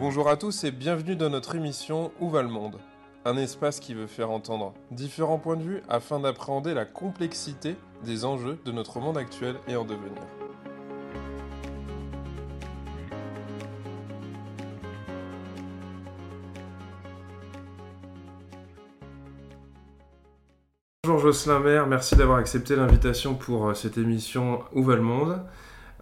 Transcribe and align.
Bonjour 0.00 0.30
à 0.30 0.38
tous 0.38 0.64
et 0.64 0.70
bienvenue 0.70 1.14
dans 1.14 1.28
notre 1.28 1.56
émission 1.56 2.10
Où 2.20 2.30
va 2.30 2.40
le 2.40 2.48
monde? 2.48 2.78
Un 3.26 3.36
espace 3.36 3.80
qui 3.80 3.92
veut 3.92 4.06
faire 4.06 4.30
entendre 4.30 4.72
différents 4.90 5.38
points 5.38 5.58
de 5.58 5.62
vue 5.62 5.82
afin 5.90 6.18
d'appréhender 6.18 6.72
la 6.72 6.86
complexité 6.86 7.76
des 8.02 8.24
enjeux 8.24 8.58
de 8.64 8.72
notre 8.72 8.98
monde 8.98 9.18
actuel 9.18 9.56
et 9.68 9.76
en 9.76 9.84
devenir. 9.84 10.22
Bonjour 21.04 21.18
Jocelyn 21.18 21.60
Maire, 21.60 21.86
merci 21.86 22.16
d'avoir 22.16 22.38
accepté 22.38 22.74
l'invitation 22.74 23.34
pour 23.34 23.68
euh, 23.68 23.74
cette 23.74 23.98
émission 23.98 24.62
Où 24.72 24.82
va 24.82 24.96
le 24.96 25.02
monde? 25.02 25.44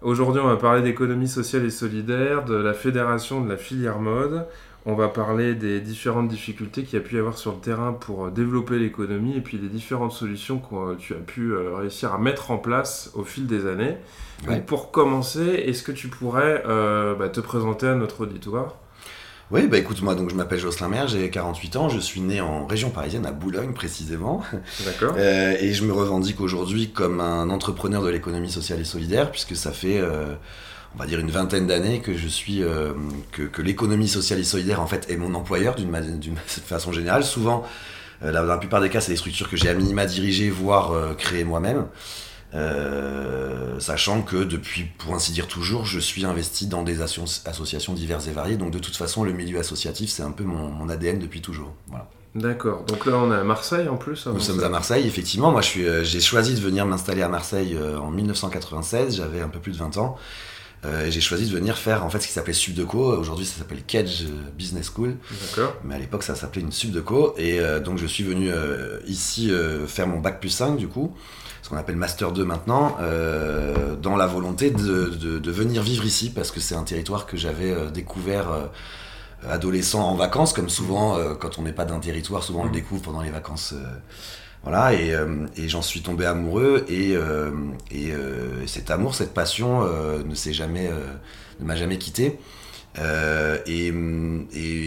Aujourd'hui, 0.01 0.41
on 0.41 0.47
va 0.47 0.55
parler 0.55 0.81
d'économie 0.81 1.27
sociale 1.27 1.65
et 1.65 1.69
solidaire, 1.69 2.45
de 2.45 2.55
la 2.55 2.73
fédération 2.73 3.41
de 3.41 3.49
la 3.49 3.57
filière 3.57 3.99
mode. 3.99 4.45
On 4.85 4.95
va 4.95 5.09
parler 5.09 5.55
des 5.55 5.81
différentes 5.81 6.29
difficultés 6.29 6.83
qu'il 6.83 6.97
y 6.97 7.01
a 7.01 7.05
pu 7.05 7.17
y 7.17 7.19
avoir 7.19 7.37
sur 7.37 7.51
le 7.51 7.57
terrain 7.57 7.91
pour 7.91 8.27
euh, 8.27 8.31
développer 8.31 8.79
l'économie 8.79 9.35
et 9.35 9.41
puis 9.41 9.57
des 9.57 9.67
différentes 9.67 10.13
solutions 10.13 10.59
que 10.59 10.73
euh, 10.73 10.95
tu 10.97 11.13
as 11.13 11.17
pu 11.17 11.51
euh, 11.51 11.75
réussir 11.75 12.13
à 12.13 12.17
mettre 12.17 12.49
en 12.51 12.57
place 12.57 13.11
au 13.13 13.23
fil 13.25 13.45
des 13.45 13.67
années. 13.67 13.97
Donc 14.47 14.65
pour 14.65 14.91
commencer, 14.91 15.41
est-ce 15.41 15.83
que 15.83 15.91
tu 15.91 16.07
pourrais 16.07 16.63
bah, 16.65 17.27
te 17.27 17.41
présenter 17.41 17.87
à 17.87 17.95
notre 17.95 18.21
auditoire? 18.21 18.77
Oui, 19.51 19.65
bah 19.65 19.79
écoute, 19.79 20.01
moi 20.03 20.13
donc 20.13 20.29
je 20.29 20.35
m'appelle 20.35 20.59
Jocelyn 20.59 20.89
Maire, 20.89 21.07
j'ai 21.07 21.27
48 21.29 21.75
ans, 21.75 21.89
je 21.89 21.99
suis 21.99 22.21
né 22.21 22.39
en 22.39 22.67
région 22.67 22.91
parisienne, 22.91 23.25
à 23.25 23.31
Boulogne 23.31 23.73
précisément. 23.73 24.43
D'accord. 24.85 25.15
Euh, 25.19 25.55
et 25.59 25.73
je 25.73 25.83
me 25.83 25.91
revendique 25.91 26.39
aujourd'hui 26.39 26.91
comme 26.91 27.19
un 27.19 27.49
entrepreneur 27.49 28.01
de 28.01 28.09
l'économie 28.09 28.51
sociale 28.51 28.79
et 28.79 28.83
solidaire, 28.85 29.31
puisque 29.31 29.55
ça 29.55 29.71
fait, 29.71 29.97
euh, 29.99 30.35
on 30.95 30.99
va 30.99 31.05
dire, 31.05 31.19
une 31.19 31.31
vingtaine 31.31 31.67
d'années 31.67 31.99
que 31.99 32.15
je 32.15 32.27
suis, 32.27 32.63
euh, 32.63 32.93
que, 33.31 33.43
que 33.43 33.61
l'économie 33.61 34.07
sociale 34.07 34.39
et 34.39 34.43
solidaire 34.43 34.81
en 34.81 34.87
fait 34.87 35.09
est 35.09 35.17
mon 35.17 35.33
employeur 35.33 35.75
d'une 35.75 36.37
façon 36.45 36.91
générale. 36.91 37.23
Souvent, 37.23 37.65
dans 38.21 38.43
la 38.43 38.57
plupart 38.57 38.81
des 38.81 38.89
cas, 38.89 39.01
c'est 39.01 39.11
des 39.11 39.17
structures 39.17 39.49
que 39.49 39.57
j'ai 39.57 39.69
à 39.69 39.73
minima 39.73 40.05
dirigées, 40.05 40.49
voire 40.49 41.15
créées 41.17 41.43
moi-même. 41.43 41.85
Euh, 42.55 43.79
sachant 43.79 44.21
que 44.21 44.37
depuis, 44.37 44.85
pour 44.97 45.13
ainsi 45.13 45.31
dire 45.31 45.47
toujours, 45.47 45.85
je 45.85 45.99
suis 45.99 46.25
investi 46.25 46.67
dans 46.67 46.83
des 46.83 47.01
associations 47.01 47.93
diverses 47.93 48.27
et 48.27 48.31
variées. 48.31 48.57
Donc 48.57 48.71
de 48.71 48.79
toute 48.79 48.95
façon, 48.95 49.23
le 49.23 49.33
milieu 49.33 49.59
associatif, 49.59 50.09
c'est 50.09 50.23
un 50.23 50.31
peu 50.31 50.43
mon, 50.43 50.89
ADN 50.89 51.19
depuis 51.19 51.41
toujours. 51.41 51.73
Voilà. 51.87 52.09
D'accord. 52.35 52.83
Donc 52.85 53.05
là, 53.05 53.17
on 53.17 53.31
est 53.31 53.35
à 53.35 53.43
Marseille 53.43 53.87
en 53.87 53.97
plus. 53.97 54.27
Nous 54.27 54.39
sommes 54.39 54.63
à 54.63 54.69
Marseille, 54.69 55.07
effectivement. 55.07 55.51
Moi, 55.51 55.61
euh, 55.77 56.03
j'ai 56.03 56.19
choisi 56.19 56.53
de 56.53 56.59
venir 56.59 56.85
m'installer 56.85 57.21
à 57.21 57.29
Marseille 57.29 57.75
euh, 57.75 57.99
en 57.99 58.11
1996. 58.11 59.17
J'avais 59.17 59.41
un 59.41 59.49
peu 59.49 59.59
plus 59.59 59.71
de 59.71 59.77
20 59.77 59.97
ans. 59.97 60.17
j'ai 60.83 61.21
choisi 61.21 61.49
de 61.49 61.53
venir 61.53 61.77
faire 61.77 62.05
en 62.05 62.09
fait 62.09 62.19
ce 62.19 62.27
qui 62.27 62.33
s'appelait 62.33 62.53
Subdeco. 62.53 63.17
Aujourd'hui, 63.17 63.45
ça 63.45 63.57
s'appelle 63.59 63.83
Cage 63.85 64.25
Business 64.57 64.91
School. 64.95 65.17
D'accord. 65.47 65.75
Mais 65.83 65.95
à 65.95 65.99
l'époque, 65.99 66.23
ça 66.23 66.35
s'appelait 66.35 66.61
une 66.61 66.71
Subdeco. 66.71 67.35
Et 67.37 67.59
donc, 67.83 67.97
je 67.97 68.07
suis 68.07 68.23
venu 68.23 68.49
ici 69.05 69.51
faire 69.87 70.07
mon 70.07 70.19
bac 70.19 70.39
plus 70.39 70.49
5 70.49 70.77
du 70.77 70.87
coup 70.87 71.15
ce 71.61 71.69
qu'on 71.69 71.77
appelle 71.77 71.95
Master 71.95 72.31
2 72.31 72.45
maintenant, 72.45 72.97
euh, 73.01 73.95
dans 73.95 74.15
la 74.15 74.27
volonté 74.27 74.71
de, 74.71 75.51
venir 75.51 75.83
vivre 75.83 76.05
ici, 76.05 76.31
parce 76.31 76.51
que 76.51 76.59
c'est 76.59 76.75
un 76.75 76.83
territoire 76.83 77.25
que 77.25 77.37
j'avais 77.37 77.71
euh, 77.71 77.89
découvert 77.89 78.49
euh, 78.49 78.65
adolescent 79.49 80.01
en 80.01 80.15
vacances, 80.15 80.53
comme 80.53 80.69
souvent 80.69 81.17
quand 81.39 81.59
on 81.59 81.61
n'est 81.61 81.73
pas 81.73 81.85
d'un 81.85 81.99
territoire, 81.99 82.43
souvent 82.43 82.61
on 82.61 82.63
le 82.63 82.69
mmh. 82.69 82.73
découvre 82.73 83.01
pendant 83.01 83.21
les 83.21 83.29
vacances. 83.29 83.73
voilà, 84.63 84.93
et, 84.93 85.15
j'en 85.69 85.81
suis 85.81 86.01
tombé 86.01 86.25
amoureux, 86.25 86.85
et, 86.89 87.13
et 87.89 88.13
cet 88.67 88.91
amour, 88.91 89.15
cette 89.15 89.33
passion 89.33 89.87
ne 90.25 90.35
s'est 90.35 90.51
jamais, 90.51 90.89
ne 91.61 91.65
m'a 91.65 91.77
jamais 91.77 91.97
quitté. 91.97 92.37
et, 92.97 93.93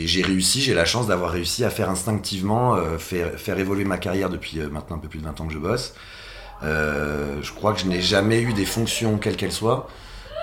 j'ai 0.05 0.23
réussi, 0.23 0.61
j'ai 0.61 0.75
la 0.75 0.85
chance 0.85 1.07
d'avoir 1.07 1.31
réussi 1.31 1.65
à 1.65 1.71
faire 1.71 1.89
instinctivement, 1.89 2.77
faire, 2.99 3.41
faire 3.41 3.59
évoluer 3.59 3.87
ma 3.87 3.97
carrière 3.97 4.29
depuis 4.29 4.59
maintenant 4.71 4.97
un 4.97 4.99
peu 4.99 5.09
plus 5.09 5.21
de 5.21 5.25
20 5.25 5.41
ans 5.41 5.47
que 5.47 5.55
je 5.55 5.59
bosse, 5.59 5.95
euh, 5.95 6.22
je 6.63 7.53
crois 7.53 7.73
que 7.73 7.81
je 7.81 7.87
n'ai 7.87 8.01
jamais 8.01 8.41
eu 8.41 8.53
des 8.53 8.65
fonctions, 8.65 9.19
quelles 9.19 9.37
qu'elles 9.37 9.53
soient, 9.53 9.89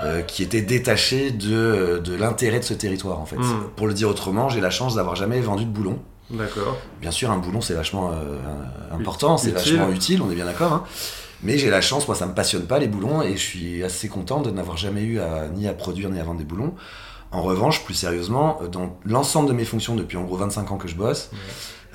euh, 0.02 0.22
qui 0.22 0.44
étaient 0.44 0.62
détachées 0.62 1.30
de, 1.30 2.02
de 2.02 2.16
l'intérêt 2.16 2.59
de 2.59 2.63
ce 2.63 2.74
territoire, 2.74 3.19
en 3.19 3.25
fait. 3.25 3.35
Hmm. 3.35 3.63
Pour 3.75 3.85
le 3.85 3.94
dire 3.94 4.07
autrement, 4.07 4.47
j'ai 4.47 4.62
la 4.62 4.69
chance 4.69 4.96
d'avoir 4.96 5.18
jamais 5.18 5.41
vendu 5.41 5.66
de 5.66 5.69
boulon. 5.69 6.00
D'accord. 6.30 6.78
Bien 7.02 7.12
sûr, 7.12 7.30
un 7.31 7.38
boulon, 7.38 7.59
c'est 7.59 7.74
vachement 7.74 8.12
euh, 8.13 8.38
important, 8.94 9.35
c'est 9.35 9.52
vachement 9.52 9.90
utile, 9.90 10.22
on 10.22 10.31
est 10.31 10.35
bien 10.35 10.46
d'accord. 10.46 10.72
Hein. 10.72 10.84
Mais 11.44 11.57
j'ai 11.57 11.69
la 11.69 11.81
chance, 11.81 12.07
moi 12.07 12.16
ça 12.16 12.28
me 12.28 12.34
passionne 12.34 12.63
pas 12.63 12.80
les 12.80 12.88
boulons 12.88 13.22
et 13.22 13.34
je 13.34 13.44
suis 13.44 13.84
assez 13.84 14.07
content 14.07 14.41
de 14.41 14.51
n'avoir 14.51 14.78
jamais 14.78 15.01
eu 15.01 15.19
à, 15.19 15.47
ni 15.47 15.68
à 15.68 15.74
produire 15.74 16.09
ni 16.09 16.19
à 16.19 16.24
vendre 16.24 16.40
des 16.40 16.46
boulons. 16.46 16.75
En 17.31 17.41
revanche, 17.41 17.84
plus 17.84 17.94
sérieusement, 17.94 18.59
dans 18.72 18.97
l'ensemble 19.06 19.50
de 19.50 19.53
mes 19.53 19.66
fonctions 19.66 19.96
depuis 19.96 20.18
en 20.18 20.24
gros 20.24 20.38
25 20.38 20.72
ans 20.72 20.78
que 20.78 20.88
je 20.88 20.96
bosse, 20.96 21.30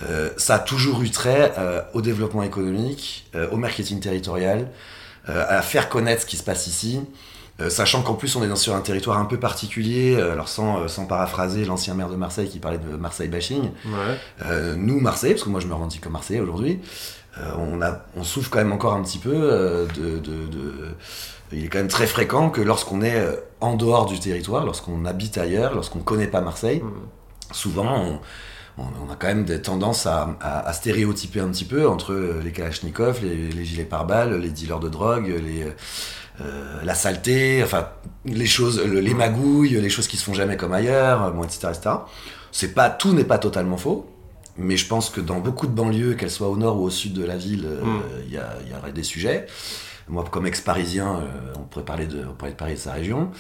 euh, 0.03 0.31
ça 0.37 0.57
a 0.57 0.59
toujours 0.59 1.03
eu 1.03 1.11
trait 1.11 1.53
euh, 1.59 1.81
au 1.93 2.01
développement 2.01 2.43
économique, 2.43 3.27
euh, 3.35 3.49
au 3.51 3.57
marketing 3.57 4.01
territorial, 4.01 4.69
à 5.27 5.63
faire 5.63 5.89
connaître 5.89 6.21
ce 6.21 6.27
qui 6.27 6.37
se 6.37 6.43
passe 6.43 6.67
ici. 6.67 7.01
sachant 7.71 8.03
qu'en 8.03 8.13
plus 8.13 8.37
on 8.37 8.45
est 8.45 8.47
dans, 8.47 8.57
sur 8.57 8.75
un 8.75 8.83
territoire 8.83 9.19
un 9.19 9.25
peu 9.25 9.39
particulier, 9.39 10.17
alors 10.17 10.51
sans, 10.51 10.87
sans 10.87 11.07
paraphraser 11.07 11.65
l'ancien 11.65 11.95
maire 11.95 12.11
de 12.11 12.17
Marseille 12.17 12.47
qui 12.47 12.59
parlait 12.59 12.77
de 12.77 12.95
Marseille 12.99 13.29
bashing, 13.29 13.71
nous 14.77 15.01
Marseille, 15.01 15.33
parce 15.33 15.45
que 15.45 15.49
moi 15.49 15.61
je 15.61 15.67
me 15.67 15.73
revendique 15.73 16.03
comme 16.03 16.13
Marseille 16.13 16.41
aujourd'hui, 16.41 16.79
on, 17.57 17.81
a, 17.81 18.05
on 18.19 18.23
souffre 18.23 18.51
quand 18.51 18.59
même 18.59 18.73
encore 18.73 18.93
un 18.93 19.03
petit 19.03 19.17
peu 19.17 19.33
de, 19.97 20.19
de, 20.19 20.47
de, 20.47 20.95
Il 21.53 21.65
est 21.65 21.69
quand 21.69 21.79
même 21.79 21.89
très 21.89 22.07
fréquent 22.07 22.51
que 22.51 22.61
lorsqu'on 22.61 23.01
est 23.01 23.27
en 23.63 23.77
dehors 23.77 24.05
du 24.05 24.21
territoire, 24.21 24.67
lorsqu'on 24.67 25.07
habite 25.07 25.39
ailleurs, 25.39 25.75
lorsqu'on 25.75 26.01
ne 26.01 26.05
connaît 26.05 26.27
pas 26.27 26.43
Marseille, 26.43 26.83
souvent 27.51 27.97
on 27.99 28.21
on, 28.79 29.11
a 29.11 29.17
quand 29.17 29.29
même 29.29 29.45
des 29.45 29.63
tendances 29.63 30.07
à, 30.07 30.73
stéréotyper 30.73 31.41
un 31.41 31.49
petit 31.49 31.65
peu 31.65 31.89
entre 31.89 32.15
les 32.43 32.51
Kalachnikov, 32.51 33.21
les, 33.23 33.65
gilets 33.65 33.85
pare-balles, 33.85 34.41
les 34.41 34.51
dealers 34.51 34.81
de 34.81 34.89
drogue, 34.89 35.27
les, 35.27 35.67
euh, 36.41 36.83
la 36.83 36.95
saleté, 36.95 37.63
enfin 37.63 37.89
les 38.25 38.47
choses, 38.47 38.83
les 38.83 39.15
magouilles, 39.15 39.81
les 39.81 39.89
choses 39.89 40.09
qui 40.09 40.17
se 40.17 40.25
font 40.25 40.35
jamais 40.35 40.57
comme 40.57 40.73
ailleurs, 40.73 41.33
bon, 41.33 41.45
etc., 41.45 41.69
etc. 41.69 41.91
C'est 42.51 42.75
pas 42.75 42.91
tout 42.91 43.13
n'est 43.13 43.25
pas 43.25 43.39
totalement 43.39 43.77
faux, 43.77 44.11
mais 44.57 44.77
je 44.77 44.89
pense 44.89 45.11
que 45.11 45.21
dans 45.21 45.39
beaucoup 45.39 45.69
de 45.69 45.73
banlieues, 45.73 46.15
qu'elles 46.15 46.31
soient 46.31 46.49
au 46.49 46.57
nord 46.57 46.81
ou 46.81 46.85
au 46.85 46.91
sud 46.91 47.13
de 47.13 47.25
la 47.25 47.37
ville, 47.37 47.67
euh, 47.67 47.85
mm. 47.85 48.03
il 48.27 48.33
y, 48.33 48.71
y, 48.71 48.77
aurait 48.77 48.93
des 48.93 49.05
sujets. 49.05 49.47
Moi, 50.09 50.23
comme 50.31 50.47
ex-parisien, 50.47 51.17
euh, 51.17 51.53
on, 51.59 51.63
pourrait 51.63 51.85
parler 51.85 52.07
de, 52.07 52.25
on 52.29 52.35
pourrait 52.35 52.53
parler 52.53 52.75
de 52.75 52.79
sa 52.79 52.93
région, 52.93 53.31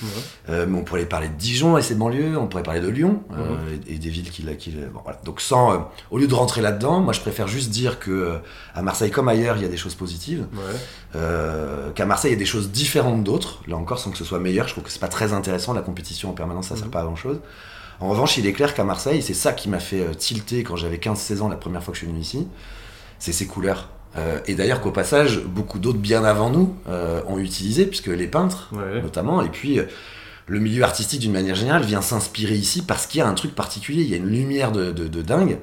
euh, 0.49 0.65
mais 0.67 0.79
on 0.79 0.83
pourrait 0.83 1.05
parler 1.05 1.29
de 1.29 1.35
Dijon 1.35 1.77
et 1.77 1.83
ses 1.83 1.95
banlieues, 1.95 2.39
on 2.39 2.47
pourrait 2.47 2.63
parler 2.63 2.81
de 2.81 2.89
Lyon 2.89 3.23
euh, 3.33 3.77
et, 3.87 3.99
des 3.99 4.09
villes 4.09 4.31
qui... 4.31 4.45
qui 4.57 4.71
bon, 4.71 5.01
voilà. 5.05 5.21
Donc, 5.25 5.43
sans, 5.43 5.91
au 6.11 6.19
lieu 6.19 6.27
de 6.27 6.35
rentrer 6.35 6.63
là-dedans, 6.63 7.01
moi, 7.01 7.13
je 7.13 7.21
préfère 7.21 7.49
juste 7.49 7.71
dire 7.71 7.99
que 7.99 8.39
à 8.75 8.81
Marseille, 8.81 9.11
comme 9.11 9.29
ailleurs, 9.29 9.57
il 9.57 9.63
y 9.63 9.67
a 9.67 9.69
des 9.69 9.77
choses 9.77 9.95
positives, 9.95 10.47
qu'à 11.13 12.07
Marseille, 12.07 12.31
il 12.31 12.35
y 12.35 12.37
a 12.37 12.39
des 12.39 12.47
choses 12.47 12.71
différentes 12.71 13.23
d'autres. 13.25 13.63
Là 13.67 13.77
encore, 13.77 13.99
sans 13.99 14.11
que 14.11 14.19
ce 14.19 14.25
soit 14.25 14.41
meilleur, 14.41 14.67
je 14.67 14.73
trouve 14.73 14.85
que 14.85 14.91
c'est 14.91 15.01
pas 15.01 15.09
très 15.09 15.35
intéressant. 15.35 15.75
La 15.75 15.83
compétition 15.83 16.31
en 16.31 16.33
permanence, 16.33 16.69
ça 16.69 16.75
ne 16.75 16.81
sert 16.81 16.91
pas 16.91 17.01
à 17.01 17.05
grand-chose. 17.05 17.41
En 18.01 18.09
revanche, 18.09 18.39
il 18.39 18.47
est 18.47 18.53
clair 18.53 18.75
qu'à 18.75 18.85
Marseille, 18.85 19.23
c'est 19.23 19.35
ça 19.35 19.53
qui 19.53 19.69
m'a 19.69 19.81
fait 19.81 20.15
tilter 20.17 20.65
quand 20.65 20.77
j'avais 20.77 20.97
15-16 20.97 21.43
ans 21.43 21.49
la 21.49 21.57
première 21.57 21.83
fois 21.83 21.93
que 21.93 21.99
je 21.99 22.05
suis 22.05 22.11
venu 22.11 22.21
ici, 22.21 22.49
c'est 23.19 23.33
ces 23.33 23.47
couleurs. 23.47 23.91
Euh, 24.17 24.39
et 24.47 24.55
d'ailleurs 24.55 24.81
qu'au 24.81 24.93
passage, 24.93 25.41
beaucoup 25.41 25.79
d'autres 25.79 25.99
bien 25.99 26.25
avant 26.25 26.51
nous 26.51 26.75
euh, 26.89 27.21
ont 27.27 27.39
utilisé, 27.39 27.87
puisque 27.87 28.09
les 28.09 28.27
peintres 28.27 28.71
notamment, 29.03 29.43
et 29.43 29.49
puis 29.49 29.79
euh, 29.79 29.85
le 30.47 30.61
milieu 30.61 30.85
artistique 30.85 31.21
d'une 31.21 31.33
manière 31.33 31.55
générale 31.55 31.83
vient 31.83 32.03
s'inspirer 32.03 32.55
ici 32.55 32.83
parce 32.83 33.07
qu'il 33.07 33.19
y 33.19 33.23
a 33.23 33.29
un 33.29 33.35
truc 33.35 33.55
particulier, 33.55 34.03
il 34.03 34.09
y 34.09 34.15
a 34.15 34.19
une 34.19 34.29
lumière 34.29 34.73
de, 34.73 34.93
de, 34.93 35.23
dingue, 35.23 35.59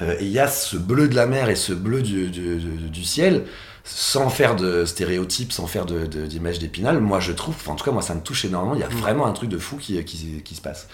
et 0.00 0.24
il 0.24 0.30
y 0.30 0.38
a 0.38 0.48
ce 0.48 0.76
bleu 0.76 1.08
de 1.08 1.14
la 1.14 1.26
mer 1.26 1.50
et 1.50 1.56
ce 1.56 1.72
bleu 1.72 2.02
du, 2.02 2.28
du 2.28 3.04
ciel, 3.04 3.44
sans 3.84 4.28
faire 4.28 4.54
de 4.54 4.84
stéréotypes, 4.84 5.52
sans 5.52 5.66
faire 5.66 5.86
d'images 5.86 6.58
d'épinal, 6.58 7.00
moi 7.00 7.20
je 7.20 7.32
trouve, 7.32 7.56
en 7.68 7.74
tout 7.74 7.84
cas 7.84 7.90
moi 7.90 8.02
ça 8.02 8.14
me 8.14 8.20
touche 8.20 8.44
énormément, 8.44 8.74
il 8.74 8.80
y 8.80 8.84
a 8.84 8.88
mm. 8.88 8.98
vraiment 8.98 9.26
un 9.26 9.32
truc 9.32 9.48
de 9.48 9.58
fou 9.58 9.76
qui, 9.76 10.02
qui, 10.04 10.42
qui 10.42 10.54
se 10.54 10.60
passe. 10.60 10.88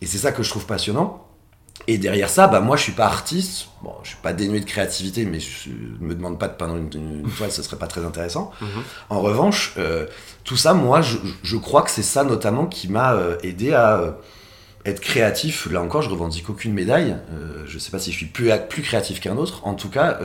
Et 0.00 0.06
c'est 0.06 0.18
ça 0.18 0.32
que 0.32 0.42
je 0.42 0.50
trouve 0.50 0.66
passionnant. 0.66 1.31
Et 1.86 1.98
derrière 1.98 2.30
ça, 2.30 2.46
bah 2.46 2.60
moi 2.60 2.76
je 2.76 2.82
suis 2.82 2.92
pas 2.92 3.06
artiste, 3.06 3.66
bon, 3.82 3.92
je 4.02 4.10
suis 4.10 4.18
pas 4.18 4.32
dénué 4.32 4.60
de 4.60 4.64
créativité, 4.64 5.24
mais 5.24 5.40
je, 5.40 5.70
me 6.00 6.14
demande 6.14 6.38
pas 6.38 6.48
de 6.48 6.54
peindre 6.54 6.76
une, 6.76 6.88
toile, 7.36 7.50
ce 7.50 7.62
serait 7.62 7.76
pas 7.76 7.86
très 7.86 8.04
intéressant. 8.04 8.52
Mhm. 8.60 8.68
En 9.10 9.20
revanche, 9.20 9.74
euh, 9.78 10.06
tout 10.44 10.56
ça, 10.56 10.74
moi 10.74 11.02
je, 11.02 11.18
je 11.42 11.56
crois 11.56 11.82
que 11.82 11.90
c'est 11.90 12.02
ça 12.02 12.24
notamment 12.24 12.66
qui 12.66 12.88
m'a 12.88 13.14
euh, 13.14 13.36
aidé 13.42 13.72
à 13.72 13.98
euh, 13.98 14.12
être 14.84 15.00
créatif. 15.00 15.68
Là 15.70 15.80
encore, 15.82 16.02
je 16.02 16.10
revendique 16.10 16.48
aucune 16.50 16.72
médaille. 16.72 17.16
je 17.66 17.78
sais 17.78 17.90
pas 17.90 17.98
si 17.98 18.12
je 18.12 18.16
suis 18.16 18.26
plus, 18.26 18.50
plus 18.68 18.82
créatif 18.82 19.20
qu'un 19.20 19.36
autre. 19.36 19.66
En 19.66 19.74
tout 19.74 19.90
cas, 19.90 20.18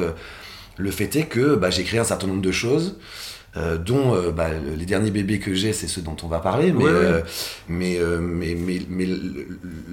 le 0.77 0.92
fait 0.92 1.15
est 1.15 1.25
que 1.25 1.56
bah, 1.56 1.69
j'ai 1.69 1.83
créé 1.83 2.00
un 2.00 2.03
certain 2.03 2.25
nombre 2.25 2.42
de 2.42 2.51
choses. 2.51 2.98
Euh, 3.56 3.78
dont 3.78 4.14
euh, 4.14 4.32
bah, 4.32 4.50
les 4.52 4.86
derniers 4.86 5.10
bébés 5.10 5.40
que 5.40 5.54
j'ai, 5.54 5.74
c'est 5.74 5.88
ceux 5.88 6.02
dont 6.02 6.18
on 6.22 6.28
va 6.28 6.40
parler, 6.40 6.72
mais, 6.74 6.84
euh, 6.86 7.22
mais, 7.70 7.98
mais, 8.20 8.56
mais, 8.56 8.82
mais, 8.90 9.08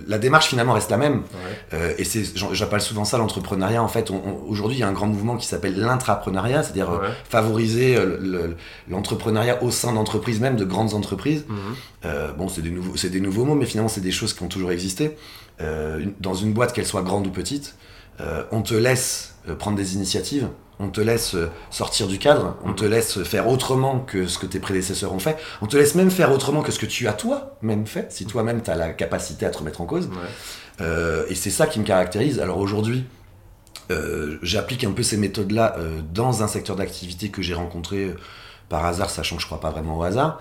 la 0.07 0.19
démarche 0.19 0.49
finalement 0.49 0.73
reste 0.73 0.91
la 0.91 0.97
même. 0.97 1.23
et 1.97 2.05
c'est, 2.05 2.25
j'appelle 2.53 2.81
souvent 2.81 3.05
ça 3.05 3.17
l'entrepreneuriat. 3.17 3.83
En 3.83 3.89
fait, 3.89 4.11
aujourd'hui, 4.47 4.79
il 4.79 4.81
y 4.81 4.83
a 4.83 4.89
un 4.89 4.93
grand 4.93 5.07
mouvement 5.07 5.37
qui 5.37 5.47
s'appelle 5.47 5.79
l'intrapreneuriat, 5.79 6.63
c'est-à-dire 6.63 7.01
favoriser 7.29 7.97
l'entrepreneuriat 8.89 9.63
au 9.63 9.71
sein 9.71 9.93
d'entreprises, 9.93 10.41
même 10.41 10.57
de 10.57 10.65
grandes 10.65 10.95
entreprises. 10.95 11.45
Mhm. 11.49 12.11
bon, 12.37 12.49
c'est 12.49 12.63
des, 12.63 12.71
nouveaux, 12.71 12.97
c'est 12.97 13.11
des 13.11 13.21
nouveaux 13.21 13.45
mots, 13.45 13.55
mais 13.55 13.67
finalement, 13.67 13.89
c'est 13.89 14.01
des 14.01 14.13
choses 14.13 14.35
qui 14.35 14.43
ont 14.43 14.49
toujours 14.49 14.73
existé. 14.73 15.17
dans 16.21 16.35
une 16.35 16.53
boîte, 16.53 16.73
qu'elle 16.73 16.87
soit 16.87 17.03
grande 17.03 17.27
ou 17.29 17.31
petite, 17.31 17.77
on 18.51 18.63
te 18.63 18.75
laisse 18.75 19.37
prendre 19.59 19.77
des 19.77 19.95
initiatives 19.95 20.49
on 20.81 20.89
te 20.89 21.01
laisse 21.01 21.35
euh, 21.35 21.51
sortir 21.71 22.09
du 22.09 22.19
cadre, 22.19 22.57
on 22.65 22.73
te 22.73 22.85
laisse 22.85 23.23
faire 23.23 23.49
autrement 23.49 24.01
que 24.01 24.27
ce 24.27 24.39
que 24.39 24.47
tes 24.47 24.59
prédécesseurs 24.59 25.13
ont 25.13 25.19
fait, 25.19 25.37
on 25.63 25.67
te 25.67 25.77
laisse 25.77 25.95
même 25.95 26.11
faire 26.11 26.33
autrement 26.33 26.63
que 26.63 26.73
ce 26.73 26.79
que 26.79 26.87
tu 26.87 27.07
as 27.07 27.13
toi-même 27.13 27.87
fait, 27.87 28.13
si 28.13 28.27
toi-même 28.27 28.63
tu 28.63 28.71
as 28.71 28.77
la 28.77 28.91
capacité 28.91 29.47
à 29.47 29.51
te 29.51 29.59
remettre 29.59 29.81
en 29.81 29.87
cause. 29.87 30.11
Euh, 30.81 31.25
et 31.29 31.35
c'est 31.35 31.51
ça 31.51 31.67
qui 31.67 31.79
me 31.79 31.85
caractérise. 31.85 32.41
Alors 32.41 32.59
aujourd'hui, 32.59 33.05
euh, 33.91 34.39
j'applique 34.43 34.85
un 34.85 34.93
peu 34.93 35.03
ces 35.03 35.17
méthodes-là 35.17 35.77
dans 36.13 36.43
un 36.43 36.49
secteur 36.49 36.77
d'activité 36.77 37.29
que 37.29 37.43
j'ai 37.43 37.55
rencontré 37.55 38.13
par 38.69 38.85
hasard, 38.85 39.11
sachant 39.11 39.37
que 39.37 39.43
je 39.43 39.47
crois 39.47 39.61
pas 39.61 39.71
vraiment 39.71 39.99
au 39.99 40.03
hasard. 40.03 40.41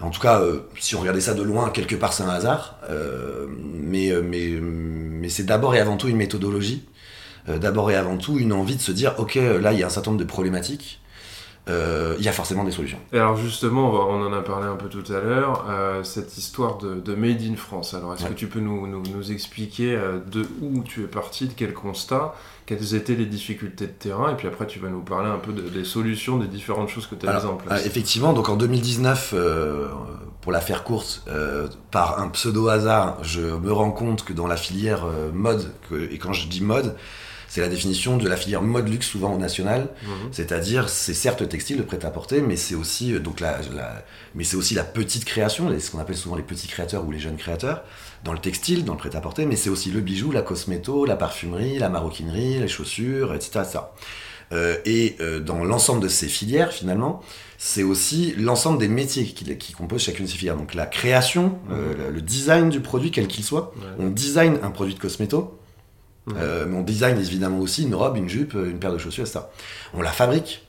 En 0.00 0.10
tout 0.10 0.20
cas, 0.20 0.42
si 0.78 0.94
on 0.94 1.00
regardait 1.00 1.20
ça 1.20 1.34
de 1.34 1.42
loin, 1.42 1.70
quelque 1.70 1.96
part 1.96 2.12
c'est 2.12 2.22
un 2.22 2.30
hasard. 2.30 2.78
mais 3.62 4.12
mais, 4.22 4.58
mais 4.60 5.28
c'est 5.28 5.44
d'abord 5.44 5.74
et 5.74 5.80
avant 5.80 5.96
tout 5.96 6.08
une 6.08 6.16
méthodologie 6.16 6.88
d'abord 7.60 7.90
et 7.90 7.96
avant 7.96 8.16
tout 8.16 8.38
une 8.38 8.52
envie 8.52 8.76
de 8.76 8.80
se 8.80 8.92
dire 8.92 9.14
ok 9.18 9.36
là 9.36 9.72
il 9.72 9.78
y 9.78 9.82
a 9.82 9.86
un 9.86 9.90
certain 9.90 10.10
nombre 10.10 10.22
de 10.22 10.28
problématiques 10.28 11.00
euh, 11.68 12.14
il 12.18 12.24
y 12.24 12.28
a 12.28 12.32
forcément 12.32 12.64
des 12.64 12.70
solutions. 12.70 12.98
Et 13.12 13.18
alors 13.18 13.36
justement, 13.36 13.92
on 14.08 14.24
en 14.24 14.32
a 14.32 14.40
parlé 14.40 14.66
un 14.66 14.76
peu 14.76 14.88
tout 14.88 15.12
à 15.12 15.20
l'heure, 15.20 15.66
euh, 15.68 16.02
cette 16.02 16.38
histoire 16.38 16.78
de, 16.78 17.14
Made 17.14 17.42
in 17.42 17.56
France. 17.56 17.94
Alors 17.94 18.14
est-ce 18.14 18.24
que 18.24 18.32
tu 18.32 18.46
peux 18.46 18.60
nous, 18.60 18.86
nous, 18.86 19.32
expliquer 19.32 19.98
de 20.30 20.46
où 20.62 20.82
tu 20.82 21.02
es 21.02 21.06
parti, 21.06 21.46
de 21.46 21.52
quel 21.54 21.74
constat, 21.74 22.34
quelles 22.64 22.94
étaient 22.94 23.14
les 23.14 23.26
difficultés 23.26 23.86
de 23.86 23.92
terrain, 23.92 24.32
et 24.32 24.36
puis 24.36 24.46
après 24.46 24.66
tu 24.66 24.78
vas 24.78 24.88
nous 24.88 25.00
parler 25.00 25.28
un 25.28 25.38
peu 25.38 25.52
des 25.52 25.84
solutions, 25.84 26.38
des 26.38 26.46
différentes 26.46 26.88
choses 26.88 27.06
que 27.06 27.14
tu 27.14 27.26
as 27.26 27.34
mises 27.34 27.44
en 27.44 27.56
place. 27.56 27.84
effectivement, 27.84 28.32
donc 28.32 28.48
en 28.48 28.56
2019, 28.56 29.34
pour 30.40 30.52
la 30.52 30.60
faire 30.60 30.84
courte, 30.84 31.28
par 31.90 32.20
un 32.20 32.28
pseudo 32.28 32.68
hasard, 32.68 33.22
je 33.22 33.40
me 33.40 33.72
rends 33.72 33.90
compte 33.90 34.24
que 34.24 34.32
dans 34.32 34.46
la 34.46 34.56
filière 34.56 35.04
mode, 35.34 35.72
et 36.10 36.18
quand 36.18 36.32
je 36.32 36.48
dis 36.48 36.62
mode, 36.62 36.94
c'est 37.48 37.62
la 37.62 37.68
définition 37.68 38.18
de 38.18 38.28
la 38.28 38.36
filière 38.36 38.62
mode 38.62 38.88
luxe 38.88 39.06
souvent 39.06 39.34
au 39.34 39.38
national, 39.38 39.88
mhm. 40.02 40.28
c'est-à-dire 40.32 40.88
c'est 40.88 41.14
certes 41.14 41.48
textile, 41.48 41.78
le 41.78 41.84
prêt-à-porter, 41.84 42.42
mais 42.42 42.56
c'est 42.56 42.74
aussi 42.74 43.14
euh, 43.14 43.18
donc 43.18 43.40
la, 43.40 43.58
mais 44.34 44.44
c'est 44.44 44.56
aussi 44.56 44.74
la 44.74 44.84
petite 44.84 45.24
création, 45.24 45.74
ce 45.78 45.90
qu'on 45.90 45.98
appelle 45.98 46.16
souvent 46.16 46.36
les 46.36 46.42
petits 46.42 46.68
créateurs 46.68 47.06
ou 47.06 47.10
les 47.10 47.18
jeunes 47.18 47.36
créateurs 47.36 47.82
dans 48.24 48.32
le 48.32 48.38
textile, 48.38 48.84
dans 48.84 48.92
le 48.92 48.98
prêt-à-porter, 48.98 49.46
mais 49.46 49.56
c'est 49.56 49.70
aussi 49.70 49.90
le 49.90 50.00
bijou, 50.00 50.30
la 50.30 50.42
cosméto, 50.42 51.04
la 51.06 51.16
parfumerie, 51.16 51.78
la 51.78 51.88
maroquinerie, 51.88 52.58
les 52.58 52.68
chaussures, 52.68 53.34
etc. 53.34 53.60
Euh, 54.52 54.76
et 54.84 55.16
euh, 55.20 55.40
dans 55.40 55.62
l'ensemble 55.64 56.02
de 56.02 56.08
ces 56.08 56.26
filières, 56.26 56.72
finalement, 56.72 57.22
c'est 57.58 57.82
aussi 57.82 58.34
l'ensemble 58.36 58.78
des 58.78 58.88
métiers 58.88 59.24
qui, 59.24 59.72
composent 59.72 60.02
chacune 60.02 60.24
de 60.26 60.30
ces 60.30 60.36
filières. 60.36 60.56
Donc 60.56 60.74
la 60.74 60.86
création, 60.86 61.58
mhm. 61.68 62.14
le, 62.14 62.20
design 62.22 62.70
du 62.70 62.80
produit, 62.80 63.10
quel 63.10 63.26
qu'il 63.26 63.44
soit. 63.44 63.72
On 63.98 64.08
design 64.08 64.58
un 64.62 64.70
produit 64.70 64.94
de 64.94 65.00
cosméto, 65.00 65.58
euh, 66.36 66.66
mais 66.68 66.76
on 66.76 66.82
design 66.82 67.18
évidemment 67.18 67.58
aussi 67.58 67.84
une 67.84 67.94
robe, 67.94 68.16
une 68.16 68.28
jupe, 68.28 68.54
une 68.54 68.78
paire 68.78 68.92
de 68.92 68.98
chaussures, 68.98 69.24
etc. 69.24 69.40
On 69.94 70.02
la 70.02 70.10
fabrique, 70.10 70.66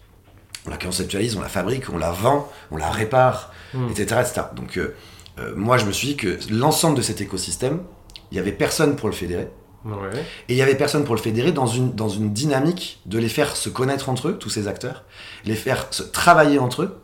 on 0.66 0.70
la 0.70 0.78
conceptualise, 0.78 1.36
on 1.36 1.42
la 1.42 1.50
fabrique, 1.50 1.90
on 1.92 1.98
la 1.98 2.12
vend, 2.12 2.50
on 2.72 2.78
la 2.78 2.90
répare, 2.90 3.54
etc., 3.90 4.22
etc. 4.22 4.42
Donc 4.56 4.78
euh, 4.78 4.96
euh, 5.40 5.54
moi 5.56 5.78
je 5.78 5.86
me 5.86 5.92
suis 5.92 6.10
dit 6.10 6.18
que 6.18 6.40
l'ensemble 6.52 6.98
de 6.98 7.02
cet 7.02 7.22
écosystème, 7.22 7.82
il 8.32 8.36
n'y 8.36 8.40
avait 8.40 8.52
personne 8.52 8.96
pour 8.96 9.10
le 9.10 9.16
fédérer. 9.16 9.50
Et 10.50 10.54
il 10.54 10.56
n'y 10.56 10.62
avait 10.62 10.76
personne 10.76 11.06
pour 11.06 11.16
le 11.16 11.22
fédérer 11.22 11.54
dans 11.54 11.66
une, 11.66 11.94
dans 11.96 12.10
une 12.10 12.34
dynamique 12.34 13.00
de 13.06 13.18
les 13.18 13.30
faire 13.30 13.56
se 13.56 13.70
connaître 13.70 14.10
entre 14.10 14.28
eux, 14.28 14.38
tous 14.38 14.50
ces 14.50 14.68
acteurs, 14.68 15.06
les 15.46 15.56
faire 15.56 15.88
se 15.92 16.04
travailler 16.04 16.60
entre 16.60 16.84
eux, 16.84 17.00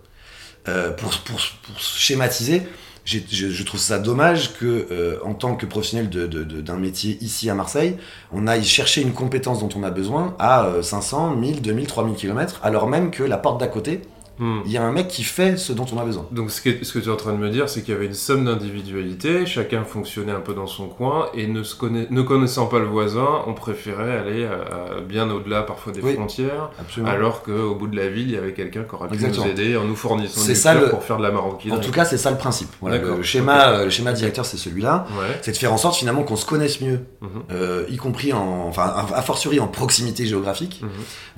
pour, 0.98 1.12
pour, 1.19 1.40
pour 1.63 1.80
schématiser 1.80 2.63
je, 3.06 3.63
trouve 3.63 3.80
ça 3.80 4.00
dommage 4.00 4.54
que, 4.54 4.88
euh, 4.92 5.19
en 5.24 5.34
tant 5.34 5.56
que 5.56 5.66
professionnel 5.66 6.10
d'un 6.10 6.78
métier 6.78 7.18
ici 7.22 7.50
à 7.50 7.54
Marseille, 7.54 7.98
on 8.34 8.48
aille 8.48 8.63
chercher 8.63 9.02
une 9.02 9.13
compétence 9.13 9.60
dont 9.60 9.69
on 9.75 9.84
a 9.84 9.92
besoin 9.92 10.36
à 10.40 10.69
500, 10.81 11.36
1000, 11.36 11.62
2000, 11.62 11.88
3000 11.88 12.16
km, 12.16 12.60
alors 12.63 12.88
même 12.88 13.12
que 13.12 13.24
la 13.24 13.38
porte 13.38 13.60
d'à 13.60 13.68
côté, 13.68 14.02
Hmm. 14.38 14.60
Il 14.66 14.72
y 14.72 14.78
a 14.78 14.84
un 14.84 14.92
mec 14.92 15.08
qui 15.08 15.24
fait 15.24 15.58
ce 15.58 15.72
dont 15.72 15.86
on 15.94 15.98
a 15.98 16.04
besoin. 16.04 16.28
Donc 16.32 16.52
ce 16.52 16.62
que, 16.62 16.84
ce 16.84 16.92
que 16.92 17.00
tu 17.00 17.08
es 17.08 17.12
en 17.12 17.16
train 17.16 17.32
de 17.32 17.38
me 17.38 17.50
dire, 17.50 17.70
c'est 17.70 17.82
qu'il 17.82 17.94
y 17.94 17.98
avait 17.98 18.06
une 18.06 18.14
somme 18.14 18.46
d'individualité, 18.46 19.46
chacun 19.46 19.84
fonctionnait 19.86 20.34
un 20.34 20.42
peu 20.42 20.54
dans 20.54 20.68
son 20.68 20.88
coin, 20.88 21.30
et 21.34 21.48
ne, 21.48 21.64
se 21.64 21.76
ne 21.86 22.22
connaissant 22.22 22.66
pas 22.66 22.80
le 22.80 22.86
voisin, 22.86 23.28
on 23.48 23.54
préférait 23.54 24.18
aller 24.18 24.44
euh, 24.44 25.02
bien 25.02 25.30
au-delà 25.30 25.64
parfois 25.64 25.94
des 25.94 26.02
frontières, 26.02 26.72
alors 27.06 27.44
qu'au 27.44 27.76
bout 27.76 27.88
de 27.88 27.96
la 27.96 28.10
ville, 28.10 28.28
il 28.28 28.34
y 28.34 28.38
avait 28.38 28.54
quelqu'un 28.54 28.84
qui 28.84 28.96
aurait 28.96 29.08
pu 29.08 29.26
nous 29.26 29.46
aider 29.46 29.78
en 29.78 29.86
nous 29.86 29.96
fournissant 29.96 30.46
des 30.46 30.56
ça 30.56 30.76
pour 30.76 31.04
faire 31.04 31.18
de 31.18 31.24
la 31.24 31.32
maroquinerie. 31.32 31.78
En 31.78 31.82
tout 31.82 31.92
cas, 31.92 32.04
c'est 32.04 32.18
ça 32.18 32.32
le 32.32 32.38
principe. 32.38 32.70
le, 32.84 33.24
schéma, 33.24 33.70
euh, 33.70 33.84
le 33.86 33.90
schéma 33.90 34.12
directeur, 34.12 34.46
c'est 34.46 34.58
celui-là. 34.58 35.06
C'est 35.42 35.52
de 35.52 35.58
faire 35.58 35.72
en 35.72 35.78
sorte 35.78 35.96
finalement 35.96 36.24
qu'on 36.24 36.36
se 36.36 36.46
connaisse 36.46 36.82
mieux, 36.82 37.06
mhm. 37.22 37.30
euh, 37.52 37.86
y 37.90 37.96
compris 37.96 38.34
en, 38.34 38.68
enfin, 38.68 38.94
a 39.14 39.22
fortiori 39.22 39.60
en 39.60 39.68
proximité 39.68 40.26
géographique, 40.26 40.82
mhm. 40.82 40.90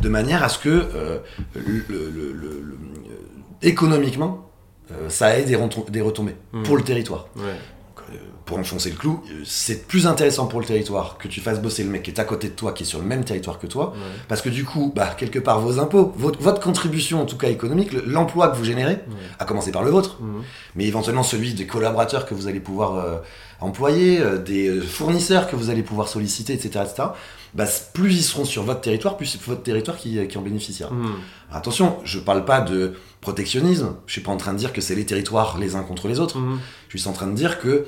de 0.04 0.10
manière 0.10 0.44
à 0.44 0.50
ce 0.50 0.58
que 0.58 0.88
le, 1.56 1.84
le 1.90 2.78
économiquement, 3.62 4.48
euh, 4.92 5.10
ça 5.10 5.28
a 5.28 5.42
des, 5.42 5.57
des 5.89 6.01
retombées 6.01 6.36
hmm. 6.54 6.63
pour 6.63 6.78
le 6.78 6.84
territoire. 6.84 7.28
Euh, 7.38 7.54
pour 8.45 8.57
enfoncer 8.57 8.89
le 8.89 8.95
clou, 8.95 9.22
c'est 9.44 9.86
plus 9.86 10.07
intéressant 10.07 10.48
pour 10.48 10.62
le 10.62 10.66
territoire 10.66 11.18
que 11.18 11.28
tu 11.28 11.42
fasses 11.42 11.62
bosser 11.62 11.84
le 11.84 11.89
mec 11.89 12.04
qui 12.04 12.12
est 12.12 12.19
à 12.22 12.24
côté 12.24 12.48
de 12.48 12.54
toi, 12.54 12.72
qui 12.72 12.84
est 12.84 12.86
sur 12.86 13.00
le 13.00 13.06
même 13.06 13.25
territoire 13.25 13.60
que 13.60 13.68
toi, 13.68 13.94
parce 14.30 14.42
que 14.42 14.48
du 14.48 14.63
coup, 14.63 14.94
bah, 14.95 15.13
quelque 15.18 15.39
part, 15.39 15.60
vos 15.60 15.80
impôts, 15.80 16.13
votre, 16.16 16.62
contribution, 16.62 17.22
en 17.22 17.25
tout 17.25 17.36
cas 17.36 17.50
économique, 17.50 17.92
l'emploi 18.06 18.48
que 18.48 18.56
vous 18.56 18.63
générez, 18.63 19.00
à 19.38 19.44
commencer 19.44 19.74
par 19.74 19.84
le 19.84 19.92
vôtre, 19.92 20.22
hmm. 20.22 20.44
mais 20.75 20.86
éventuellement 20.86 21.24
celui 21.24 21.54
des 21.54 21.68
collaborateurs 21.68 22.25
que 22.25 22.34
vous 22.34 22.48
allez 22.48 22.62
pouvoir 22.62 22.95
euh, 22.95 23.18
employer, 23.60 24.22
des 24.45 24.80
fournisseurs 24.80 25.50
que 25.50 25.57
vous 25.57 25.69
allez 25.69 25.84
pouvoir 25.84 26.07
solliciter, 26.07 26.54
etc., 26.54 26.86
etc., 26.86 27.10
bah, 27.54 27.66
plus 27.94 28.16
ils 28.16 28.24
seront 28.24 28.46
sur 28.46 28.64
votre 28.64 28.82
territoire, 28.82 29.18
plus 29.18 29.26
c'est 29.26 29.42
votre 29.42 29.64
territoire 29.64 29.98
qui, 29.98 30.26
qui 30.28 30.38
en 30.38 30.42
bénéficiera. 30.42 30.92
Hmm. 30.92 31.16
Attention, 31.52 31.98
je 32.04 32.20
parle 32.20 32.46
pas 32.46 32.62
de 32.62 32.94
protectionnisme, 33.22 33.96
je 34.06 34.14
suis 34.14 34.22
pas 34.22 34.32
en 34.32 34.38
train 34.38 34.54
de 34.54 34.58
dire 34.58 34.74
que 34.74 34.82
c'est 34.82 34.96
les 34.96 35.06
territoires 35.06 35.58
les 35.58 35.76
uns 35.76 35.84
contre 35.84 36.08
les 36.08 36.20
autres, 36.20 36.40
hmm. 36.40 36.60
je 36.90 36.98
suis 36.98 37.10
en 37.10 37.14
train 37.14 37.28
de 37.28 37.36
dire 37.36 37.60
que 37.60 37.86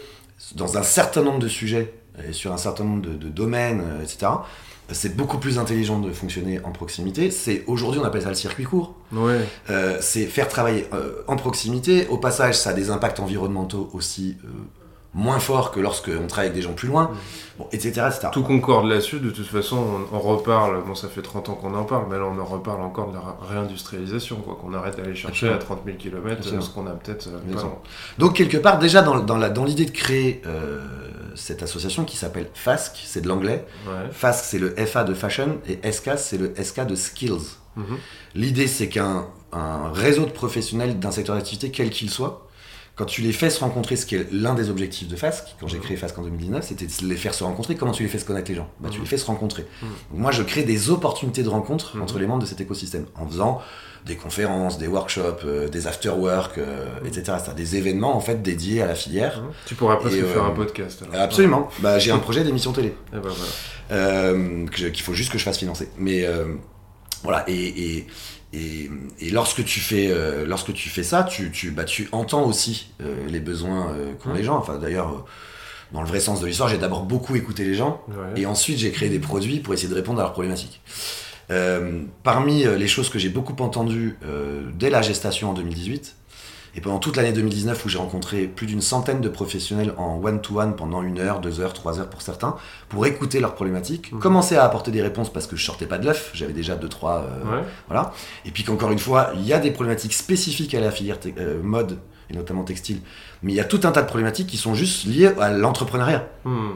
dans 0.55 0.77
un 0.77 0.83
certain 0.83 1.21
nombre 1.21 1.39
de 1.39 1.47
sujets, 1.47 1.93
et 2.27 2.33
sur 2.33 2.51
un 2.51 2.57
certain 2.57 2.83
nombre 2.83 3.01
de, 3.01 3.29
domaines, 3.29 3.81
euh, 3.81 4.03
etc., 4.03 4.31
c'est 4.91 5.15
beaucoup 5.15 5.37
plus 5.37 5.59
intelligent 5.59 5.99
de 5.99 6.11
fonctionner 6.11 6.59
en 6.63 6.71
proximité. 6.71 7.29
C'est 7.29 7.63
aujourd'hui 7.67 7.99
on 8.01 8.03
appelle 8.03 8.23
ça 8.23 8.29
le 8.29 8.33
circuit 8.33 8.63
court. 8.63 8.95
Ouais. 9.11 9.39
Euh, 9.69 9.99
c'est 10.01 10.25
faire 10.25 10.47
travailler 10.47 10.87
euh, 10.93 11.21
en 11.27 11.35
proximité. 11.35 12.07
Au 12.07 12.17
passage, 12.17 12.57
ça 12.57 12.71
a 12.71 12.73
des 12.73 12.89
impacts 12.89 13.19
environnementaux 13.19 13.91
aussi 13.93 14.37
moins 15.13 15.39
fort 15.39 15.71
que 15.71 15.79
lorsqu'on 15.79 16.27
travaille 16.27 16.49
avec 16.49 16.53
des 16.53 16.61
gens 16.61 16.73
plus 16.73 16.87
loin, 16.87 17.11
bon, 17.57 17.67
etc., 17.71 18.09
Tout 18.31 18.43
concorde 18.43 18.87
là-dessus, 18.87 19.19
de 19.19 19.31
toute 19.31 19.47
façon, 19.47 20.05
on, 20.11 20.19
reparle, 20.19 20.83
bon 20.85 20.93
ça 20.93 21.07
fait 21.07 21.23
30 21.23 21.49
ans 21.49 21.53
qu'on 21.55 21.73
en 21.73 21.83
parle, 21.83 22.05
mais 22.09 22.17
là 22.17 22.25
on 22.25 22.39
en 22.39 22.45
reparle 22.45 22.81
encore 22.81 23.09
de 23.09 23.15
la 23.15 23.37
réindustrialisation, 23.49 24.37
quoi, 24.37 24.57
qu'on 24.61 24.73
arrête 24.73 24.97
d'aller 24.97 25.15
chercher 25.15 25.49
à 25.49 25.57
30 25.57 25.79
000 25.85 25.97
km 25.97 26.43
ce 26.43 26.69
qu'on 26.69 26.85
a 26.85 26.91
peut-être 26.91 27.27
euh, 27.27 27.55
Donc 28.19 28.35
quelque 28.35 28.57
part, 28.57 28.77
déjà 28.77 29.01
dans, 29.01 29.19
dans 29.19 29.65
l'idée 29.65 29.85
de 29.85 29.91
créer 29.91 30.41
euh, 30.45 30.79
cette 31.35 31.63
association 31.63 32.05
qui 32.05 32.15
s'appelle 32.15 32.49
FASC, 32.53 33.01
c'est 33.03 33.21
de 33.21 33.27
l'anglais, 33.27 33.65
FASC 34.11 34.43
c'est 34.45 34.59
le 34.59 34.75
FA 34.85 35.03
de 35.03 35.15
fashion, 35.15 35.57
et 35.67 35.91
SK 35.91 36.11
c'est 36.17 36.37
le 36.37 36.53
SK 36.61 36.85
de 36.85 36.95
skills. 36.95 37.57
Mhm. 37.75 37.97
L'idée 38.35 38.67
c'est 38.67 38.89
qu'un 38.89 39.25
réseau 39.93 40.25
de 40.25 40.31
professionnels 40.31 40.99
d'un 40.99 41.11
secteur 41.11 41.35
d'activité, 41.35 41.71
quel 41.71 41.89
qu'il 41.89 42.11
soit, 42.11 42.47
quand 42.99 43.05
tu 43.05 43.21
les 43.21 43.31
fais 43.31 43.49
se 43.49 43.61
rencontrer, 43.61 43.95
ce 43.95 44.05
qui 44.05 44.15
est 44.15 44.27
l'un 44.29 44.53
des 44.53 44.69
objectifs 44.69 45.07
de 45.07 45.15
FASC, 45.15 45.55
quand 45.57 45.69
j'ai 45.69 45.79
créé 45.79 45.95
FASC 45.95 46.19
en 46.19 46.21
2019, 46.23 46.65
c'était 46.67 46.85
de 46.85 47.07
les 47.07 47.15
faire 47.15 47.33
se 47.33 47.45
rencontrer. 47.45 47.75
Comment 47.75 47.93
tu 47.93 48.03
les 48.03 48.09
fais 48.09 48.19
se 48.19 48.25
connaître 48.25 48.51
les 48.51 48.57
gens? 48.57 48.69
Bah, 48.81 48.89
Tu 48.91 48.97
mmh. 48.97 49.01
les 49.03 49.07
fais 49.07 49.15
se 49.15 49.25
rencontrer. 49.25 49.65
Mmh. 49.81 49.85
moi, 50.15 50.31
je 50.31 50.43
crée 50.43 50.63
des 50.63 50.89
opportunités 50.89 51.41
de 51.41 51.47
rencontre 51.47 51.95
entre 52.01 52.19
les 52.19 52.27
membres 52.27 52.41
de 52.41 52.45
cet 52.45 52.59
écosystème 52.59 53.05
en 53.15 53.25
faisant 53.25 53.61
des 54.05 54.17
conférences, 54.17 54.79
des 54.79 54.87
workshops, 54.87 55.45
euh, 55.45 55.69
des 55.69 55.87
after-work, 55.87 56.57
euh, 56.57 56.89
etc. 57.05 57.37
Des 57.55 57.77
événements 57.77 58.17
en 58.17 58.19
fait 58.19 58.41
dédiés 58.41 58.81
à 58.81 58.85
la 58.85 58.95
filière. 58.95 59.43
Tu 59.65 59.75
pourras 59.75 59.95
presque 59.95 60.21
faire 60.25 60.43
un 60.43 60.51
euh, 60.51 60.55
podcast. 60.55 61.05
Absolument. 61.13 61.69
Bah, 61.79 61.99
j'ai 61.99 62.11
un 62.11 62.19
projet 62.19 62.43
d'émission 62.43 62.73
télé. 62.73 62.93
Eh 63.91 63.95
ben, 63.95 64.69
qu'il 64.69 65.01
faut 65.01 65.13
juste 65.13 65.31
que 65.31 65.37
je 65.37 65.43
fasse 65.43 65.57
financer. 65.57 65.89
Mais 65.97 66.27
voilà. 67.23 67.43
et 67.47 68.05
et, 68.51 68.89
lorsque 69.31 69.63
tu 69.63 69.79
fais 69.79 70.07
euh, 70.09 70.45
lorsque 70.45 70.73
tu 70.73 70.89
fais 70.89 71.03
ça, 71.03 71.23
tu, 71.23 71.51
tu, 71.51 71.71
bah, 71.71 71.83
tu 71.83 72.09
entends 72.11 72.45
aussi 72.45 72.91
euh, 73.01 73.27
les 73.27 73.39
besoins 73.39 73.91
euh, 73.91 74.13
qu'ont 74.15 74.33
les 74.33 74.43
gens. 74.43 74.57
Enfin 74.57 74.79
d'ailleurs, 74.79 75.25
dans 75.91 76.01
le 76.01 76.07
vrai 76.07 76.19
sens 76.19 76.41
de 76.41 76.47
l'histoire, 76.47 76.69
j'ai 76.69 76.77
d'abord 76.77 77.03
beaucoup 77.03 77.35
écouté 77.35 77.63
les 77.63 77.75
gens 77.75 78.03
et 78.35 78.45
ensuite 78.45 78.77
j'ai 78.77 78.91
créé 78.91 79.09
des 79.09 79.19
produits 79.19 79.59
pour 79.59 79.73
essayer 79.73 79.89
de 79.89 79.95
répondre 79.95 80.19
à 80.19 80.23
leurs 80.23 80.33
problématiques. 80.33 80.81
parmi 82.23 82.63
les 82.63 82.87
choses 82.87 83.09
que 83.09 83.17
j'ai 83.17 83.29
beaucoup 83.29 83.55
entendues 83.63 84.17
dès 84.75 84.91
la 84.91 85.01
gestation 85.01 85.49
en 85.49 85.53
2018, 85.53 86.15
et 86.75 86.81
pendant 86.81 86.99
toute 86.99 87.15
l'année 87.15 87.33
2019 87.33 87.85
où 87.85 87.89
j'ai 87.89 87.97
rencontré 87.97 88.47
plus 88.47 88.67
d'une 88.67 88.81
centaine 88.81 89.21
de 89.21 89.29
professionnels 89.29 89.93
en 89.97 90.19
one-to-one 90.23 90.75
pendant 90.75 91.01
une 91.01 91.19
heure, 91.19 91.39
deux 91.39 91.59
heures, 91.59 91.73
trois 91.73 91.99
heures 91.99 92.09
pour 92.09 92.21
certains, 92.21 92.55
pour 92.89 93.05
écouter 93.05 93.39
leurs 93.39 93.55
problématiques, 93.55 94.11
mhm. 94.11 94.19
commencer 94.19 94.55
à 94.55 94.63
apporter 94.63 94.91
des 94.91 95.01
réponses 95.01 95.31
parce 95.31 95.47
que 95.47 95.55
je 95.55 95.65
sortais 95.65 95.85
pas 95.85 95.97
de 95.97 96.05
l'œuf, 96.05 96.31
j'avais 96.33 96.53
déjà 96.53 96.75
deux, 96.75 96.89
trois... 96.89 97.23
Euh, 97.23 97.61
voilà. 97.87 98.13
Et 98.45 98.51
puis 98.51 98.63
qu'encore 98.63 98.91
une 98.91 98.99
fois, 98.99 99.31
il 99.35 99.45
y 99.45 99.53
a 99.53 99.59
des 99.59 99.71
problématiques 99.71 100.13
spécifiques 100.13 100.73
à 100.73 100.79
la 100.79 100.91
filière 100.91 101.17
euh, 101.37 101.61
mode, 101.61 101.97
et 102.29 102.35
notamment 102.35 102.63
textile, 102.63 103.01
mais 103.41 103.53
il 103.53 103.55
y 103.55 103.61
a 103.61 103.65
tout 103.65 103.81
un 103.83 103.91
tas 103.91 104.01
de 104.01 104.07
problématiques 104.07 104.47
qui 104.47 104.57
sont 104.57 104.75
juste 104.75 105.05
liées 105.05 105.31
à 105.39 105.49
l'entrepreneuriat. 105.49 106.27
Mhm. 106.45 106.71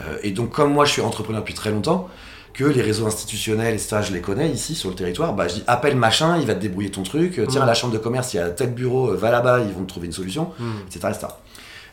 Euh, 0.00 0.18
et 0.22 0.32
donc 0.32 0.50
comme 0.50 0.72
moi 0.72 0.84
je 0.84 0.92
suis 0.92 1.02
entrepreneur 1.02 1.40
depuis 1.40 1.54
très 1.54 1.70
longtemps, 1.70 2.08
que 2.54 2.64
les 2.64 2.80
réseaux 2.80 3.06
institutionnels, 3.06 3.74
etc., 3.74 3.98
je 4.08 4.12
les 4.12 4.20
connais 4.20 4.48
ici 4.48 4.74
sur 4.74 4.88
le 4.88 4.94
territoire, 4.94 5.34
bah, 5.34 5.48
je 5.48 5.54
dis 5.54 5.64
appelle 5.66 5.96
machin, 5.96 6.38
il 6.38 6.46
va 6.46 6.54
te 6.54 6.60
débrouiller 6.60 6.90
ton 6.90 7.02
truc, 7.02 7.40
tiens 7.48 7.62
à 7.62 7.64
mm. 7.64 7.66
la 7.66 7.74
chambre 7.74 7.92
de 7.92 7.98
commerce, 7.98 8.32
il 8.32 8.38
y 8.38 8.40
a 8.40 8.48
tel 8.50 8.72
bureau, 8.72 9.10
euh, 9.10 9.16
va 9.16 9.30
là-bas, 9.30 9.60
ils 9.60 9.74
vont 9.74 9.82
te 9.82 9.88
trouver 9.88 10.06
une 10.06 10.12
solution, 10.12 10.52
etc. 10.86 11.08
Mm. 11.12 11.26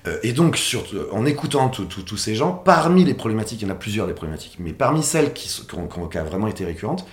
Euh, 0.07 0.17
et 0.23 0.33
donc, 0.33 0.57
sur, 0.57 0.83
en 1.11 1.25
écoutant 1.25 1.69
tous 1.69 2.17
ces 2.17 2.35
gens, 2.35 2.53
parmi 2.53 3.03
les 3.03 3.13
problématiques, 3.13 3.61
il 3.61 3.67
y 3.67 3.71
en 3.71 3.73
a 3.73 3.77
plusieurs 3.77 4.07
des 4.07 4.13
problématiques, 4.13 4.57
mais 4.59 4.71
parmi 4.71 5.03
celles 5.03 5.33
qui, 5.33 5.47
qui, 5.47 5.75
ont, 5.75 5.87
qui 5.87 5.99
ont 5.99 6.23
vraiment 6.23 6.47
été 6.47 6.63
récurrentes, 6.63 7.05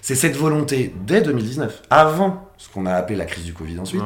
c'est 0.00 0.16
cette 0.16 0.36
volonté, 0.36 0.92
dès 1.06 1.20
2019, 1.20 1.82
avant 1.90 2.50
ce 2.56 2.68
qu'on 2.68 2.86
a 2.86 2.92
appelé 2.92 3.16
la 3.16 3.24
crise 3.24 3.44
du 3.44 3.52
Covid 3.52 3.78
ensuite, 3.78 4.02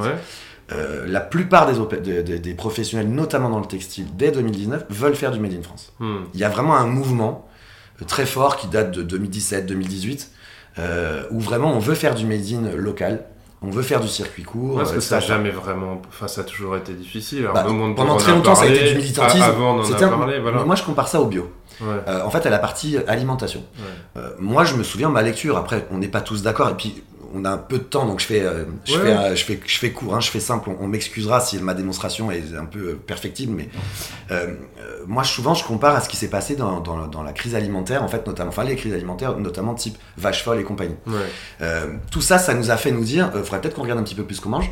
euh, 0.72 1.06
la 1.06 1.20
plupart 1.20 1.70
des, 1.70 2.22
des, 2.22 2.54
professionnels, 2.54 3.08
notamment 3.08 3.48
dans 3.48 3.60
le 3.60 3.66
textile, 3.66 4.06
dès 4.14 4.30
2019, 4.30 4.86
veulent 4.90 5.14
faire 5.14 5.30
du 5.30 5.38
Made 5.38 5.54
in 5.54 5.62
France. 5.62 5.92
Mm. 6.00 6.16
Il 6.34 6.40
y 6.40 6.44
a 6.44 6.48
vraiment 6.48 6.76
un 6.76 6.86
mouvement 6.86 7.48
très 8.04 8.26
fort 8.26 8.56
qui 8.56 8.66
date 8.66 8.90
de 8.92 9.18
2017-2018, 9.18 10.28
euh, 10.78 11.24
où 11.30 11.40
vraiment 11.40 11.72
on 11.72 11.78
veut 11.78 11.94
faire 11.94 12.14
du 12.14 12.26
made 12.26 12.44
in 12.52 12.76
local. 12.76 13.24
On 13.62 13.70
veut 13.70 13.82
faire 13.82 14.00
du 14.00 14.08
circuit 14.08 14.42
court. 14.42 14.76
Parce 14.76 14.92
que 14.92 15.00
ça 15.00 15.16
n'a 15.16 15.20
jamais 15.20 15.50
vraiment. 15.50 16.02
Enfin, 16.08 16.28
ça 16.28 16.42
a 16.42 16.44
toujours 16.44 16.76
été 16.76 16.92
difficile. 16.92 17.48
Bah, 17.54 17.64
pendant 17.64 18.16
très 18.16 18.32
longtemps, 18.32 18.54
ça 18.54 18.64
a 18.64 18.66
été 18.66 18.92
du 18.92 18.96
militantisme. 18.96 19.42
Avant, 19.42 19.76
on 19.76 19.80
en 19.80 19.90
a 19.90 20.08
parlé, 20.08 20.38
voilà. 20.38 20.64
Moi, 20.64 20.76
je 20.76 20.82
compare 20.82 21.08
ça 21.08 21.20
au 21.20 21.26
bio. 21.26 21.50
Euh, 21.82 22.22
en 22.22 22.30
fait, 22.30 22.44
à 22.46 22.50
la 22.50 22.58
partie 22.58 22.98
alimentation. 23.08 23.64
Euh, 24.16 24.30
moi, 24.38 24.64
je 24.64 24.74
me 24.74 24.82
souviens, 24.82 25.08
ma 25.08 25.22
lecture, 25.22 25.56
après, 25.56 25.86
on 25.90 25.98
n'est 25.98 26.08
pas 26.08 26.20
tous 26.20 26.42
d'accord, 26.42 26.68
et 26.68 26.74
puis 26.74 27.02
on 27.34 27.44
a 27.44 27.50
un 27.50 27.58
peu 27.58 27.78
de 27.78 27.84
temps, 27.84 28.06
donc 28.06 28.20
je 28.20 28.26
fais, 28.26 28.42
euh, 28.42 28.64
je, 28.84 28.96
fais 28.96 29.16
euh, 29.16 29.34
je, 29.34 29.44
fais, 29.44 29.60
je 29.64 29.78
fais 29.78 29.92
court, 29.92 30.14
hein, 30.14 30.20
je 30.20 30.30
fais 30.30 30.40
simple. 30.40 30.70
On, 30.80 30.86
m'excusera 30.86 31.40
si 31.40 31.58
ma 31.58 31.74
démonstration 31.74 32.30
est 32.30 32.54
un 32.56 32.64
peu 32.64 32.78
euh, 32.78 32.94
perfectible, 32.94 33.52
mais 33.54 33.68
moi 35.06 35.24
souvent 35.24 35.54
je 35.54 35.64
compare 35.64 35.94
à 35.94 36.00
ce 36.00 36.08
qui 36.08 36.16
s'est 36.16 36.30
passé 36.30 36.56
dans, 36.56 36.80
dans, 36.80 37.22
la 37.22 37.32
crise 37.32 37.54
alimentaire, 37.54 38.02
en 38.02 38.08
fait, 38.08 38.26
notamment, 38.26 38.48
enfin 38.48 38.64
les 38.64 38.76
crises 38.76 38.94
alimentaires, 38.94 39.38
notamment 39.38 39.74
type 39.74 39.96
vache 40.16 40.42
folle 40.42 40.60
et 40.60 40.64
compagnie. 40.64 40.96
tout 42.10 42.20
ça, 42.22 42.38
ça 42.38 42.54
nous 42.54 42.70
a 42.70 42.76
fait 42.76 42.90
nous 42.90 43.04
dire, 43.04 43.30
il 43.34 43.42
faudrait 43.42 43.60
peut-être 43.60 43.74
qu'on 43.74 43.82
regarde 43.82 44.00
un 44.00 44.04
petit 44.04 44.14
peu 44.14 44.24
plus 44.24 44.40
qu'on 44.40 44.50
mange. 44.50 44.70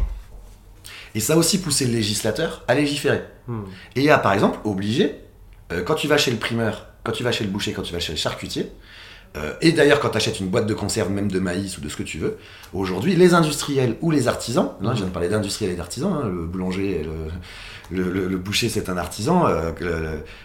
Et 1.16 1.20
ça 1.20 1.34
a 1.34 1.36
aussi 1.36 1.60
poussé 1.60 1.86
le 1.86 1.92
législateur 1.92 2.64
à 2.66 2.74
légiférer. 2.74 3.22
Hmm. 3.46 3.62
Et 3.94 4.10
à, 4.10 4.18
par 4.18 4.32
exemple, 4.32 4.58
obliger, 4.64 5.14
quand 5.84 5.94
tu 5.94 6.08
vas 6.08 6.18
chez 6.18 6.32
le 6.32 6.38
primeur, 6.38 6.88
quand 7.04 7.12
tu 7.12 7.22
vas 7.22 7.30
chez 7.30 7.44
le 7.44 7.50
boucher, 7.50 7.72
quand 7.72 7.82
tu 7.82 7.92
vas 7.92 8.00
chez 8.00 8.12
le 8.12 8.18
charcutier, 8.18 8.72
et 9.60 9.72
d'ailleurs, 9.72 9.98
quand 9.98 10.10
tu 10.10 10.16
achètes 10.16 10.38
une 10.38 10.48
boîte 10.48 10.66
de 10.66 10.74
conserve, 10.74 11.10
même 11.10 11.30
de 11.30 11.40
maïs 11.40 11.76
ou 11.76 11.80
de 11.80 11.88
ce 11.88 11.96
que 11.96 12.02
tu 12.04 12.18
veux, 12.18 12.36
aujourd'hui, 12.72 13.16
les 13.16 13.34
industriels 13.34 13.96
ou 14.00 14.10
les 14.10 14.28
artisans, 14.28 14.70
là, 14.80 14.90
je 14.92 14.98
viens 14.98 15.06
de 15.06 15.12
parler 15.12 15.28
d'industriels 15.28 15.72
et 15.72 15.76
d'artisans, 15.76 16.20
hein, 16.22 16.28
le 16.28 16.46
boulanger 16.46 17.00
et 17.00 17.06
le, 17.90 18.36
boucher, 18.38 18.68
c'est 18.68 18.88
un 18.88 18.96
artisan, 18.96 19.46
euh, 19.46 19.72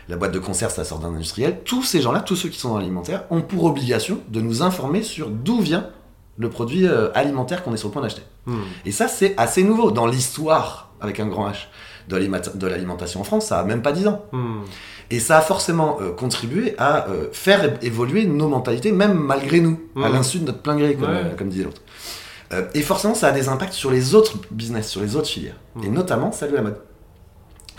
la 0.07 0.17
boîte 0.17 0.31
de 0.31 0.39
conserve, 0.39 0.73
ça 0.73 0.83
sort 0.83 0.99
d'un 0.99 1.09
industriel. 1.09 1.59
Tous 1.63 1.83
ces 1.83 2.01
gens-là, 2.01 2.21
tous 2.21 2.35
ceux 2.35 2.49
qui 2.49 2.59
sont 2.59 2.69
dans 2.69 2.77
l'alimentaire, 2.77 3.23
ont 3.29 3.41
pour 3.41 3.65
obligation 3.65 4.19
de 4.29 4.41
nous 4.41 4.61
informer 4.61 5.03
sur 5.03 5.29
d'où 5.29 5.61
vient 5.61 5.89
le 6.37 6.49
produit 6.49 6.87
euh, 6.87 7.09
alimentaire 7.13 7.63
qu'on 7.63 7.73
est 7.73 7.77
sur 7.77 7.89
le 7.89 7.93
point 7.93 8.01
d'acheter. 8.01 8.23
Hmm. 8.45 8.61
Et 8.85 8.91
ça, 8.91 9.07
c'est 9.07 9.33
assez 9.37 9.63
nouveau 9.63 9.91
dans 9.91 10.07
l'histoire, 10.07 10.91
avec 11.01 11.19
un 11.19 11.27
grand 11.27 11.49
H, 11.49 11.67
de 12.09 12.67
l'alimentation 12.67 13.21
en 13.21 13.23
France, 13.23 13.47
ça 13.47 13.59
a 13.59 13.63
même 13.63 13.81
pas 13.81 13.91
10 13.91 14.07
ans. 14.07 14.25
Hmm. 14.31 14.61
Et 15.11 15.19
ça 15.19 15.37
a 15.37 15.41
forcément 15.41 15.97
euh, 16.01 16.11
contribué 16.11 16.75
à 16.77 17.07
euh, 17.09 17.27
faire 17.31 17.77
évoluer 17.81 18.25
nos 18.25 18.47
mentalités, 18.47 18.91
même 18.91 19.17
malgré 19.17 19.59
nous, 19.59 19.79
à 19.95 20.09
mmh. 20.09 20.13
l'insu 20.13 20.39
de 20.39 20.45
notre 20.45 20.61
plein 20.61 20.77
gré, 20.77 20.95
comme, 20.95 21.09
euh, 21.09 21.43
disait 21.45 21.63
l'autre. 21.63 21.81
et 22.73 22.81
forcément, 22.81 23.15
ça 23.15 23.27
a 23.27 23.31
des 23.31 23.49
impacts 23.49 23.73
sur 23.73 23.91
les 23.91 24.13
autres 24.13 24.37
business, 24.51 24.87
sur 24.87 25.01
les 25.01 25.15
autres 25.15 25.27
filières, 25.27 25.57
mmh. 25.75 25.83
et 25.83 25.89
notamment 25.89 26.31
celle 26.31 26.51
de 26.51 26.55
la 26.55 26.61
mode. 26.61 26.77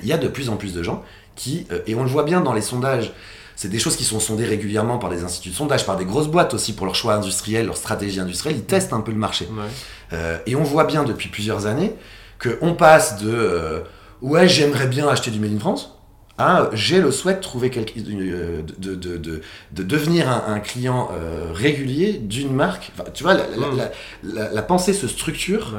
Il 0.02 0.08
y 0.08 0.12
a 0.12 0.18
de 0.18 0.28
plus 0.28 0.48
en 0.48 0.56
plus 0.56 0.74
de 0.74 0.82
gens 0.82 1.04
qui, 1.36 1.66
et 1.86 1.94
on 1.94 2.02
le 2.02 2.08
voit 2.08 2.24
bien 2.24 2.40
dans 2.40 2.52
les 2.52 2.62
sondages, 2.62 3.12
c'est 3.54 3.68
des 3.68 3.78
choses 3.78 3.96
qui 3.96 4.04
sont 4.04 4.18
sondées 4.18 4.46
régulièrement 4.46 4.98
par 4.98 5.10
des 5.10 5.22
instituts 5.22 5.50
de 5.50 5.54
sondage, 5.54 5.84
par 5.84 5.96
des 5.96 6.06
grosses 6.06 6.28
boîtes 6.28 6.54
aussi 6.54 6.72
pour 6.72 6.86
leur 6.86 6.94
choix 6.94 7.14
industriel, 7.14 7.66
leur 7.66 7.76
stratégie 7.76 8.18
industrielle, 8.18 8.56
ils 8.56 8.64
testent 8.64 8.94
un 8.94 9.02
peu 9.02 9.12
le 9.12 9.18
marché. 9.18 9.46
et 10.46 10.56
on 10.56 10.62
voit 10.62 10.84
bien 10.84 11.04
depuis 11.04 11.28
plusieurs 11.28 11.66
années 11.66 11.94
qu'on 12.42 12.74
passe 12.74 13.18
de 13.18 13.84
ouais, 14.22 14.48
j'aimerais 14.48 14.86
bien 14.86 15.08
acheter 15.08 15.30
du 15.30 15.40
Made 15.40 15.54
in 15.54 15.58
France 15.58 16.00
ah, 16.42 16.70
j'ai 16.72 17.02
le 17.02 17.10
souhait 17.10 17.34
de 17.34 17.40
trouver 17.40 17.68
quelqu'un, 17.68 18.00
euh, 18.08 18.62
de, 18.78 18.94
de, 18.94 19.18
de, 19.18 19.42
de, 19.72 19.82
devenir 19.82 20.26
un, 20.30 20.58
client 20.60 21.10
euh, 21.12 21.50
régulier 21.52 22.14
d'une 22.14 22.50
marque. 22.50 22.92
tu 23.12 23.24
vois, 23.24 23.34
la, 23.34 24.48
la, 24.50 24.62
pensée 24.62 24.94
se 24.94 25.06
structure. 25.06 25.74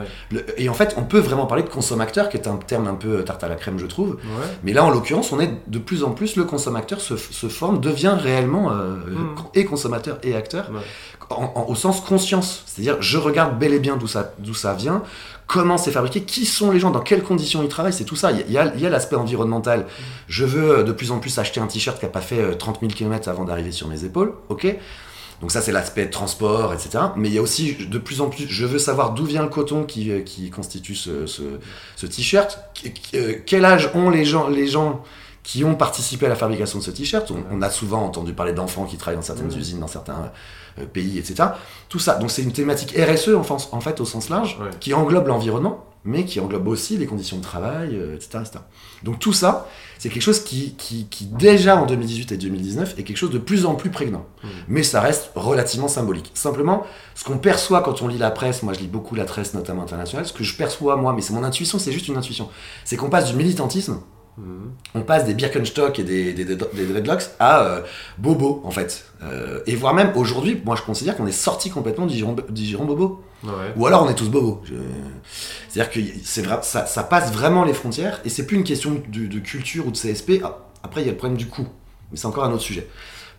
et 0.57 0.69
en 0.69 0.75
fait, 0.75 0.93
on 0.97 1.03
peut 1.03 1.17
vraiment 1.17 1.47
parler 1.47 1.63
de 1.63 1.69
consommateur, 1.69 2.29
qui 2.29 2.37
est 2.37 2.47
un 2.47 2.57
terme 2.57 2.87
un 2.87 2.93
peu 2.93 3.23
tarte 3.23 3.43
à 3.43 3.47
la 3.47 3.55
crème, 3.55 3.79
je 3.79 3.87
trouve. 3.87 4.19
Mais 4.63 4.71
là, 4.71 4.85
en 4.85 4.91
l'occurrence, 4.91 5.31
on 5.31 5.39
est 5.39 5.51
de 5.65 5.79
plus 5.79 6.03
en 6.03 6.11
plus, 6.11 6.35
le 6.35 6.43
consommateur 6.43 7.01
se, 7.01 7.17
se 7.17 7.47
forme, 7.47 7.81
devient 7.81 8.15
réellement 8.15 8.71
euh, 8.71 8.97
hmm. 8.97 9.35
et 9.55 9.65
consommateur 9.65 10.19
et 10.21 10.35
acteur. 10.35 10.69
au 11.67 11.73
sens 11.73 12.01
conscience, 12.01 12.63
c'est-à-dire 12.67 13.01
je 13.01 13.17
regarde 13.17 13.57
bel 13.57 13.73
et 13.73 13.79
bien 13.79 13.97
d'où 13.97 14.07
ça, 14.07 14.35
d'où 14.37 14.53
ça 14.53 14.75
vient, 14.75 15.01
comment 15.51 15.77
c'est 15.77 15.91
fabriqué, 15.91 16.23
qui 16.23 16.45
sont 16.45 16.71
les 16.71 16.79
gens, 16.79 16.91
dans 16.91 17.01
quelles 17.01 17.23
conditions 17.23 17.61
ils 17.61 17.67
travaillent, 17.67 17.91
c'est 17.91 18.05
tout 18.05 18.15
ça. 18.15 18.31
Il 18.31 18.49
y 18.49 18.57
a, 18.57 18.89
l'aspect 18.89 19.17
environnemental. 19.17 19.85
Je 20.29 20.45
veux 20.45 20.79
euh, 20.79 20.83
de 20.83 20.93
plus 20.93 21.11
en 21.11 21.19
plus 21.19 21.37
acheter 21.39 21.59
un 21.59 21.67
t-shirt 21.67 21.99
qui 21.99 22.05
n'a 22.05 22.11
pas 22.11 22.21
fait 22.21 22.55
30 22.57 22.79
000 22.79 22.93
km 22.93 23.27
avant 23.27 23.43
d'arriver 23.43 23.73
sur 23.73 23.89
mes 23.89 24.05
épaules, 24.05 24.33
ok? 24.47 24.77
Donc 25.41 25.51
ça 25.51 25.59
c'est 25.59 25.73
l'aspect 25.73 26.09
transport, 26.09 26.73
etc. 26.73 26.99
Mais 27.17 27.27
il 27.27 27.33
y 27.33 27.37
a 27.37 27.41
aussi 27.41 27.73
de 27.73 27.97
plus 27.97 28.21
en 28.21 28.29
plus, 28.29 28.47
je 28.47 28.65
veux 28.65 28.79
savoir 28.79 29.13
d'où 29.13 29.25
vient 29.25 29.41
le 29.41 29.49
coton 29.49 29.83
qui, 29.83 30.11
euh, 30.11 30.21
qui 30.21 30.49
constitue 30.51 30.95
ce, 30.95 31.25
ce, 31.25 32.05
t-shirt, 32.05 32.59
euh, 33.15 33.35
quel 33.45 33.65
âge 33.65 33.89
ont 33.93 34.09
les 34.09 34.23
gens, 34.23 34.47
les 34.47 34.67
gens 34.67 35.03
qui 35.43 35.65
ont 35.65 35.75
participé 35.75 36.27
à 36.27 36.29
la 36.29 36.35
fabrication 36.35 36.79
de 36.79 36.83
ce 36.83 36.91
t-shirt? 36.91 37.29
On, 37.51 37.61
a 37.61 37.69
souvent 37.71 38.05
entendu 38.05 38.33
parler 38.33 38.53
d'enfants 38.53 38.85
qui 38.85 38.95
travaillent 38.97 39.17
dans 39.17 39.23
certaines 39.23 39.53
usines, 39.57 39.79
dans 39.79 39.87
certains 39.87 40.31
pays, 40.93 41.17
etc. 41.19 41.49
Tout 41.89 41.99
ça. 41.99 42.15
Donc 42.15 42.31
c'est 42.31 42.43
une 42.43 42.53
thématique 42.53 42.95
RSE 42.97 43.29
en, 43.29 43.45
en, 43.71 43.81
fait 43.81 43.99
au 43.99 44.05
sens 44.05 44.29
large, 44.29 44.57
qui 44.79 44.93
englobe 44.93 45.27
l'environnement, 45.27 45.85
mais 46.03 46.25
qui 46.25 46.39
englobe 46.39 46.67
aussi 46.67 46.97
les 46.97 47.05
conditions 47.05 47.37
de 47.37 47.43
travail, 47.43 47.95
etc., 48.15 48.29
euh, 48.33 48.41
etc., 48.41 48.59
Donc 49.03 49.19
tout 49.19 49.33
ça, 49.33 49.67
c'est 49.99 50.09
quelque 50.09 50.23
chose 50.23 50.43
qui, 50.43 50.73
qui, 50.75 51.05
qui, 51.05 51.25
déjà 51.25 51.77
en 51.77 51.85
2018 51.85 52.31
et 52.31 52.37
2019, 52.37 52.97
est 52.97 53.03
quelque 53.03 53.17
chose 53.17 53.29
de 53.29 53.37
plus 53.37 53.65
en 53.65 53.75
plus 53.75 53.91
prégnant. 53.91 54.25
Mmh. 54.43 54.47
Mais 54.67 54.83
ça 54.83 54.99
reste 54.99 55.31
relativement 55.35 55.87
symbolique. 55.87 56.31
Simplement, 56.33 56.85
ce 57.13 57.23
qu'on 57.23 57.37
perçoit 57.37 57.81
quand 57.81 58.01
on 58.01 58.07
lit 58.07 58.17
la 58.17 58.31
presse, 58.31 58.63
moi 58.63 58.73
je 58.73 58.79
lis 58.79 58.87
beaucoup 58.87 59.13
la 59.13 59.25
presse, 59.25 59.53
notamment 59.53 59.83
internationale, 59.83 60.25
ce 60.25 60.33
que 60.33 60.43
je 60.43 60.55
perçois 60.55 60.95
moi, 60.95 61.13
mais 61.13 61.21
c'est 61.21 61.33
mon 61.33 61.43
intuition, 61.43 61.77
c'est 61.77 61.91
juste 61.91 62.07
une 62.07 62.17
intuition, 62.17 62.49
c'est 62.83 62.95
qu'on 62.95 63.09
passe 63.09 63.29
du 63.29 63.35
militantisme. 63.35 64.01
On 64.93 65.01
passe 65.01 65.25
des 65.25 65.33
Birkenstock 65.33 65.99
et 65.99 66.03
des, 66.03 66.33
des, 66.33 66.45
dreadlocks 66.45 67.29
à 67.39 67.63
euh, 67.63 67.81
Bobo, 68.17 68.61
en 68.65 68.71
fait. 68.71 69.05
Euh, 69.23 69.61
et 69.67 69.75
voire 69.75 69.93
même 69.93 70.11
aujourd'hui, 70.15 70.61
moi 70.65 70.75
je 70.75 70.81
considère 70.81 71.15
qu'on 71.15 71.27
est 71.27 71.31
sorti 71.31 71.69
complètement 71.69 72.05
du 72.05 72.15
giron, 72.15 72.85
Bobo. 72.85 73.23
Ou 73.75 73.85
alors 73.85 74.03
on 74.03 74.09
est 74.09 74.15
tous 74.15 74.29
Bobo. 74.29 74.61
C'est-à-dire 75.69 75.91
que 75.91 75.99
c'est 76.23 76.41
vrai, 76.41 76.59
ça, 76.63 76.85
ça, 76.85 77.03
passe 77.03 77.31
vraiment 77.31 77.63
les 77.63 77.73
frontières 77.73 78.19
et 78.25 78.29
c'est 78.29 78.45
plus 78.45 78.57
une 78.57 78.63
question 78.63 79.01
de, 79.07 79.39
culture 79.39 79.87
ou 79.87 79.91
de 79.91 79.97
CSP. 79.97 80.41
Ah, 80.43 80.57
après, 80.83 81.01
il 81.01 81.05
y 81.05 81.09
a 81.09 81.11
le 81.11 81.17
problème 81.17 81.37
du 81.37 81.47
coût, 81.47 81.67
mais 82.11 82.17
c'est 82.17 82.27
encore 82.27 82.43
un 82.43 82.51
autre 82.51 82.63
sujet. 82.63 82.87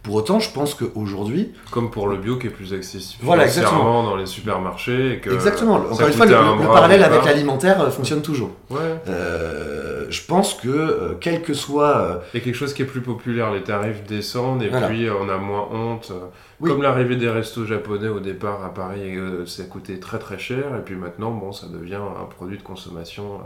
Pour 0.02 0.16
autant, 0.16 0.40
je 0.40 0.50
pense 0.50 0.74
qu'aujourd'hui. 0.74 1.52
Comme 1.70 1.90
pour 1.90 2.08
le 2.08 2.16
bio 2.16 2.36
qui 2.36 2.48
est 2.48 2.50
plus 2.50 2.74
accessible 2.74 3.22
voilà, 3.24 3.44
exactement. 3.44 4.02
dans 4.02 4.16
les 4.16 4.26
supermarchés. 4.26 5.20
que 5.22 5.30
exactement. 5.30 5.76
Encore 5.76 6.08
une 6.08 6.12
fois, 6.12 6.26
le, 6.26 6.66
parallèle 6.66 7.04
avec 7.04 7.24
l'alimentaire 7.24 7.80
euh, 7.80 7.90
fonctionne 7.90 8.20
toujours. 8.20 8.50
Ouais. 8.68 8.80
Euh, 9.08 10.06
je 10.10 10.22
pense 10.26 10.54
que, 10.54 10.68
euh, 10.68 11.14
quel 11.20 11.42
que 11.42 11.54
soit. 11.54 12.22
Il 12.34 12.38
y 12.38 12.40
a 12.40 12.44
quelque 12.44 12.56
chose 12.56 12.74
qui 12.74 12.82
est 12.82 12.86
plus 12.86 13.00
populaire, 13.00 13.52
les 13.52 13.62
tarifs 13.62 14.02
descendent 14.04 14.62
et 14.62 14.70
puis 14.70 15.08
on 15.08 15.28
a 15.28 15.36
moins 15.36 15.68
honte. 15.72 16.12
Comme 16.60 16.82
l'arrivée 16.82 17.16
des 17.16 17.28
restos 17.28 17.64
japonais 17.64 18.08
au 18.08 18.20
départ 18.20 18.64
à 18.64 18.72
Paris, 18.72 19.16
ça 19.46 19.64
coûtait 19.64 19.98
très 19.98 20.18
très 20.18 20.38
cher 20.38 20.76
et 20.78 20.82
puis 20.84 20.94
maintenant, 20.94 21.30
bon, 21.30 21.52
ça 21.52 21.66
devient 21.66 21.94
un 21.96 22.24
produit 22.24 22.58
de 22.58 22.62
consommation. 22.62 23.40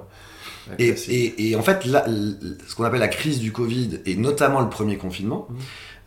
Et, 0.79 0.89
et, 1.09 1.51
et, 1.51 1.57
en 1.57 1.63
fait, 1.63 1.85
là, 1.85 2.05
ce 2.67 2.75
qu'on 2.75 2.85
appelle 2.85 3.01
la 3.01 3.09
crise 3.09 3.39
du 3.39 3.53
Covid 3.53 4.01
et 4.05 4.17
notamment 4.17 4.61
le 4.61 4.69
premier 4.69 4.97
confinement. 4.97 5.47
Mmh. 5.49 5.55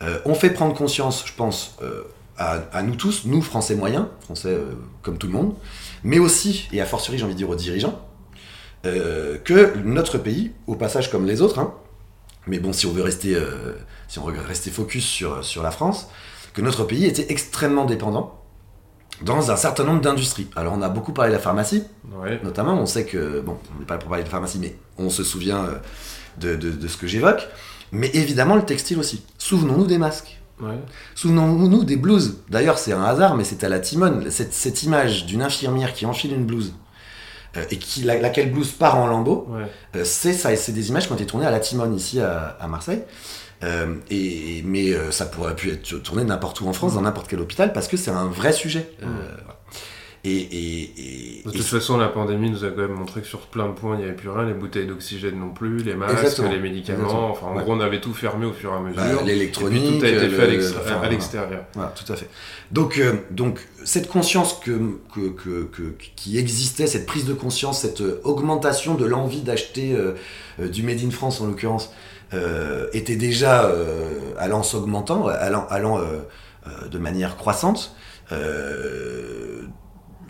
Euh, 0.02 0.20
on 0.26 0.34
fait 0.34 0.50
prendre 0.52 0.74
conscience, 0.76 1.24
je 1.28 1.34
pense, 1.34 1.76
euh, 1.82 2.04
à, 2.38 2.82
nous 2.84 2.96
tous, 2.96 3.26
nous 3.26 3.42
Français 3.42 3.76
moyens, 3.76 4.06
Français 4.22 4.50
euh, 4.50 4.72
comme 5.02 5.18
tout 5.18 5.28
le 5.28 5.34
monde, 5.34 5.56
mais 6.04 6.20
aussi, 6.20 6.70
et 6.72 6.80
a 6.82 6.86
fortiori 6.86 7.18
j'ai 7.18 7.26
envie 7.26 7.34
de 7.34 7.38
dire 7.40 7.50
aux 7.50 7.56
dirigeants, 7.56 8.00
que 8.84 9.78
notre 9.84 10.18
pays, 10.18 10.54
au 10.68 10.76
passage 10.76 11.12
comme 11.12 11.26
les 11.26 11.42
autres, 11.42 11.60
hein, 11.60 11.74
mais 12.48 12.60
bon 12.60 12.72
si 12.72 12.86
on 12.86 12.92
veut 12.92 13.04
rester, 13.04 13.38
si 14.08 14.20
on 14.20 14.26
veut 14.26 14.40
rester 14.40 14.72
focus 14.72 15.04
sur, 15.06 15.44
sur 15.44 15.62
la 15.64 15.72
France, 15.72 16.08
que 16.54 16.62
notre 16.62 16.86
pays 16.86 17.06
était 17.06 17.26
extrêmement 17.30 17.84
dépendant 17.86 18.40
dans 19.22 19.52
un 19.52 19.58
certain 19.58 19.84
nombre 19.84 20.00
d'industries. 20.00 20.48
Alors 20.56 20.74
on 20.78 20.82
a 20.82 20.88
beaucoup 20.88 21.12
parlé 21.12 21.32
de 21.32 21.36
la 21.36 21.42
pharmacie, 21.42 21.84
Ouais. 22.22 22.40
notamment, 22.42 22.80
on 22.80 22.86
sait 22.86 23.04
que, 23.06 23.42
bon, 23.42 23.58
on 23.76 23.80
n'est 23.80 23.86
pas 23.86 23.96
là 23.96 24.00
pour 24.00 24.08
parler 24.10 24.24
de 24.24 24.30
pharmacie, 24.30 24.60
mais 24.62 24.78
on 24.98 25.10
se 25.10 25.26
souvient 25.26 25.68
de, 26.38 26.56
de- 26.56 26.72
de 26.72 26.88
ce 26.88 26.96
que 26.96 27.06
j'évoque, 27.06 27.50
mais 27.92 28.10
évidemment 28.14 28.56
le 28.56 28.64
textile 28.64 29.00
aussi. 29.00 29.24
Souvenons-nous 29.38 29.86
des 29.88 29.98
masques. 29.98 30.40
Ouais. 30.62 30.76
Souvenons-nous 31.16 31.84
des 31.86 31.96
blouses. 31.96 32.40
D'ailleurs, 32.50 32.78
c'est 32.80 32.92
un 32.94 33.04
hasard, 33.04 33.36
mais 33.36 33.44
c'est 33.46 33.64
à 33.64 33.70
la 33.70 33.80
Timone. 33.80 34.30
Cette, 34.30 34.54
cette 34.54 34.84
image 34.84 35.26
d'une 35.26 35.42
infirmière 35.42 35.94
qui 35.94 36.06
enfile 36.06 36.34
une 36.34 36.46
blouse 36.46 36.74
euh, 37.58 37.64
et 37.72 37.78
qui, 37.78 38.02
la- 38.04 38.20
laquelle 38.20 38.52
blouse 38.52 38.72
part 38.72 38.98
en 38.98 39.08
lambeaux, 39.08 39.48
Ouais. 39.50 39.64
euh, 39.96 40.04
c'est 40.04 40.34
ça, 40.34 40.54
c'est 40.56 40.72
des 40.74 40.90
images 40.90 41.08
qui 41.08 41.14
ont 41.14 41.16
été 41.16 41.26
tournées 41.26 41.46
à 41.46 41.52
la 41.52 41.60
Timone 41.62 41.96
ici 41.96 42.20
à, 42.20 42.58
à 42.60 42.68
Marseille. 42.68 43.04
Euh, 43.64 43.96
et, 44.10 44.62
mais 44.66 44.94
ça 45.12 45.26
pourrait 45.26 45.56
pu 45.56 45.72
être 45.72 45.98
tourné 46.04 46.24
n'importe 46.24 46.62
où 46.62 46.68
en 46.68 46.74
France, 46.74 46.94
dans 46.94 47.02
n'importe 47.02 47.28
quel 47.30 47.40
hôpital, 47.42 47.74
parce 47.74 47.88
que 47.88 47.98
c'est 47.98 48.12
un 48.12 48.26
vrai 48.28 48.54
sujet. 48.54 48.90
Mm. 49.02 49.06
voilà. 49.06 49.59
Et, 50.26 50.32
et, 50.36 51.40
et- 51.40 51.44
De 51.46 51.52
toute 51.52 51.62
façon, 51.64 51.98
la 51.98 52.10
pandémie 52.10 52.50
nous 52.50 52.66
a 52.66 52.70
quand 52.70 52.82
même 52.82 52.92
montré 52.94 53.22
que 53.22 53.28
sur 53.28 53.40
plein 53.48 53.68
de 53.68 53.74
points, 53.74 53.96
il 53.96 54.00
n'y 54.00 54.04
avait 54.04 54.14
plus 54.16 54.30
rien. 54.30 54.46
Les 54.46 54.54
bouteilles 54.54 54.86
d'oxygène 54.86 55.40
non 55.40 55.52
plus, 55.52 55.78
les 55.78 55.96
masques, 55.96 56.18
Exactement. 56.20 56.52
les 56.52 56.60
médicaments. 56.60 57.04
Exactement. 57.04 57.32
Enfin, 57.32 57.46
en 57.48 57.54
Ouais. 57.54 57.60
gété 57.60 57.72
on 57.72 57.80
avait 57.80 58.02
tout 58.02 58.14
fermé 58.14 58.46
au 58.46 58.52
fur 58.52 58.74
et 58.74 58.76
à 58.76 58.80
mesure. 58.82 58.98
bah, 59.02 59.18
puis, 59.20 59.28
l'électronique, 59.28 60.00
tout 60.00 60.06
a 60.06 60.10
été 60.10 60.28
le- 60.28 60.30
fait 60.30 60.58
à 60.76 60.80
enfin, 60.82 60.96
voilà. 60.98 61.10
l'extérieur. 61.10 61.64
Tout 61.74 62.12
à 62.12 62.16
fait. 62.18 62.28
Donc, 62.72 62.98
euh, 62.98 63.14
donc 63.32 63.66
cette 63.86 64.10
conscience 64.10 64.60
que, 64.62 64.72
que, 65.16 65.30
que- 65.30 65.64
que- 65.64 65.94
qui 66.18 66.38
existait, 66.38 66.86
cette 66.88 67.06
prise 67.06 67.24
de 67.26 67.34
conscience, 67.34 67.80
cette 67.82 68.02
euh, 68.02 68.20
augmentation 68.26 68.96
de 68.96 69.06
l'envie 69.06 69.42
d'acheter 69.42 69.96
euh, 69.96 70.16
du 70.68 70.84
Made 70.84 71.00
in 71.02 71.12
France 71.12 71.40
en 71.40 71.48
l'occurrence, 71.48 71.94
euh, 72.34 72.88
était 72.92 73.16
déjà 73.16 73.72
allant 74.38 74.64
s'augmentant, 74.64 75.28
allant, 75.28 75.66
allant 75.70 76.00
de 76.92 76.98
manière 77.00 77.38
croissante. 77.38 77.96
Euh, 78.32 79.62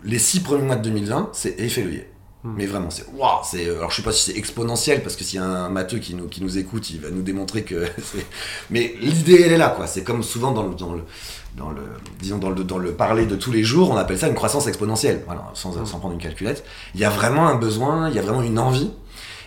les 0.04 0.18
six 0.18 0.40
premiers 0.40 0.64
mois 0.64 0.76
de 0.76 0.82
2020, 0.82 1.30
c'est 1.32 1.58
effet 1.60 1.82
levier. 1.82 2.06
Hmm. 2.42 2.54
Mais 2.56 2.66
vraiment, 2.66 2.88
c'est 2.88 3.04
waouh, 3.14 3.40
c'est 3.44 3.68
alors 3.68 3.90
je 3.90 3.96
sais 3.96 4.02
pas 4.02 4.12
si 4.12 4.30
c'est 4.30 4.38
exponentiel 4.38 5.02
parce 5.02 5.14
que 5.14 5.24
s'il 5.24 5.38
y 5.38 5.42
a 5.42 5.46
un 5.46 5.68
matheux 5.68 5.98
qui 5.98 6.14
nous 6.14 6.26
qui 6.26 6.42
nous 6.42 6.56
écoute, 6.56 6.88
il 6.88 7.00
va 7.00 7.10
nous 7.10 7.20
démontrer 7.20 7.64
que 7.64 7.84
c'est 8.02 8.24
mais 8.70 8.94
l'idée 8.98 9.42
elle 9.44 9.52
est 9.52 9.58
là 9.58 9.68
quoi, 9.68 9.86
c'est 9.86 10.02
comme 10.02 10.22
souvent 10.22 10.52
dans 10.52 10.62
le 10.62 10.74
dans 10.74 10.94
le 10.94 11.02
dans 11.54 11.68
le 11.68 11.82
disons 12.18 12.38
dans 12.38 12.48
le 12.48 12.64
dans 12.64 12.78
le 12.78 12.92
parler 12.92 13.26
de 13.26 13.36
tous 13.36 13.52
les 13.52 13.62
jours, 13.62 13.90
on 13.90 13.96
appelle 13.96 14.16
ça 14.16 14.26
une 14.26 14.34
croissance 14.34 14.66
exponentielle. 14.66 15.22
Voilà, 15.26 15.50
sans 15.52 15.72
Hmm. 15.72 15.84
sans 15.84 15.98
prendre 15.98 16.14
une 16.14 16.20
calculette, 16.20 16.64
il 16.94 17.00
y 17.00 17.04
a 17.04 17.10
vraiment 17.10 17.46
un 17.46 17.56
besoin, 17.56 18.08
il 18.08 18.16
y 18.16 18.18
a 18.18 18.22
vraiment 18.22 18.42
une 18.42 18.58
envie 18.58 18.90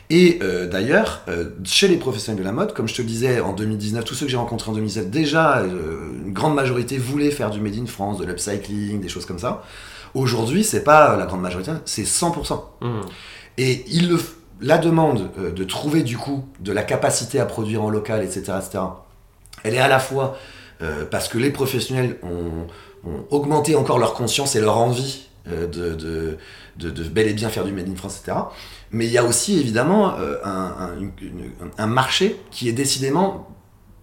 et 0.10 0.40
euh, 0.44 0.68
d'ailleurs, 0.68 1.22
euh, 1.28 1.50
chez 1.64 1.88
les 1.88 1.98
professionnels 1.98 2.40
de 2.40 2.46
la 2.46 2.52
mode, 2.52 2.74
comme 2.74 2.88
je 2.88 2.94
te 2.94 3.02
le 3.02 3.08
disais, 3.08 3.40
en 3.40 3.54
2019, 3.54 4.04
tous 4.04 4.14
ceux 4.14 4.26
que 4.26 4.32
j'ai 4.32 4.38
rencontrés 4.38 4.70
en 4.70 4.74
2017, 4.74 5.10
déjà, 5.10 5.60
euh, 5.60 6.12
une 6.26 6.34
grande 6.34 6.56
majorité 6.56 6.98
voulaient 6.98 7.32
faire 7.32 7.50
du 7.50 7.60
Made 7.60 7.76
in 7.76 7.86
France, 7.86 8.20
de 8.20 8.26
l'upcycling, 8.26 9.00
des 9.02 9.08
choses 9.08 9.26
comme 9.26 9.40
ça. 9.40 9.64
Aujourd'hui, 10.14 10.64
c'est 10.64 10.84
pas 10.84 11.16
la 11.18 11.26
grande 11.26 11.42
majorité, 11.42 11.72
c'est 11.86 12.04
100%. 12.04 12.62
Hum. 12.82 13.02
Et 13.58 13.84
il 13.88 14.10
le, 14.10 14.20
la 14.62 14.78
demande 14.78 15.30
euh, 15.40 15.52
de 15.52 15.64
trouver 15.64 16.04
du 16.04 16.18
coup 16.18 16.46
de 16.60 16.72
la 16.72 16.84
capacité 16.84 17.40
à 17.40 17.46
produire 17.46 17.84
en 17.84 17.90
local, 17.90 18.24
etc., 18.24 18.54
etc., 18.58 18.84
elle 19.64 19.76
est 19.76 19.80
à 19.80 19.88
la 19.88 20.00
fois 20.00 20.38
euh, 20.82 21.06
parce 21.10 21.28
que 21.28 21.38
les 21.38 21.50
professionnels 21.52 22.18
ont, 22.24 22.68
ont 23.10 23.26
augmenté 23.30 23.76
encore 23.76 24.00
leur 24.00 24.14
conscience 24.14 24.56
et 24.56 24.62
leur 24.62 24.78
envie 24.78 25.28
euh, 25.48 25.68
de, 25.68 25.94
de, 25.96 26.38
de, 26.78 26.90
de 26.90 27.04
bel 27.04 27.28
et 27.28 27.34
bien 27.34 27.50
faire 27.50 27.64
du 27.64 27.72
Made 27.72 27.88
in 27.90 27.96
France, 27.96 28.20
etc. 28.20 28.38
Mais 28.92 29.06
il 29.06 29.12
y 29.12 29.18
a 29.18 29.24
aussi 29.24 29.60
évidemment 29.60 30.16
euh, 30.20 30.36
un, 30.44 30.74
un- 30.80 31.00
une- 31.00 31.12
une- 31.22 31.52
un 31.78 31.88
marché 31.88 32.40
qui 32.52 32.68
est 32.70 32.74
décidément 32.74 33.48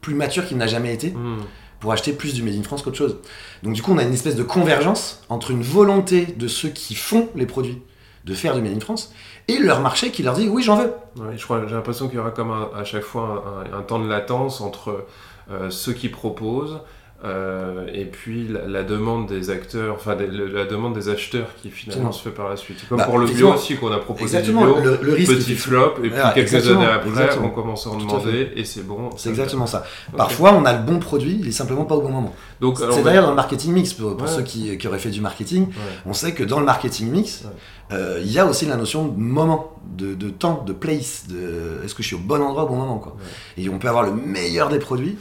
plus 0.00 0.14
mature 0.14 0.46
qu'il 0.46 0.56
n'a 0.56 0.66
jamais 0.66 0.94
été 0.94 1.12
Hum. 1.14 1.40
Pour 1.80 1.92
acheter 1.92 2.12
plus 2.12 2.34
du 2.34 2.42
Made 2.42 2.54
in 2.54 2.62
France 2.62 2.82
qu'autre 2.82 2.96
chose. 2.96 3.16
Donc 3.62 3.74
du 3.74 3.82
coup, 3.82 3.92
on 3.92 3.98
a 3.98 4.02
une 4.02 4.12
espèce 4.12 4.36
de 4.36 4.42
convergence 4.42 5.22
entre 5.28 5.50
une 5.50 5.62
volonté 5.62 6.26
de 6.26 6.46
ceux 6.46 6.68
qui 6.68 6.94
font 6.94 7.28
les 7.34 7.46
produits 7.46 7.82
de 8.24 8.34
faire 8.34 8.54
du 8.54 8.62
Made 8.62 8.76
in 8.76 8.80
France 8.80 9.12
et 9.48 9.58
leur 9.58 9.80
marché 9.80 10.10
qui 10.10 10.22
leur 10.22 10.34
dit 10.34 10.48
oui, 10.48 10.62
j'en 10.62 10.76
veux. 10.76 10.92
Je 11.36 11.42
crois, 11.42 11.66
j'ai 11.66 11.74
l'impression 11.74 12.06
qu'il 12.06 12.16
y 12.16 12.20
aura 12.20 12.30
comme 12.30 12.50
à 12.50 12.84
chaque 12.84 13.02
fois 13.02 13.64
un 13.72 13.82
temps 13.82 13.98
de 13.98 14.08
latence 14.08 14.60
entre 14.60 15.06
euh, 15.50 15.70
ceux 15.70 15.92
qui 15.92 16.08
proposent 16.08 16.80
euh, 17.22 17.86
et 17.92 18.06
puis 18.06 18.48
la, 18.48 18.66
la 18.66 18.82
demande 18.82 19.26
des 19.28 19.50
acteurs, 19.50 19.94
enfin 19.94 20.14
la 20.16 20.64
demande 20.64 20.94
des 20.94 21.10
acheteurs 21.10 21.48
qui 21.60 21.70
finalement 21.70 22.12
se 22.12 22.22
fait 22.22 22.30
par 22.34 22.48
la 22.48 22.56
suite. 22.56 22.78
Comme 22.88 22.96
Bah, 22.98 23.04
pour 23.04 23.18
le 23.18 23.26
bio 23.26 23.52
aussi 23.52 23.76
qu'on 23.76 23.92
a 23.92 23.98
proposé 23.98 24.38
Exactement. 24.38 24.66
du 24.66 24.80
bio, 24.80 24.90
Le, 24.92 24.98
le 25.02 25.12
risque, 25.12 25.34
petit 25.36 25.54
flop 25.54 25.96
et 26.02 26.08
puis 26.08 26.18
quelques 26.34 26.54
années 26.68 26.86
après 26.86 27.10
exactement. 27.10 27.46
on 27.48 27.50
commence 27.50 27.86
à 27.86 27.90
en 27.90 27.96
à 27.96 28.00
demander 28.00 28.52
et 28.56 28.64
c'est 28.64 28.82
bon. 28.86 29.10
c'est 29.18 29.28
exactement 29.28 29.66
ça. 29.66 29.84
Parfois, 30.16 30.54
on 30.54 30.64
a 30.64 30.72
le 30.72 30.82
bon 30.82 30.98
produit, 30.98 31.36
il 31.40 31.48
est 31.48 31.52
simplement 31.52 31.84
pas 31.84 31.94
au 31.96 32.00
bon 32.00 32.08
moment. 32.10 32.34
Donc 32.60 32.78
C'est 32.78 33.02
d'ailleurs 33.02 33.24
dans 33.24 33.30
le 33.30 33.36
marketing 33.36 33.72
mix 33.74 33.92
pour, 33.92 34.16
pour 34.16 34.26
Ouais. 34.26 34.34
ceux 34.34 34.42
qui, 34.42 34.76
qui 34.78 34.88
auraient 34.88 34.98
fait 34.98 35.10
du 35.10 35.20
marketing. 35.20 35.66
ouais. 35.66 35.74
On 36.06 36.12
sait 36.14 36.32
que 36.32 36.42
dans 36.44 36.58
le 36.58 36.64
marketing 36.66 37.10
mix, 37.10 37.42
Ouais. 37.44 37.96
euh, 37.98 38.20
il 38.22 38.32
y 38.32 38.38
a 38.38 38.46
aussi 38.46 38.64
la 38.64 38.76
notion 38.76 39.06
de 39.08 39.18
moment, 39.18 39.74
de, 39.96 40.14
de 40.14 40.30
temps, 40.30 40.64
de 40.66 40.72
place, 40.72 41.24
de 41.28 41.80
est-ce 41.84 41.94
que 41.94 42.02
je 42.02 42.06
suis 42.08 42.16
au 42.16 42.20
bon 42.20 42.40
endroit 42.40 42.64
au 42.64 42.68
bon 42.68 42.76
moment 42.76 42.98
quoi. 42.98 43.16
Et 43.58 43.68
on 43.68 43.78
peut 43.78 43.88
avoir 43.88 44.04
le 44.04 44.12
meilleur 44.12 44.68
des 44.70 44.78
produits. 44.78 45.18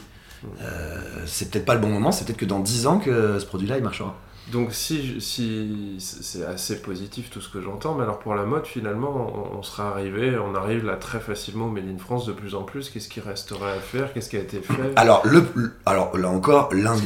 Euh, 0.62 0.98
c'est 1.26 1.50
peut-être 1.50 1.64
pas 1.66 1.74
le 1.74 1.80
bon 1.80 1.88
moment, 1.88 2.12
c'est 2.12 2.24
peut-être 2.24 2.38
que 2.38 2.44
dans 2.46 2.60
10 2.60 2.86
ans 2.86 2.98
que 2.98 3.38
ce 3.38 3.46
produit-là 3.46 3.76
il 3.78 3.82
marchera. 3.84 4.16
Donc 4.52 4.72
si, 4.72 5.20
si 5.20 5.94
c'est 6.00 6.44
assez 6.44 6.82
positif 6.82 7.30
tout 7.30 7.40
ce 7.40 7.48
que 7.48 7.60
j'entends, 7.60 7.94
mais 7.94 8.02
alors 8.02 8.18
pour 8.18 8.34
la 8.34 8.42
mode 8.44 8.66
finalement 8.66 9.32
on, 9.54 9.58
on 9.58 9.62
sera 9.62 9.90
arrivé, 9.90 10.36
on 10.38 10.56
arrive 10.56 10.84
là 10.84 10.96
très 10.96 11.20
facilement 11.20 11.66
au 11.66 11.70
Made 11.70 11.84
in 11.84 11.98
France 11.98 12.26
de 12.26 12.32
plus 12.32 12.56
en 12.56 12.64
plus. 12.64 12.90
Qu'est-ce 12.90 13.08
qui 13.08 13.20
resterait 13.20 13.70
à 13.70 13.80
faire? 13.80 14.12
Qu'est-ce 14.12 14.28
qui 14.28 14.36
a 14.36 14.40
été 14.40 14.60
fait? 14.60 14.72
Alors, 14.96 15.22
le, 15.24 15.44
le- 15.54 15.72
alors 15.86 16.16
là 16.18 16.30
encore, 16.30 16.70
l'un 16.72 16.96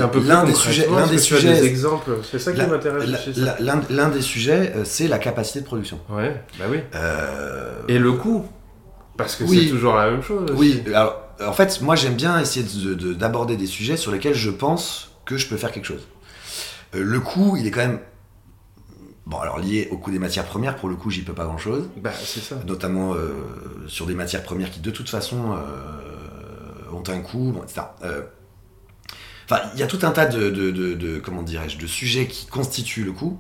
des 0.45 0.55
sujets, 0.55 0.89
l'un 0.91 1.07
des 1.07 1.19
sujets, 1.19 1.61
des 1.61 1.67
exemples, 1.67 2.13
c'est 2.23 2.39
ça 2.39 2.53
qui 2.53 2.59
la- 2.61 2.67
m'intéresse 2.67 3.11
l'un 3.91 4.09
des 4.09 4.23
sujets, 4.23 4.73
euh, 4.77 4.85
c'est 4.87 5.09
la 5.09 5.19
capacité 5.19 5.61
de 5.61 5.67
production. 5.67 6.01
Ouais, 6.09 6.43
bah 6.59 6.65
oui. 6.71 6.79
Euh, 6.95 7.73
Et 7.89 7.99
le 7.99 8.13
coût 8.13 8.47
Parce 9.19 9.37
que 9.37 9.45
Oui. 9.45 9.65
c'est 9.67 9.71
toujours 9.71 9.97
la 9.97 10.11
même 10.11 10.23
chose. 10.23 10.51
aussi. 10.51 10.59
oui, 10.59 10.83
alors 10.95 11.21
en 11.41 11.53
fait, 11.53 11.81
moi 11.81 11.97
j'aime 11.97 12.15
bien 12.15 12.39
essayer 12.41 12.65
de- 12.65 12.95
de- 12.95 13.15
d'aborder 13.15 13.57
des 13.57 13.67
sujets 13.67 13.97
sur 13.97 14.13
lesquels 14.13 14.35
je 14.35 14.51
pense 14.51 15.11
que 15.25 15.37
je 15.37 15.49
peux 15.49 15.57
faire 15.57 15.73
quelque 15.73 15.87
chose. 15.87 16.07
Euh, 16.95 17.03
le 17.03 17.21
coût, 17.21 17.57
il 17.57 17.67
est 17.67 17.71
quand 17.71 17.81
même 17.81 18.01
bon, 19.27 19.39
alors 19.39 19.59
lié 19.59 19.89
au 19.91 19.97
coût 19.99 20.11
des 20.11 20.19
matières 20.19 20.45
premières. 20.45 20.77
Pour 20.77 20.89
le 20.89 20.97
coup, 20.97 21.11
j'y 21.11 21.23
peux 21.23 21.33
pas 21.33 21.45
grand 21.45 21.59
chose. 21.59 21.89
Bah 21.97 22.11
c'est 22.25 22.41
ça. 22.41 22.57
notamment 22.67 23.15
euh, 23.15 23.33
sur 23.89 24.07
des 24.07 24.15
matières 24.15 24.43
premières 24.43 24.71
qui 24.71 24.81
de 24.81 24.91
toute 24.91 25.09
façon 25.09 25.53
euh, 25.53 26.93
ont 26.93 27.03
un 27.09 27.21
coût, 27.21 27.53
bon, 27.53 27.63
etc. 27.63 27.83
Euh, 28.05 28.23
Enfin, 29.47 29.61
il 29.75 29.81
y 29.81 29.83
a 29.83 29.87
tout 29.87 29.99
un 30.05 30.11
tas 30.11 30.25
de, 30.25 30.49
de, 30.49 30.71
de- 30.71 30.95
de- 30.95 31.19
comment 31.19 31.43
dirais-je, 31.43 31.77
de 31.77 31.87
sujets 31.87 32.27
qui 32.27 32.47
constituent 32.47 33.05
le 33.05 33.13
coût, 33.13 33.39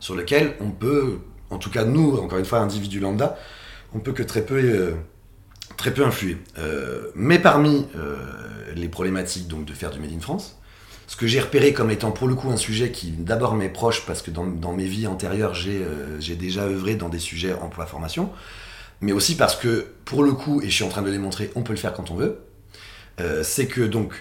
sur 0.00 0.14
lesquels 0.14 0.54
on 0.60 0.70
peut, 0.70 1.20
en 1.48 1.56
tout 1.56 1.70
cas 1.70 1.84
nous, 1.86 2.18
encore 2.18 2.38
une 2.38 2.44
fois, 2.44 2.58
individus 2.58 3.00
lambda, 3.00 3.38
on 3.94 4.00
peut 4.00 4.12
que 4.12 4.22
très 4.22 4.42
peu, 4.44 4.56
euh, 4.56 4.92
très 5.76 5.92
peu 5.92 6.04
influer. 6.04 6.38
Euh, 6.58 7.10
mais 7.14 7.38
parmi 7.38 7.86
euh, 7.96 8.16
les 8.74 8.88
problématiques 8.88 9.48
donc 9.48 9.64
de 9.64 9.72
faire 9.72 9.90
du 9.90 10.00
Made 10.00 10.12
in 10.12 10.20
France, 10.20 10.58
ce 11.06 11.16
que 11.16 11.26
j'ai 11.26 11.40
repéré 11.40 11.72
comme 11.72 11.90
étant 11.90 12.10
pour 12.10 12.26
le 12.26 12.34
coup 12.34 12.50
un 12.50 12.56
sujet 12.56 12.90
qui 12.90 13.10
d'abord 13.10 13.54
m'est 13.54 13.68
proche 13.68 14.04
parce 14.06 14.22
que 14.22 14.30
dans, 14.30 14.72
mes 14.72 14.86
vies 14.86 15.06
antérieures 15.06 15.54
j'ai 15.54 15.82
euh, 15.82 16.20
j'ai 16.20 16.34
déjà 16.34 16.62
œuvré 16.62 16.96
dans 16.96 17.08
des 17.08 17.20
sujets 17.20 17.54
emploi-formation, 17.54 18.30
mais 19.00 19.12
aussi 19.12 19.36
parce 19.36 19.56
que 19.56 19.86
pour 20.04 20.24
le 20.24 20.32
coup, 20.32 20.60
et 20.62 20.68
je 20.68 20.74
suis 20.74 20.84
en 20.84 20.88
train 20.88 21.02
de 21.02 21.06
le 21.06 21.12
démontrer, 21.12 21.50
on 21.54 21.62
peut 21.62 21.72
le 21.72 21.78
faire 21.78 21.92
quand 21.92 22.10
on 22.10 22.16
veut, 22.16 22.38
c'est 23.42 23.66
que 23.66 23.80
donc 23.80 24.12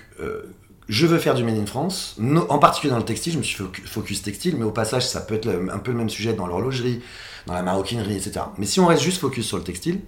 je 0.87 1.07
veux 1.07 1.17
faire 1.17 1.33
du 1.33 1.43
Made 1.43 1.57
in 1.57 1.65
France, 1.65 2.17
en 2.49 2.59
particulier 2.59 2.91
dans 2.91 2.99
le 2.99 3.05
textile, 3.05 3.33
je 3.33 3.37
me 3.39 3.43
suis 3.43 3.61
focu- 3.61 3.85
focus 3.85 4.21
textile, 4.21 4.55
mais 4.57 4.63
au 4.63 4.71
passage 4.71 5.05
ça 5.07 5.21
peut 5.21 5.35
être 5.35 5.49
un 5.49 5.79
peu 5.79 5.91
le 5.91 5.97
même 5.97 6.09
sujet 6.09 6.33
dans 6.33 6.47
l'horlogerie, 6.47 7.01
dans 7.47 7.53
la 7.53 7.63
maroquinerie, 7.63 8.15
etc. 8.15 8.45
Mais 8.57 8.65
si 8.65 8.79
on 8.79 8.85
reste 8.85 9.03
juste 9.03 9.19
focus 9.19 9.47
sur 9.47 9.57
le 9.57 9.63
textile, 9.63 9.99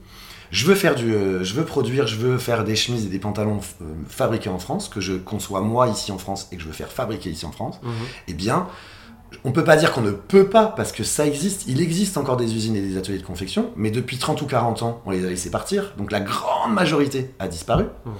je 0.52 0.66
veux 0.66 0.76
faire 0.76 0.96
du, 0.96 1.14
euh, 1.14 1.44
je 1.44 1.54
veux 1.54 1.66
produire, 1.66 2.08
je 2.08 2.16
veux 2.16 2.38
faire 2.38 2.64
des 2.64 2.76
chemises 2.76 3.06
et 3.06 3.10
des 3.10 3.20
pantalons 3.20 3.60
euh, 3.82 3.86
fabriqués 4.08 4.50
en 4.50 4.60
France, 4.60 4.90
que 4.90 5.02
je 5.02 5.14
conçois 5.14 5.62
moi 5.62 5.88
ici 5.88 6.12
en 6.12 6.18
France 6.18 6.48
et 6.52 6.56
que 6.56 6.62
je 6.62 6.68
veux 6.68 6.74
faire 6.74 6.92
fabriquer 6.92 7.30
ici 7.30 7.46
en 7.46 7.52
France. 7.52 7.80
Mhm. 7.84 7.92
Eh 8.28 8.34
bien, 8.34 8.68
on 9.44 9.52
peut 9.52 9.64
pas 9.64 9.76
dire 9.76 9.92
qu'on 9.92 10.02
ne 10.02 10.12
peut 10.12 10.48
pas 10.48 10.68
parce 10.68 10.92
que 10.92 11.04
ça 11.04 11.26
existe. 11.26 11.66
Il 11.68 11.82
existe 11.82 12.18
encore 12.18 12.38
des 12.38 12.56
usines 12.56 12.76
et 12.76 12.82
des 12.82 12.98
ateliers 12.98 13.20
de 13.20 13.26
confection, 13.26 13.72
mais 13.76 13.92
depuis 13.92 14.18
30 14.18 14.42
ou 14.42 14.46
40 14.46 14.84
ans, 14.84 15.02
on 15.06 15.12
les 15.12 15.26
a 15.26 15.30
laissés 15.30 15.52
partir. 15.52 15.94
Donc 15.98 16.12
la 16.12 16.22
grande 16.22 16.74
majorité 16.74 17.34
a 17.40 17.48
disparu. 17.48 17.86
Mhm. 18.06 18.14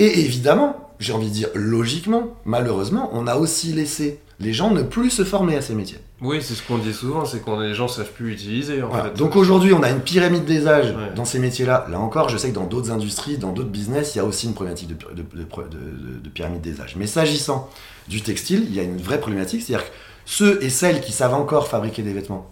Et 0.00 0.20
évidemment, 0.20 0.90
j'ai 0.98 1.12
envie 1.12 1.28
de 1.28 1.32
dire 1.34 1.48
logiquement, 1.54 2.34
malheureusement, 2.44 3.10
on 3.12 3.26
a 3.26 3.36
aussi 3.36 3.72
laissé 3.72 4.20
les 4.40 4.54
gens 4.54 4.70
ne 4.70 4.82
plus 4.82 5.10
se 5.10 5.22
former 5.22 5.54
à 5.56 5.60
ces 5.60 5.74
métiers. 5.74 5.98
Oui, 6.22 6.38
c'est 6.40 6.54
ce 6.54 6.62
qu'on 6.62 6.78
dit 6.78 6.94
souvent, 6.94 7.26
c'est 7.26 7.40
qu'on 7.42 7.60
les 7.60 7.74
gens 7.74 7.86
savent 7.88 8.10
plus 8.10 8.32
utiliser 8.32 8.82
en 8.82 8.88
Voilà. 8.88 9.04
fait. 9.04 9.14
Donc 9.18 9.36
aujourd'hui, 9.36 9.74
on 9.74 9.82
a 9.82 9.90
une 9.90 10.00
pyramide 10.00 10.46
des 10.46 10.66
âges 10.66 10.92
Ouais. 10.96 11.12
dans 11.14 11.26
ces 11.26 11.38
métiers-là. 11.38 11.86
Là 11.90 11.98
encore, 12.00 12.30
je 12.30 12.38
sais 12.38 12.48
que 12.48 12.54
dans 12.54 12.64
d'autres 12.64 12.90
industries, 12.90 13.36
dans 13.36 13.52
d'autres 13.52 13.68
business, 13.68 14.14
il 14.14 14.18
y 14.18 14.20
a 14.22 14.24
aussi 14.24 14.46
une 14.46 14.54
problématique 14.54 14.88
de, 14.88 14.94
de- 14.94 15.22
de- 15.22 15.22
de- 15.22 15.68
de- 15.68 16.18
de 16.20 16.28
pyramide 16.30 16.62
des 16.62 16.80
âges. 16.80 16.94
Mais 16.96 17.06
s'agissant 17.06 17.68
du 18.08 18.22
textile, 18.22 18.64
il 18.66 18.74
y 18.74 18.80
a 18.80 18.82
une 18.82 18.96
vraie 18.96 19.20
problématique, 19.20 19.60
c'est-à-dire 19.62 19.86
que 19.86 19.94
ceux 20.24 20.58
et 20.64 20.70
celles 20.70 21.02
qui 21.02 21.12
savent 21.12 21.34
encore 21.34 21.68
fabriquer 21.68 22.02
des 22.02 22.14
vêtements 22.14 22.50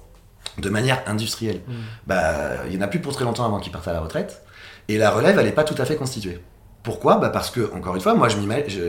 de 0.58 0.68
manière 0.68 1.02
industrielle, 1.06 1.60
Mhm. 1.66 1.74
bah, 2.06 2.66
il 2.68 2.74
y 2.74 2.78
en 2.78 2.82
a 2.82 2.88
plus 2.88 3.00
pour 3.00 3.14
très 3.14 3.24
longtemps 3.24 3.46
avant 3.46 3.60
qu'ils 3.60 3.72
partent 3.72 3.88
à 3.88 3.94
la 3.94 4.00
retraite. 4.00 4.42
Et 4.88 4.98
la 4.98 5.10
relève, 5.10 5.38
elle 5.38 5.46
n'est 5.46 5.52
pas 5.52 5.64
tout 5.64 5.74
à 5.80 5.84
fait 5.86 5.96
constituée. 5.96 6.38
Pourquoi 6.88 7.18
bah 7.18 7.28
Parce 7.28 7.50
que, 7.50 7.70
encore 7.76 7.96
une 7.96 8.00
fois, 8.00 8.14
moi, 8.14 8.30
je, 8.30 8.38
je, 8.66 8.80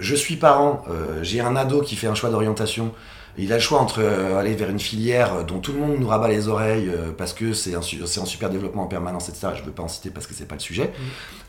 je 0.00 0.14
suis 0.16 0.34
parent, 0.34 0.82
euh, 0.90 1.22
j'ai 1.22 1.40
un 1.40 1.54
ado 1.54 1.80
qui 1.80 1.94
fait 1.94 2.08
un 2.08 2.16
choix 2.16 2.28
d'orientation 2.28 2.92
Il 3.38 3.52
a 3.52 3.54
le 3.54 3.60
choix 3.60 3.78
entre 3.78 4.00
euh, 4.00 4.36
aller 4.36 4.56
vers 4.56 4.68
une 4.68 4.80
filière 4.80 5.44
dont 5.44 5.60
tout 5.60 5.72
le 5.72 5.78
monde 5.78 5.94
nous 6.00 6.08
rabat 6.08 6.26
les 6.26 6.48
oreilles 6.48 6.88
euh, 6.88 7.12
parce 7.16 7.32
que 7.32 7.52
c'est 7.52 7.76
en 7.76 7.82
super 7.82 8.50
développement 8.50 8.82
en 8.82 8.88
permanence, 8.88 9.28
etc. 9.28 9.52
Je 9.54 9.60
ne 9.60 9.66
veux 9.66 9.70
pas 9.70 9.84
en 9.84 9.88
citer 9.88 10.10
parce 10.10 10.26
que 10.26 10.34
c'est 10.34 10.48
pas 10.48 10.56
le 10.56 10.60
sujet. 10.60 10.92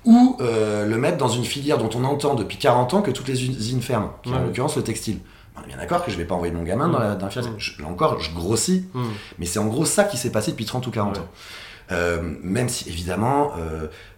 Mm. 0.05 0.11
Ou 0.11 0.37
euh, 0.39 0.85
le 0.85 0.97
mettre 0.97 1.17
dans 1.17 1.29
une 1.29 1.45
filière 1.45 1.79
dont 1.79 1.89
on 1.95 2.03
entend 2.03 2.35
depuis 2.35 2.59
40 2.59 2.93
ans 2.93 3.01
que 3.01 3.09
toutes 3.09 3.27
les 3.27 3.43
usines 3.43 3.81
ferment, 3.81 4.13
qui 4.21 4.31
en 4.31 4.43
l'occurrence 4.43 4.77
le 4.77 4.83
textile. 4.83 5.17
On 5.57 5.63
est 5.63 5.67
bien 5.67 5.77
d'accord 5.77 6.05
que 6.05 6.11
je 6.11 6.17
ne 6.17 6.21
vais 6.21 6.27
pas 6.27 6.35
envoyer 6.35 6.53
mon 6.53 6.61
gamin 6.61 6.89
dans 6.89 6.99
la, 6.99 7.15
dans 7.15 7.27
filière. 7.27 7.49
Mm. 7.49 7.81
là 7.81 7.87
encore, 7.87 8.19
je 8.19 8.31
grossis. 8.35 8.85
Mais 9.39 9.47
c'est 9.47 9.57
en 9.57 9.65
gros 9.65 9.85
ça 9.85 10.03
qui 10.03 10.17
s'est 10.17 10.31
passé 10.31 10.51
depuis 10.51 10.65
30 10.65 10.85
ou 10.85 10.91
40 10.91 11.17
ans. 11.17 11.27
Même 11.89 12.69
si 12.69 12.89
évidemment 12.89 13.53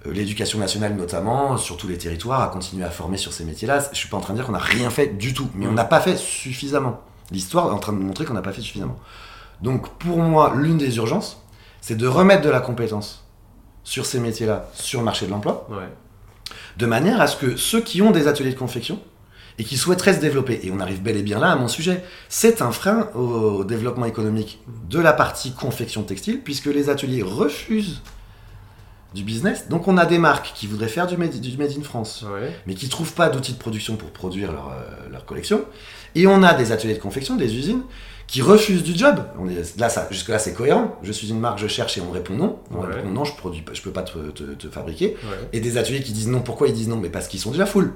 l'éducation 0.06 0.60
nationale 0.60 0.96
notamment 0.96 1.58
sur 1.58 1.78
tous 1.78 1.88
les 1.88 1.98
territoires 1.98 2.42
a 2.42 2.48
continué 2.48 2.84
à 2.84 2.90
former 2.90 3.18
sur 3.18 3.34
ces 3.34 3.46
métiers-là. 3.46 3.90
Je 3.92 3.98
suis 3.98 4.10
pas 4.10 4.18
en 4.18 4.22
train 4.22 4.34
de 4.34 4.40
dire 4.40 4.46
qu'on 4.46 4.54
n'a 4.54 4.60
rien 4.60 4.90
fait 4.90 5.18
du 5.18 5.34
tout, 5.34 5.50
mais 5.56 5.68
on 5.68 5.74
n'a 5.74 5.86
pas 5.86 6.00
fait 6.00 6.18
suffisamment. 6.18 7.02
L'histoire 7.32 7.68
est 7.68 7.74
en 7.74 7.80
train 7.80 7.94
de 7.94 8.00
montrer 8.00 8.26
qu'on 8.26 8.34
n'a 8.34 8.42
pas 8.42 8.54
fait 8.54 8.62
suffisamment. 8.62 8.98
Donc 9.62 9.90
pour 9.98 10.18
moi, 10.18 10.54
l'une 10.56 10.78
des 10.78 10.98
urgences, 10.98 11.44
c'est 11.82 11.96
de 11.96 12.08
remettre 12.08 12.42
de 12.42 12.50
la 12.50 12.60
compétence 12.60 13.26
sur 13.84 14.06
ces 14.06 14.20
métiers-là, 14.20 14.70
sur 14.74 15.00
le 15.00 15.06
marché 15.06 15.26
de 15.26 15.32
l'emploi, 15.32 15.68
de 16.78 16.86
manière 16.86 17.22
à 17.22 17.28
ce 17.28 17.38
que 17.38 17.56
ceux 17.56 17.82
qui 17.82 18.02
ont 18.02 18.12
des 18.12 18.28
ateliers 18.28 18.54
de 18.54 18.58
confection 18.58 19.00
et 19.60 19.63
qui 19.65 19.78
souhaiteraient 19.78 20.13
se 20.13 20.19
développer, 20.19 20.62
et 20.63 20.72
on 20.72 20.80
arrive 20.80 21.02
bel 21.02 21.17
et 21.17 21.22
bien 21.22 21.38
là 21.38 21.52
à 21.52 21.56
mon 21.58 21.67
sujet, 21.67 22.04
c'est 22.30 22.62
un 22.62 22.72
frein 22.72 23.10
au 23.13 23.65
développement 23.65 24.06
économique 24.06 24.62
de 24.89 25.00
la 25.00 25.13
partie 25.13 25.52
confection 25.52 26.04
textile, 26.04 26.39
puisque 26.41 26.67
les 26.67 26.89
ateliers 26.89 27.22
refusent 27.22 28.02
du 29.13 29.24
business. 29.24 29.67
Donc 29.69 29.88
on 29.88 29.98
a 29.98 30.06
des 30.06 30.17
marques 30.17 30.54
qui 30.56 30.65
voudraient 30.65 30.88
faire 30.88 31.08
du 31.08 31.17
Made, 31.17 31.34
in 31.36 31.84
France, 31.84 32.26
mais 32.65 32.74
qui 32.74 32.86
ne 32.86 32.91
trouvent 32.91 33.13
pas 33.13 33.30
d'outils 33.30 33.54
de 33.54 33.58
production 33.58 33.98
pour 33.98 34.12
produire 34.12 34.52
leur, 34.52 34.69
euh, 34.69 35.10
leur 35.12 35.26
collection. 35.26 35.65
Et 36.15 36.26
on 36.26 36.41
a 36.41 36.54
des 36.54 36.72
ateliers 36.72 36.93
de 36.93 37.00
confection, 37.00 37.36
des 37.36 37.56
usines, 37.56 37.82
qui 38.28 38.41
refusent 38.41 38.84
du 38.84 38.95
job. 38.95 39.19
On 39.39 39.50
est, 39.50 39.78
là, 39.78 39.89
ça, 39.89 40.08
jusque-là, 40.12 40.39
c'est 40.39 40.54
cohérent. 40.54 40.98
Je 41.04 41.12
suis 41.12 41.30
une 41.30 41.39
marque, 41.39 41.60
je 41.60 41.67
cherche 41.67 41.98
et 41.98 42.02
on 42.02 42.12
répond 42.12 42.36
non. 42.36 42.60
On 42.72 42.82
répond 42.82 43.10
non, 43.10 43.26
je 43.26 43.34
je 43.74 43.82
peux 43.82 43.91
pas 43.91 44.04
te, 44.04 44.30
te, 44.30 44.69
fabriquer. 44.69 45.17
Et 45.52 45.60
des 45.60 45.78
ateliers 45.78 46.02
qui 46.02 46.13
disent 46.13 46.28
non. 46.28 46.41
Pourquoi 46.41 46.67
ils 46.67 46.74
disent 46.74 46.88
non? 46.88 46.98
Mais 46.98 47.10
parce 47.10 47.28
qu'ils 47.28 47.39
sont 47.39 47.52
déjà 47.52 47.65
full. 47.65 47.91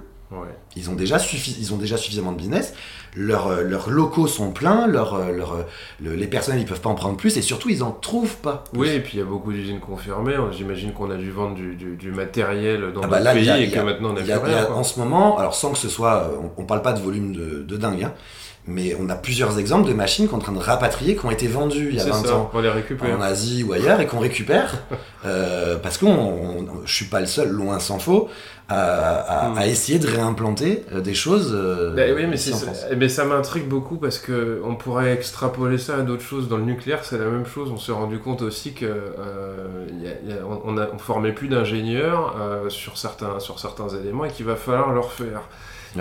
Ils, 0.75 0.89
ont 0.89 0.95
déjà 0.95 1.17
ils 1.59 1.73
ont 1.73 1.77
déjà 1.77 1.97
suffisamment 1.97 2.31
de 2.31 2.37
business, 2.37 2.73
leurs, 3.15 3.47
euh, 3.47 3.61
leurs 3.61 3.89
locaux 3.89 4.27
sont 4.27 4.51
pleins, 4.51 4.87
leur, 4.87 5.13
euh, 5.13 5.31
leur, 5.31 5.53
euh, 5.53 6.15
les 6.15 6.27
personnes 6.27 6.59
ils 6.59 6.65
peuvent 6.65 6.81
pas 6.81 6.89
en 6.89 6.95
prendre 6.95 7.17
plus 7.17 7.37
et 7.37 7.41
surtout 7.41 7.69
ils 7.69 7.83
en 7.83 7.91
trouvent 7.91 8.37
pas. 8.37 8.63
Oui, 8.73 8.89
et 8.89 8.99
puis 8.99 9.13
il 9.15 9.19
y 9.19 9.21
a 9.21 9.25
beaucoup 9.25 9.53
d'usines 9.53 9.79
confirmées. 9.79 10.35
J'imagine 10.51 10.93
qu'on 10.93 11.11
a 11.11 11.15
dû 11.15 11.31
vendre 11.31 11.55
du, 11.55 11.75
du, 11.75 12.11
matériel 12.11 12.91
dans 12.93 13.01
ah 13.03 13.07
bah 13.07 13.33
pays 13.33 13.49
et 13.49 13.69
que 13.69 13.79
maintenant 13.79 14.13
on 14.13 14.17
a, 14.17 14.35
a, 14.35 14.63
a 14.63 14.71
En 14.71 14.83
ce 14.83 14.99
moment, 14.99 15.37
alors 15.37 15.55
sans 15.55 15.71
que 15.71 15.77
ce 15.77 15.89
soit, 15.89 16.31
on, 16.41 16.61
on 16.61 16.65
parle 16.65 16.81
pas 16.81 16.93
de 16.93 16.99
volume 16.99 17.33
de, 17.33 17.63
de 17.63 17.77
dingue, 17.77 18.03
hein, 18.03 18.13
mais 18.65 18.95
on 18.97 19.09
a 19.09 19.15
plusieurs 19.15 19.59
exemples 19.59 19.89
de 19.89 19.93
machines 19.93 20.27
qu'on 20.27 20.37
est 20.37 20.39
en 20.39 20.43
train 20.43 20.53
de 20.53 20.59
rapatrier, 20.59 21.15
qui 21.15 21.25
ont 21.25 21.31
été 21.31 21.47
vendues 21.47 21.89
il 21.91 21.97
y 21.97 21.99
a 21.99 22.05
20 22.05 22.31
ans 22.31 22.51
on 22.53 22.61
les 22.61 22.69
récupère. 22.69 23.17
en 23.17 23.21
Asie 23.21 23.63
ou 23.63 23.73
ailleurs 23.73 23.99
et 23.99 24.07
qu'on 24.07 24.19
récupère 24.19 24.83
euh, 25.25 25.77
parce 25.77 25.97
que 25.97 26.05
je 26.85 26.93
suis 26.93 27.05
pas 27.05 27.19
le 27.19 27.25
seul, 27.25 27.49
loin 27.49 27.79
s'en 27.79 27.99
faut, 27.99 28.29
à, 28.69 29.49
hmm. 29.49 29.61
essayer 29.63 29.99
de 29.99 30.07
réimplanter 30.07 30.85
euh, 30.93 31.01
des 31.01 31.13
choses. 31.13 31.51
Euh, 31.53 31.93
bah 31.93 32.03
oui, 32.15 32.25
mais, 32.25 32.37
ça, 32.37 32.55
mais 32.95 33.09
ça 33.09 33.25
m'intrigue 33.25 33.67
beaucoup 33.67 33.97
parce 33.97 34.17
que 34.17 34.61
on 34.63 34.75
pourrait 34.75 35.11
extrapoler 35.11 35.77
ça 35.77 35.97
à 35.97 36.01
d'autres 36.01 36.23
choses. 36.23 36.47
Dans 36.47 36.57
le 36.57 36.63
nucléaire, 36.63 37.03
c'est 37.03 37.17
la 37.17 37.25
même 37.25 37.45
chose. 37.45 37.69
On 37.69 37.77
s'est 37.77 37.91
rendu 37.91 38.19
compte 38.19 38.41
aussi 38.41 38.73
que 38.73 39.13
on, 40.65 40.77
a, 40.77 40.87
formait 40.97 41.33
plus 41.33 41.49
d'ingénieurs 41.49 42.33
sur 42.69 42.97
certains 42.97 43.39
sur 43.39 43.59
certains 43.59 43.89
éléments 43.89 44.23
et 44.23 44.29
qu'il 44.29 44.45
va 44.45 44.55
falloir 44.55 44.93
leur 44.93 45.11
faire. 45.11 45.41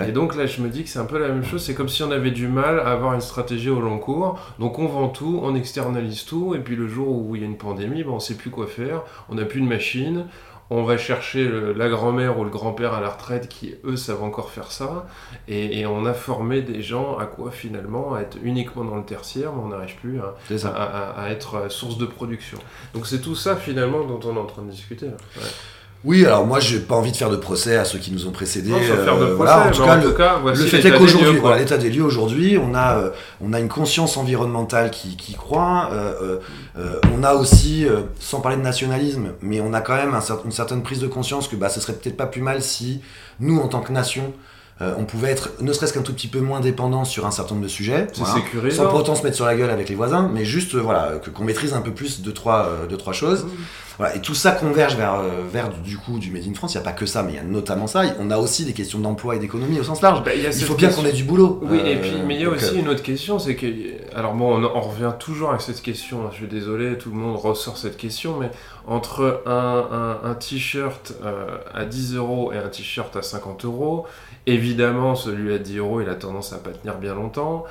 Et 0.01 0.11
donc 0.11 0.35
là, 0.35 0.45
je 0.45 0.61
me 0.61 0.69
dis 0.69 0.83
que 0.83 0.89
c'est 0.89 0.99
un 0.99 1.05
peu 1.05 1.19
la 1.19 1.27
même 1.27 1.43
chose. 1.43 1.63
C'est 1.63 1.75
comme 1.75 1.89
si 1.89 2.03
on 2.03 2.11
avait 2.11 2.31
du 2.31 2.47
mal 2.47 2.79
à 2.79 2.91
avoir 2.91 3.13
une 3.13 3.21
stratégie 3.21 3.69
au 3.69 3.79
long 3.79 3.99
cours. 3.99 4.39
Donc 4.59 4.79
on 4.79 4.87
vend 4.87 5.09
tout, 5.09 5.39
on 5.43 5.55
externalise 5.55 6.25
tout, 6.25 6.55
et 6.55 6.59
puis 6.59 6.75
le 6.75 6.87
jour 6.87 7.07
où 7.09 7.35
il 7.35 7.41
y 7.41 7.45
a 7.45 7.47
une 7.47 7.57
pandémie, 7.57 8.03
ben, 8.03 8.11
on 8.11 8.15
ne 8.15 8.19
sait 8.19 8.35
plus 8.35 8.49
quoi 8.49 8.67
faire. 8.67 9.03
On 9.29 9.35
n'a 9.35 9.45
plus 9.45 9.61
de 9.61 9.67
machine. 9.67 10.25
On 10.69 10.83
va 10.83 10.97
chercher 10.97 11.47
la 11.75 11.87
grand-mère 11.87 12.39
ou 12.39 12.43
le 12.43 12.49
grand-père 12.49 12.93
à 12.93 13.01
la 13.01 13.09
retraite 13.09 13.47
qui, 13.47 13.75
eux, 13.83 13.97
savent 13.97 14.23
encore 14.23 14.49
faire 14.49 14.71
ça. 14.71 15.05
Et, 15.47 15.85
on 15.85 16.05
a 16.05 16.13
formé 16.13 16.61
des 16.61 16.81
gens 16.81 17.17
à 17.17 17.25
quoi 17.25 17.51
finalement 17.51 18.15
À 18.15 18.21
être 18.21 18.37
uniquement 18.41 18.83
dans 18.83 18.95
le 18.95 19.03
tertiaire, 19.03 19.51
mais 19.53 19.61
on 19.61 19.67
n'arrive 19.67 19.95
plus 19.97 20.19
à, 20.19 21.29
être 21.29 21.69
source 21.69 21.99
de 21.99 22.05
production. 22.05 22.57
Donc 22.95 23.05
c'est 23.05 23.21
tout 23.21 23.35
ça 23.35 23.55
finalement 23.55 24.03
dont 24.05 24.19
on 24.23 24.35
est 24.35 24.39
en 24.39 24.45
train 24.45 24.63
de 24.63 24.71
discuter. 24.71 25.07
Oui, 26.05 26.25
alors 26.25 26.45
moi 26.45 26.59
j'ai 26.59 26.79
pas 26.79 26.95
envie 26.95 27.11
de 27.11 27.17
faire 27.17 27.29
de 27.29 27.37
procès 27.37 27.77
à 27.77 27.85
ceux 27.85 27.97
qui 27.97 28.11
nous 28.11 28.27
ont 28.27 28.31
précédés. 28.31 28.71
Non, 28.71 28.79
faire 28.79 29.17
de 29.17 29.23
euh, 29.23 29.35
procès, 29.35 29.53
voilà, 29.53 29.67
en 29.67 29.71
tout 29.71 30.13
cas, 30.13 30.39
le, 30.43 30.55
fait 30.55 30.85
est 30.85 30.97
qu'aujourd'hui, 30.97 31.37
voilà, 31.37 31.59
l'état 31.59 31.77
des 31.77 31.89
lieux 31.89 32.03
aujourd'hui, 32.03 32.57
on 32.57 32.75
a 32.75 32.97
euh, 32.97 33.09
on 33.39 33.53
a 33.53 33.59
une 33.59 33.69
conscience 33.69 34.17
environnementale 34.17 34.91
qui, 34.91 35.15
qui 35.15 35.33
croît. 35.33 35.91
Euh, 35.93 36.39
on 37.15 37.23
a 37.23 37.35
aussi, 37.35 37.85
sans 38.19 38.41
parler 38.41 38.57
de 38.57 38.63
nationalisme, 38.63 39.29
mais 39.41 39.61
on 39.61 39.73
a 39.73 39.79
quand 39.79 39.95
même 39.95 40.13
une 40.43 40.51
certaine 40.51 40.83
prise 40.83 40.99
de 40.99 41.07
conscience 41.07 41.47
que 41.47 41.55
bah 41.55 41.69
ce 41.69 41.79
serait 41.79 41.93
peut-être 41.93 42.17
pas 42.17 42.25
plus 42.25 42.41
mal 42.41 42.61
si 42.61 43.01
nous 43.39 43.59
en 43.59 43.67
tant 43.67 43.79
que 43.79 43.91
nation 43.91 44.33
on 44.81 45.05
pouvait 45.05 45.29
être 45.29 45.51
ne 45.61 45.71
serait-ce 45.71 45.93
qu'un 45.93 46.01
tout 46.01 46.11
petit 46.11 46.27
peu 46.27 46.41
moins 46.41 46.59
dépendant 46.59 47.05
sur 47.05 47.25
un 47.25 47.31
certain 47.31 47.53
nombre 47.53 47.63
de 47.63 47.71
sujets, 47.71 48.07
sans 48.11 48.87
pour 48.87 48.99
autant 48.99 49.15
se 49.15 49.23
mettre 49.23 49.37
sur 49.37 49.45
la 49.45 49.55
gueule 49.55 49.69
avec 49.69 49.87
les 49.87 49.95
voisins, 49.95 50.29
mais 50.33 50.43
juste 50.43 50.75
voilà 50.75 51.13
qu'on 51.33 51.45
maîtrise 51.45 51.73
un 51.73 51.79
peu 51.79 51.91
plus 51.91 52.21
de 52.21 52.31
trois, 52.31 52.69
de 52.89 52.95
trois 52.97 53.13
choses. 53.13 53.45
Mmh 53.45 53.49
et 54.15 54.21
tout 54.21 54.33
ça 54.33 54.51
converge 54.51 54.95
vers, 54.95 55.15
euh, 55.15 55.43
vers 55.51 55.69
du 55.69 55.97
coup 55.97 56.17
du 56.17 56.31
Made 56.31 56.47
in 56.47 56.53
France. 56.53 56.73
Il 56.73 56.77
n'y 56.77 56.81
a 56.81 56.85
pas 56.85 56.93
que 56.93 57.05
ça, 57.05 57.23
mais 57.23 57.33
il 57.33 57.35
y 57.35 57.39
a 57.39 57.43
notamment 57.43 57.87
ça. 57.87 58.03
On 58.19 58.31
a 58.31 58.37
aussi 58.37 58.65
des 58.65 58.73
questions 58.73 58.99
d'emploi 58.99 59.35
et 59.35 59.39
d'économie 59.39 59.79
au 59.79 59.83
sens 59.83 60.01
large. 60.01 60.23
Bah, 60.23 60.31
il 60.33 60.51
faut 60.51 60.75
bien 60.75 60.89
qu'on 60.89 61.05
ait 61.05 61.11
du 61.11 61.23
boulot. 61.23 61.59
Oui, 61.63 61.79
et 61.85 61.97
puis, 61.97 62.11
mais 62.25 62.35
il 62.35 62.41
y 62.41 62.45
a 62.45 62.47
euh, 62.47 62.55
aussi 62.55 62.75
euh, 62.75 62.79
une 62.79 62.89
autre 62.89 63.03
question, 63.03 63.39
c'est 63.39 63.55
que, 63.55 63.67
alors 64.15 64.33
bon, 64.33 64.63
on, 64.63 64.81
revient 64.81 65.13
toujours 65.19 65.51
à 65.51 65.59
cette 65.59 65.81
question. 65.81 66.25
Hein. 66.25 66.29
je 66.31 66.37
suis 66.37 66.47
désolé, 66.47 66.97
tout 66.97 67.09
le 67.09 67.15
monde 67.15 67.37
ressort 67.37 67.77
cette 67.77 67.97
question, 67.97 68.37
mais 68.39 68.49
entre 68.87 69.43
un, 69.45 70.19
un, 70.23 70.33
t-shirt 70.33 71.13
à 71.73 71.85
10 71.85 72.15
euros 72.15 72.51
et 72.51 72.57
un 72.57 72.67
t-shirt 72.67 73.15
à 73.15 73.21
50 73.21 73.63
euros, 73.65 74.05
évidemment, 74.45 75.15
celui 75.15 75.53
à 75.53 75.57
10 75.57 75.77
euros, 75.77 76.01
il 76.01 76.09
a 76.09 76.15
tendance 76.15 76.51
à 76.51 76.57
pas 76.57 76.71
tenir 76.71 76.97
bien 76.97 77.15
longtemps. 77.15 77.63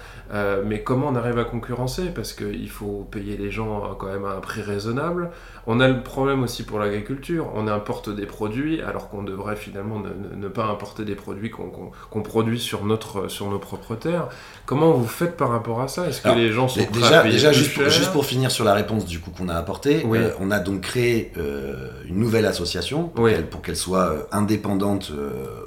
mais 0.65 0.83
comment 0.83 1.09
on 1.09 1.17
arrive 1.17 1.39
à 1.39 1.45
concurrencer? 1.45 2.07
Parce 2.15 2.33
qu'il 2.33 2.71
faut 2.71 3.07
payer 3.11 3.37
les 3.37 3.51
gens 3.51 3.95
quand 3.99 4.07
même 4.07 4.25
à 4.25 4.31
un 4.31 4.41
prix 4.41 4.63
raisonnable. 4.63 5.31
On 5.67 5.81
a 5.81 5.89
le 5.89 6.03
problème 6.13 6.43
aussi 6.43 6.63
pour 6.63 6.79
l'agriculture. 6.79 7.51
On 7.55 7.67
importe 7.67 8.15
des 8.15 8.27
produits 8.27 8.83
alors 8.83 9.09
qu'on 9.09 9.23
devrait 9.23 9.57
finalement 9.57 9.99
ne, 9.99 10.49
pas 10.49 10.67
importer 10.67 11.05
des 11.05 11.15
produits 11.15 11.51
qu'on 11.51 12.23
produit 12.23 12.61
sur, 12.61 12.85
notre, 12.85 13.29
sur 13.29 13.49
nos 13.49 13.59
propres 13.59 13.95
terres. 13.95 14.29
Comment 14.67 14.93
vous 14.93 15.09
faites 15.09 15.39
par 15.39 15.49
rapport 15.49 15.81
à 15.81 15.89
ça? 15.89 16.07
Est-ce 16.07 16.21
que 16.21 16.29
les 16.29 16.53
gens 16.53 16.69
sont 16.69 16.87
déjà, 16.93 17.23
déjà 17.23 17.53
juste, 17.53 17.75
pour, 17.75 17.89
juste, 17.89 18.13
pour, 18.13 18.27
finir 18.27 18.51
sur 18.51 18.65
la 18.65 18.75
réponse 18.75 19.07
du 19.07 19.21
coup 19.21 19.31
qu'on 19.31 19.49
a 19.49 19.55
apportée, 19.55 20.05
euh, 20.05 20.31
on 20.39 20.51
a 20.51 20.59
donc 20.59 20.83
créé 20.83 21.33
euh, 21.39 21.91
une 22.07 22.19
nouvelle 22.19 22.45
association 22.45 23.05
pour 23.09 23.63
qu'elle 23.63 23.77
soit 23.77 24.11
euh, 24.11 24.23
indépendante 24.33 25.13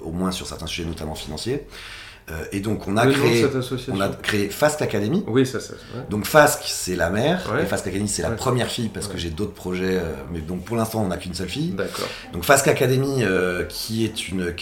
au 0.03 0.11
moins 0.11 0.31
sur 0.31 0.45
certains 0.45 0.67
sujets 0.67 0.87
notamment 0.87 1.15
financiers. 1.15 1.65
Euh, 2.31 2.43
et 2.51 2.59
donc 2.59 2.87
on 2.87 2.97
a 2.97 3.05
créé, 3.05 3.45
on 3.91 4.01
a 4.01 4.09
créé 4.09 4.49
Fast 4.49 4.81
Academy. 4.81 5.23
Oui, 5.27 5.45
ça, 5.45 5.59
ça. 5.59 5.75
Donc 6.09 6.25
Fast 6.25 6.63
c'est 6.65 6.95
la 6.95 7.11
mère 7.11 7.55
et 7.61 7.65
Fast 7.67 7.85
Academy 7.85 8.07
c'est 8.07 8.23
la 8.23 8.31
première 8.31 8.67
fille 8.67 8.89
parce 8.89 9.07
que 9.07 9.15
j'ai 9.15 9.29
d'autres 9.29 9.53
projets, 9.53 9.97
euh, 9.97 10.13
mais 10.31 10.39
donc 10.39 10.65
pour 10.65 10.75
l'instant 10.75 11.03
on 11.03 11.07
n'a 11.09 11.17
qu'une 11.17 11.35
seule 11.35 11.49
fille. 11.49 11.69
D'accord. 11.69 12.07
Donc 12.33 12.43
Fast 12.43 12.67
Academy 12.67 13.19
euh, 13.21 13.63
qui 13.65 14.05
est 14.05 14.27
une 14.27 14.55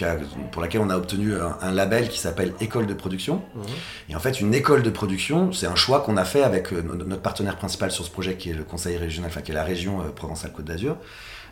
pour 0.52 0.60
laquelle 0.60 0.82
on 0.82 0.90
a 0.90 0.96
obtenu 0.96 1.32
un, 1.62 1.72
label 1.72 2.10
qui 2.10 2.18
s'appelle 2.18 2.52
École 2.60 2.86
de 2.86 2.94
production. 2.94 3.40
Mhm. 3.54 3.62
Et 4.10 4.16
en 4.16 4.20
fait 4.20 4.42
une 4.42 4.52
école 4.52 4.82
de 4.82 4.90
production 4.90 5.50
c'est 5.52 5.66
un 5.66 5.74
choix 5.74 6.00
qu'on 6.00 6.18
a 6.18 6.24
fait 6.24 6.42
avec 6.42 6.70
notre 6.72 7.22
partenaire 7.22 7.56
principal 7.56 7.90
sur 7.90 8.04
ce 8.04 8.10
projet 8.10 8.34
qui 8.34 8.50
est 8.50 8.54
le 8.54 8.64
Conseil 8.64 8.98
régional, 8.98 9.30
enfin 9.30 9.40
qui 9.40 9.52
est 9.52 9.54
la 9.54 9.64
région 9.64 10.00
Provence-Alpes-Côte 10.14 10.66
d'Azur. 10.66 10.96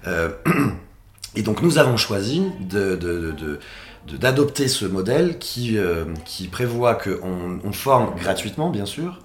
et 1.37 1.43
donc 1.43 1.63
nous 1.63 1.79
avons 1.79 1.97
choisi 1.97 2.43
de, 2.61 2.97
de, 2.97 3.33
de 3.33 3.61
d'adopter 4.07 4.69
ce 4.69 4.85
modèle 4.85 5.39
qui, 5.39 5.79
euh, 5.79 6.07
qui 6.25 6.49
prévoit 6.49 6.95
qu'on 6.95 7.61
on 7.63 7.73
forme 7.73 8.15
gratuitement, 8.17 8.71
bien 8.71 8.87
sûr, 8.87 9.21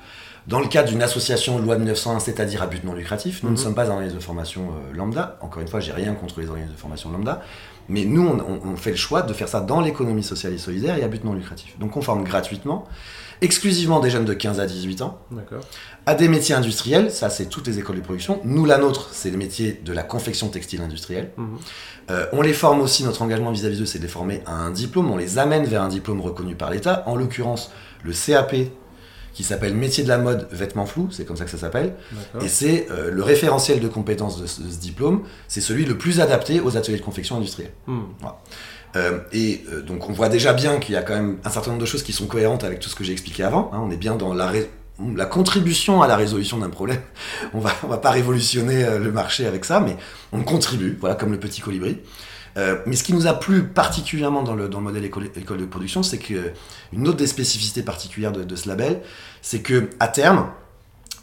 dans 0.48 0.60
le 0.60 0.68
cadre 0.68 0.90
d'une 0.90 1.02
association 1.02 1.60
loi 1.60 1.78
1901, 1.78 2.20
c'est-à-dire 2.20 2.64
à 2.64 2.68
but 2.68 2.84
non 2.84 2.94
lucratif. 2.94 3.44
Nous 3.44 3.50
ne 3.50 3.56
mhm. 3.56 3.62
sommes 3.62 3.76
pas 3.76 3.88
un 3.88 3.92
organisme 3.92 4.18
de 4.18 4.24
formation 4.24 4.70
euh, 4.70 4.96
lambda. 4.96 5.38
Encore 5.42 5.62
une 5.62 5.68
fois, 5.68 5.80
j'ai 5.80 5.92
rien 5.92 6.14
contre 6.14 6.40
les 6.40 6.48
organismes 6.48 6.74
de 6.74 6.80
formation 6.80 7.12
lambda. 7.12 7.42
Mais 7.90 8.06
nous, 8.06 8.28
on, 8.28 8.62
on, 8.66 8.76
fait 8.76 8.92
le 8.92 8.98
choix 8.98 9.22
de 9.22 9.34
faire 9.34 9.48
ça 9.48 9.62
dans 9.62 9.82
l'économie 9.82 10.24
sociale 10.24 10.54
et 10.54 10.58
solidaire 10.58 10.98
et 10.98 11.04
à 11.04 11.08
but 11.08 11.24
non 11.24 11.34
lucratif. 11.34 11.78
Donc 11.80 11.96
on 11.96 12.02
forme 12.02 12.24
gratuitement, 12.24 12.86
exclusivement 13.42 14.00
des 14.00 14.10
jeunes 14.10 14.26
de 14.26 14.34
15 14.34 14.60
à 14.60 14.66
18 14.66 15.02
ans, 15.02 15.20
à 16.06 16.16
des 16.16 16.28
métiers 16.28 16.56
industriels, 16.56 17.12
ça 17.12 17.30
c'est 17.30 17.46
toutes 17.48 17.68
les 17.68 17.80
écoles 17.80 17.98
de 17.98 18.02
production. 18.02 18.40
Nous, 18.44 18.66
la 18.66 18.78
nôtre, 18.78 19.10
c'est 19.12 19.30
les 19.30 19.38
métiers 19.38 19.80
de 19.84 19.94
la 19.94 20.04
confection 20.04 20.50
textile 20.50 20.82
industrielle. 20.82 21.32
Mhm. 21.38 21.58
Euh, 22.10 22.26
on 22.32 22.42
les 22.42 22.54
forme 22.54 22.82
aussi, 22.82 23.04
notre 23.04 23.22
engagement 23.22 23.52
vis-à-vis 23.52 23.80
d'eux, 23.80 23.86
c'est 23.86 24.00
de 24.00 24.04
les 24.04 24.10
former 24.10 24.42
à 24.46 24.54
un 24.54 24.72
diplôme, 24.72 25.12
on 25.12 25.18
les 25.18 25.38
amène 25.38 25.66
vers 25.66 25.82
un 25.82 25.90
diplôme 25.90 26.22
reconnu 26.22 26.56
par 26.56 26.72
l'État, 26.72 27.04
en 27.06 27.16
l'occurrence 27.16 27.72
le 28.04 28.14
CAP 28.14 28.56
qui 29.38 29.44
s'appelle 29.44 29.76
métier 29.76 30.04
de 30.04 30.10
la 30.10 30.18
mode 30.18 30.48
vêtements 30.52 30.88
flous, 30.88 31.10
c'est 31.12 31.24
comme 31.24 31.38
ça 31.38 31.46
que 31.46 31.52
ça 31.52 31.60
s'appelle. 31.60 31.94
Et 32.42 32.48
c'est 32.48 32.88
euh, 32.90 33.12
le 33.12 33.22
référentiel 33.22 33.80
de 33.80 33.88
compétences 33.88 34.42
de 34.42 34.48
ce, 34.48 34.62
diplôme, 34.62 35.22
c'est 35.48 35.62
celui 35.62 35.86
le 35.86 35.96
plus 35.96 36.22
adapté 36.22 36.60
aux 36.60 36.76
ateliers 36.76 36.98
de 36.98 37.04
confection 37.04 37.38
industrielle. 37.38 37.74
Hmm. 37.86 38.02
Euh, 38.98 39.20
et 39.32 39.64
donc 39.86 40.10
on 40.10 40.14
voit 40.14 40.30
déjà 40.30 40.54
bien 40.54 40.80
qu'il 40.80 40.96
y 40.96 40.98
a 40.98 41.04
quand 41.04 41.14
même 41.14 41.38
un 41.44 41.50
certain 41.50 41.72
nombre 41.72 41.82
de 41.82 41.88
choses 41.88 42.04
qui 42.04 42.14
sont 42.14 42.26
cohérentes 42.26 42.64
avec 42.64 42.80
tout 42.80 42.90
ce 42.90 42.96
que 42.96 43.04
j'ai 43.04 43.12
expliqué 43.14 43.44
avant. 43.44 43.70
Hein. 43.74 43.82
on 43.84 43.92
est 43.92 43.98
bien 43.98 44.16
dans 44.16 44.34
la 44.34 45.26
contribution 45.26 46.02
à 46.02 46.08
la 46.08 46.16
résolution 46.16 46.58
d'un 46.58 46.70
problème. 46.70 47.02
On 47.54 47.60
va, 47.60 47.72
va 47.88 47.98
pas 47.98 48.12
révolutionner 48.12 48.84
euh, 48.84 49.00
le 49.00 49.12
marché 49.12 49.46
avec 49.46 49.66
ça, 49.66 49.80
mais 49.80 49.96
on 50.32 50.42
contribue, 50.42 50.98
voilà, 51.00 51.16
comme 51.16 51.32
le 51.32 51.40
petit 51.40 51.62
colibri. 51.62 52.00
Euh, 52.58 52.78
mais 52.88 52.96
ce 52.96 53.04
qui 53.04 53.14
nous 53.14 53.28
a 53.28 53.34
plu 53.34 53.68
particulièrement 53.68 54.42
dans 54.42 54.56
le, 54.56 54.68
modèle 54.68 55.06
école, 55.06 55.30
de 55.32 55.66
production, 55.66 56.02
c'est 56.02 56.18
qu'une 56.18 57.08
autre 57.08 57.18
des 57.18 57.28
spécificités 57.28 57.84
particulières 57.84 58.32
de, 58.32 58.44
de 58.44 58.56
ce 58.56 58.68
label, 58.68 59.02
c'est 59.44 59.62
que 59.62 59.92
à 60.00 60.08
terme, 60.08 60.50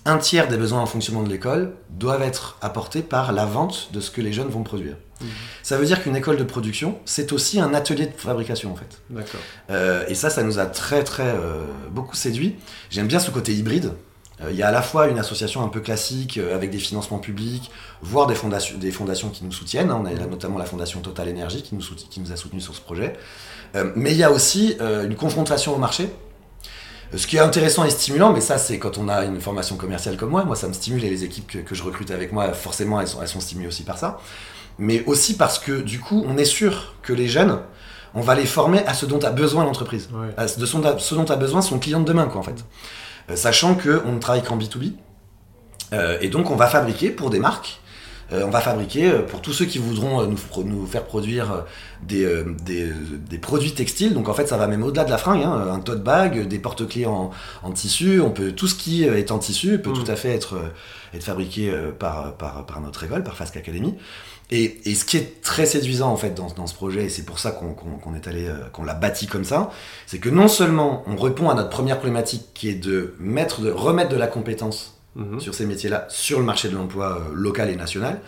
un 0.05 0.19
tiers 0.19 0.47
des 0.49 0.57
besoins 0.57 0.81
en 0.81 0.87
fonctionnement 0.87 1.23
de 1.23 1.29
l'école 1.29 1.75
doivent 1.91 2.23
être 2.23 2.57
apportés 2.61 3.03
par 3.03 3.33
la 3.33 3.47
vente 3.47 3.91
de 3.93 4.01
ce 4.01 4.11
que 4.11 4.21
les 4.21 4.33
jeunes 4.33 4.49
vont 4.49 4.63
produire. 4.63 4.97
Mmh. 5.21 5.27
Ça 5.63 5.77
veut 5.79 5.87
dire 5.87 6.03
qu'une 6.03 6.17
école 6.17 6.37
de 6.37 6.45
production, 6.45 6.99
c'est 7.05 7.33
aussi 7.33 7.61
un 7.61 7.73
atelier 7.75 8.07
de 8.07 8.13
fabrication 8.17 8.73
en 8.73 8.77
fait. 8.77 8.99
D'accord. 9.11 9.41
Euh, 9.71 10.05
et 10.09 10.15
ça, 10.15 10.29
ça 10.31 10.43
nous 10.43 10.59
a 10.59 10.67
très 10.67 11.05
très 11.05 11.23
euh, 11.29 11.65
beaucoup 11.91 12.17
séduit. 12.17 12.57
J'aime 12.91 13.07
bien 13.07 13.19
ce 13.21 13.31
côté 13.31 13.53
hybride. 13.55 13.93
Euh, 14.43 14.51
Il 14.51 14.57
y 14.57 14.63
a 14.65 14.69
à 14.69 14.73
la 14.73 14.83
fois 14.83 15.07
une 15.09 15.19
association 15.19 15.63
un 15.63 15.69
peu 15.69 15.81
classique 15.81 16.39
avec 16.53 16.71
des 16.71 16.79
financements 16.79 17.19
publics, 17.21 17.71
voire 18.03 18.27
des 18.27 18.35
fondations, 18.35 18.77
des 18.77 18.91
fondations 18.91 19.31
qui 19.31 19.45
nous 19.45 19.53
soutiennent. 19.53 19.91
hein. 19.91 20.01
On 20.03 20.07
a 20.07 20.13
là, 20.13 20.27
notamment 20.27 20.59
la 20.59 20.67
fondation 20.67 21.01
Total 21.01 21.29
Energy 21.29 21.63
qui 21.63 21.75
nous, 21.77 21.83
soutient- 21.83 22.09
qui 22.11 22.19
nous 22.21 22.33
a 22.33 22.37
soutenus 22.37 22.65
sur 22.65 22.75
ce 22.75 22.81
projet. 22.81 23.13
Mais 23.97 24.11
il 24.13 24.17
y 24.17 24.23
a 24.25 24.31
aussi 24.31 24.77
une 24.81 25.17
confrontation 25.17 25.75
au 25.75 25.79
marché. 25.79 26.09
Ce 27.17 27.27
qui 27.29 27.37
est 27.37 27.41
intéressant 27.41 27.85
et 27.85 27.91
stimulant, 27.91 28.33
mais 28.33 28.41
ça 28.41 28.59
c'est 28.59 28.79
quand 28.81 28.99
on 28.99 29.09
a 29.09 29.25
une 29.25 29.41
formation 29.41 29.77
commerciale 29.77 30.17
comme 30.17 30.31
moi, 30.31 30.45
moi 30.45 30.57
ça 30.57 30.67
me 30.67 30.73
stimule 30.73 31.05
et 31.05 31.11
les 31.11 31.23
équipes 31.23 31.47
que, 31.47 31.59
que 31.59 31.75
je 31.75 31.83
recrute 31.85 32.11
avec 32.11 32.33
moi, 32.33 32.53
forcément 32.55 33.01
elles 33.01 33.07
sont, 33.07 33.23
elles 33.23 33.29
sont 33.29 33.39
stimulées 33.41 33.69
aussi 33.69 33.85
par 33.85 33.99
ça. 33.99 34.19
Mais 34.79 35.05
aussi 35.07 35.37
parce 35.37 35.59
que 35.59 35.81
du 35.81 36.01
coup 36.01 36.25
on 36.27 36.37
est 36.37 36.45
sûr 36.45 36.95
que 37.03 37.13
les 37.13 37.29
jeunes, 37.29 37.59
on 38.15 38.21
va 38.21 38.35
les 38.35 38.47
former 38.47 38.85
à 38.87 38.95
ce 38.95 39.07
dont 39.07 39.19
a 39.21 39.31
besoin 39.31 39.65
l'entreprise 39.65 40.09
Ouais. 40.13 40.29
à 40.37 40.49
ce 40.49 40.59
de 40.61 40.67
son- 40.67 40.83
ce 40.99 41.15
dont 41.15 41.25
a 41.25 41.37
besoin 41.37 41.63
son 41.63 41.79
client 41.79 42.01
de 42.01 42.05
demain, 42.07 42.27
quoi, 42.27 42.41
en 42.41 42.45
fait. 42.45 42.65
Euh, 43.31 43.37
sachant 43.37 43.75
qu'on 43.75 44.13
ne 44.13 44.19
travaille 44.19 44.43
qu'en 44.43 44.57
B2B. 44.57 44.93
Euh, 45.93 46.19
et 46.21 46.29
donc, 46.29 46.51
on 46.51 46.57
va 46.57 46.67
fabriquer 46.67 47.11
pour 47.11 47.31
des 47.31 47.39
marques. 47.39 47.81
euh, 48.33 48.43
on 48.47 48.51
va 48.51 48.61
fabriquer 48.63 49.11
pour 49.29 49.43
tous 49.43 49.53
ceux 49.53 49.67
qui 49.67 49.77
voudront 49.79 50.27
nous, 50.65 50.87
faire 50.87 51.05
produire 51.05 51.65
des, 52.03 52.27
des, 52.65 52.89
des 53.29 53.39
produits 53.39 53.73
textiles. 53.75 54.15
Donc, 54.15 54.29
en 54.31 54.35
fait, 54.35 54.47
ça 54.49 54.57
va 54.57 54.67
même 54.67 54.83
au-delà 54.83 55.05
de 55.05 55.11
la 55.11 55.19
fringue. 55.19 55.43
hein, 55.43 55.69
un 55.73 55.79
tote 55.81 56.03
bag, 56.03 56.49
des 56.49 56.59
porte-clés 56.59 57.05
en, 57.07 57.31
en 57.63 57.71
tissu. 57.73 58.21
On 58.23 58.31
peut, 58.31 58.53
tout 58.53 58.67
ce 58.67 58.75
qui 58.77 59.05
est 59.05 59.31
en 59.31 59.39
tissu 59.39 59.79
peut 59.79 59.91
Mm. 59.91 60.05
tout 60.05 60.11
à 60.11 60.17
fait 60.17 60.31
être, 60.31 60.55
être 61.13 61.23
fabriqué 61.25 61.71
par, 61.99 62.35
par, 62.37 62.65
par 62.65 62.81
notre 62.81 63.05
école, 63.05 63.23
par 63.25 63.37
Fasc 63.37 63.57
Academy. 63.59 63.95
Et, 64.51 64.91
et 64.91 64.95
ce 64.95 65.05
qui 65.07 65.17
est 65.17 65.41
très 65.41 65.65
séduisant 65.67 66.11
en 66.11 66.17
fait 66.17 66.35
dans, 66.35 66.49
dans 66.49 66.67
ce 66.67 66.75
projet, 66.75 67.05
et 67.05 67.09
c'est 67.09 67.25
pour 67.25 67.39
ça 67.39 67.51
qu'on 67.51 67.73
qu'on- 67.73 67.97
qu'on 67.97 68.15
est 68.15 68.29
allé, 68.29 68.47
euh, 68.47 68.69
qu'on 68.73 68.85
l'a 68.85 68.93
bâti 68.95 69.27
comme 69.27 69.45
ça, 69.45 69.71
c'est 70.07 70.19
que 70.19 70.29
non 70.29 70.49
seulement 70.49 71.03
on 71.07 71.17
répond 71.17 71.49
à 71.49 71.55
notre 71.55 71.71
première 71.71 71.97
problématique 71.97 72.49
qui 72.55 72.69
est 72.69 72.75
de 72.75 73.15
mettre, 73.19 73.63
de 73.63 73.71
remettre 73.71 74.11
de 74.11 74.17
la 74.17 74.27
compétence 74.27 74.91
Mhm. 75.17 75.41
sur 75.41 75.55
ces 75.55 75.65
métiers-là 75.65 76.07
sur 76.11 76.39
le 76.41 76.45
marché 76.45 76.69
de 76.69 76.75
l'emploi 76.75 77.19
euh, 77.19 77.33
local 77.35 77.71
et 77.71 77.77
national. 77.77 78.21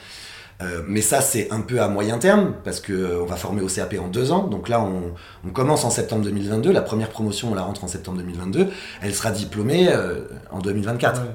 Euh, 0.62 0.82
mais 0.88 1.02
ça, 1.02 1.20
c'est 1.20 1.52
un 1.52 1.60
peu 1.60 1.82
à 1.82 1.88
moyen 1.88 2.16
terme, 2.16 2.54
parce 2.64 2.80
que 2.80 2.92
euh, 2.94 3.20
on 3.22 3.26
va 3.26 3.36
former 3.36 3.60
au 3.60 3.66
CAP 3.66 3.96
en 4.00 4.08
deux 4.08 4.32
ans. 4.32 4.44
Donc 4.46 4.70
là, 4.70 4.80
on, 4.80 5.12
on 5.46 5.50
commence 5.50 5.84
en 5.84 5.90
septembre 5.90 6.22
2022. 6.24 6.72
La 6.72 6.80
première 6.80 7.10
promotion, 7.10 7.50
on 7.52 7.54
la 7.54 7.60
rentre 7.62 7.84
en 7.84 7.88
septembre 7.88 8.16
2022. 8.18 8.68
Elle 9.02 9.14
sera 9.14 9.32
diplômée 9.32 9.88
euh, 9.90 10.20
en 10.50 10.60
2024. 10.60 11.20
Ouais. 11.20 11.26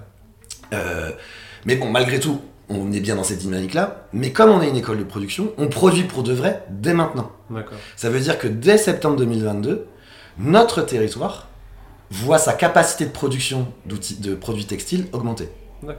Euh, 0.74 1.12
mais 1.66 1.76
bon, 1.76 1.92
malgré 1.92 2.20
tout, 2.20 2.42
on 2.72 2.92
est 2.92 3.00
bien 3.00 3.16
dans 3.16 3.24
cette 3.24 3.40
dynamique-là. 3.40 4.08
Mais 4.14 4.32
comme 4.32 4.50
on 4.50 4.62
est 4.62 4.70
une 4.70 4.78
école 4.78 4.98
de 4.98 5.04
production, 5.04 5.52
on 5.58 5.68
produit 5.68 6.04
pour 6.04 6.24
de 6.24 6.34
vrai 6.34 6.64
dès 6.70 6.94
maintenant. 6.94 7.32
Ça 7.96 8.10
veut 8.10 8.20
dire 8.20 8.38
que 8.38 8.48
dès 8.48 8.78
septembre 8.78 9.18
2022, 9.18 9.88
notre 10.40 10.82
territoire 10.82 11.48
voit 12.10 12.38
sa 12.40 12.54
capacité 12.54 13.06
de 13.06 13.12
production 13.12 13.68
d'outils, 13.86 14.16
de 14.16 14.36
produits 14.36 14.66
textiles 14.66 15.06
augmenter. 15.14 15.50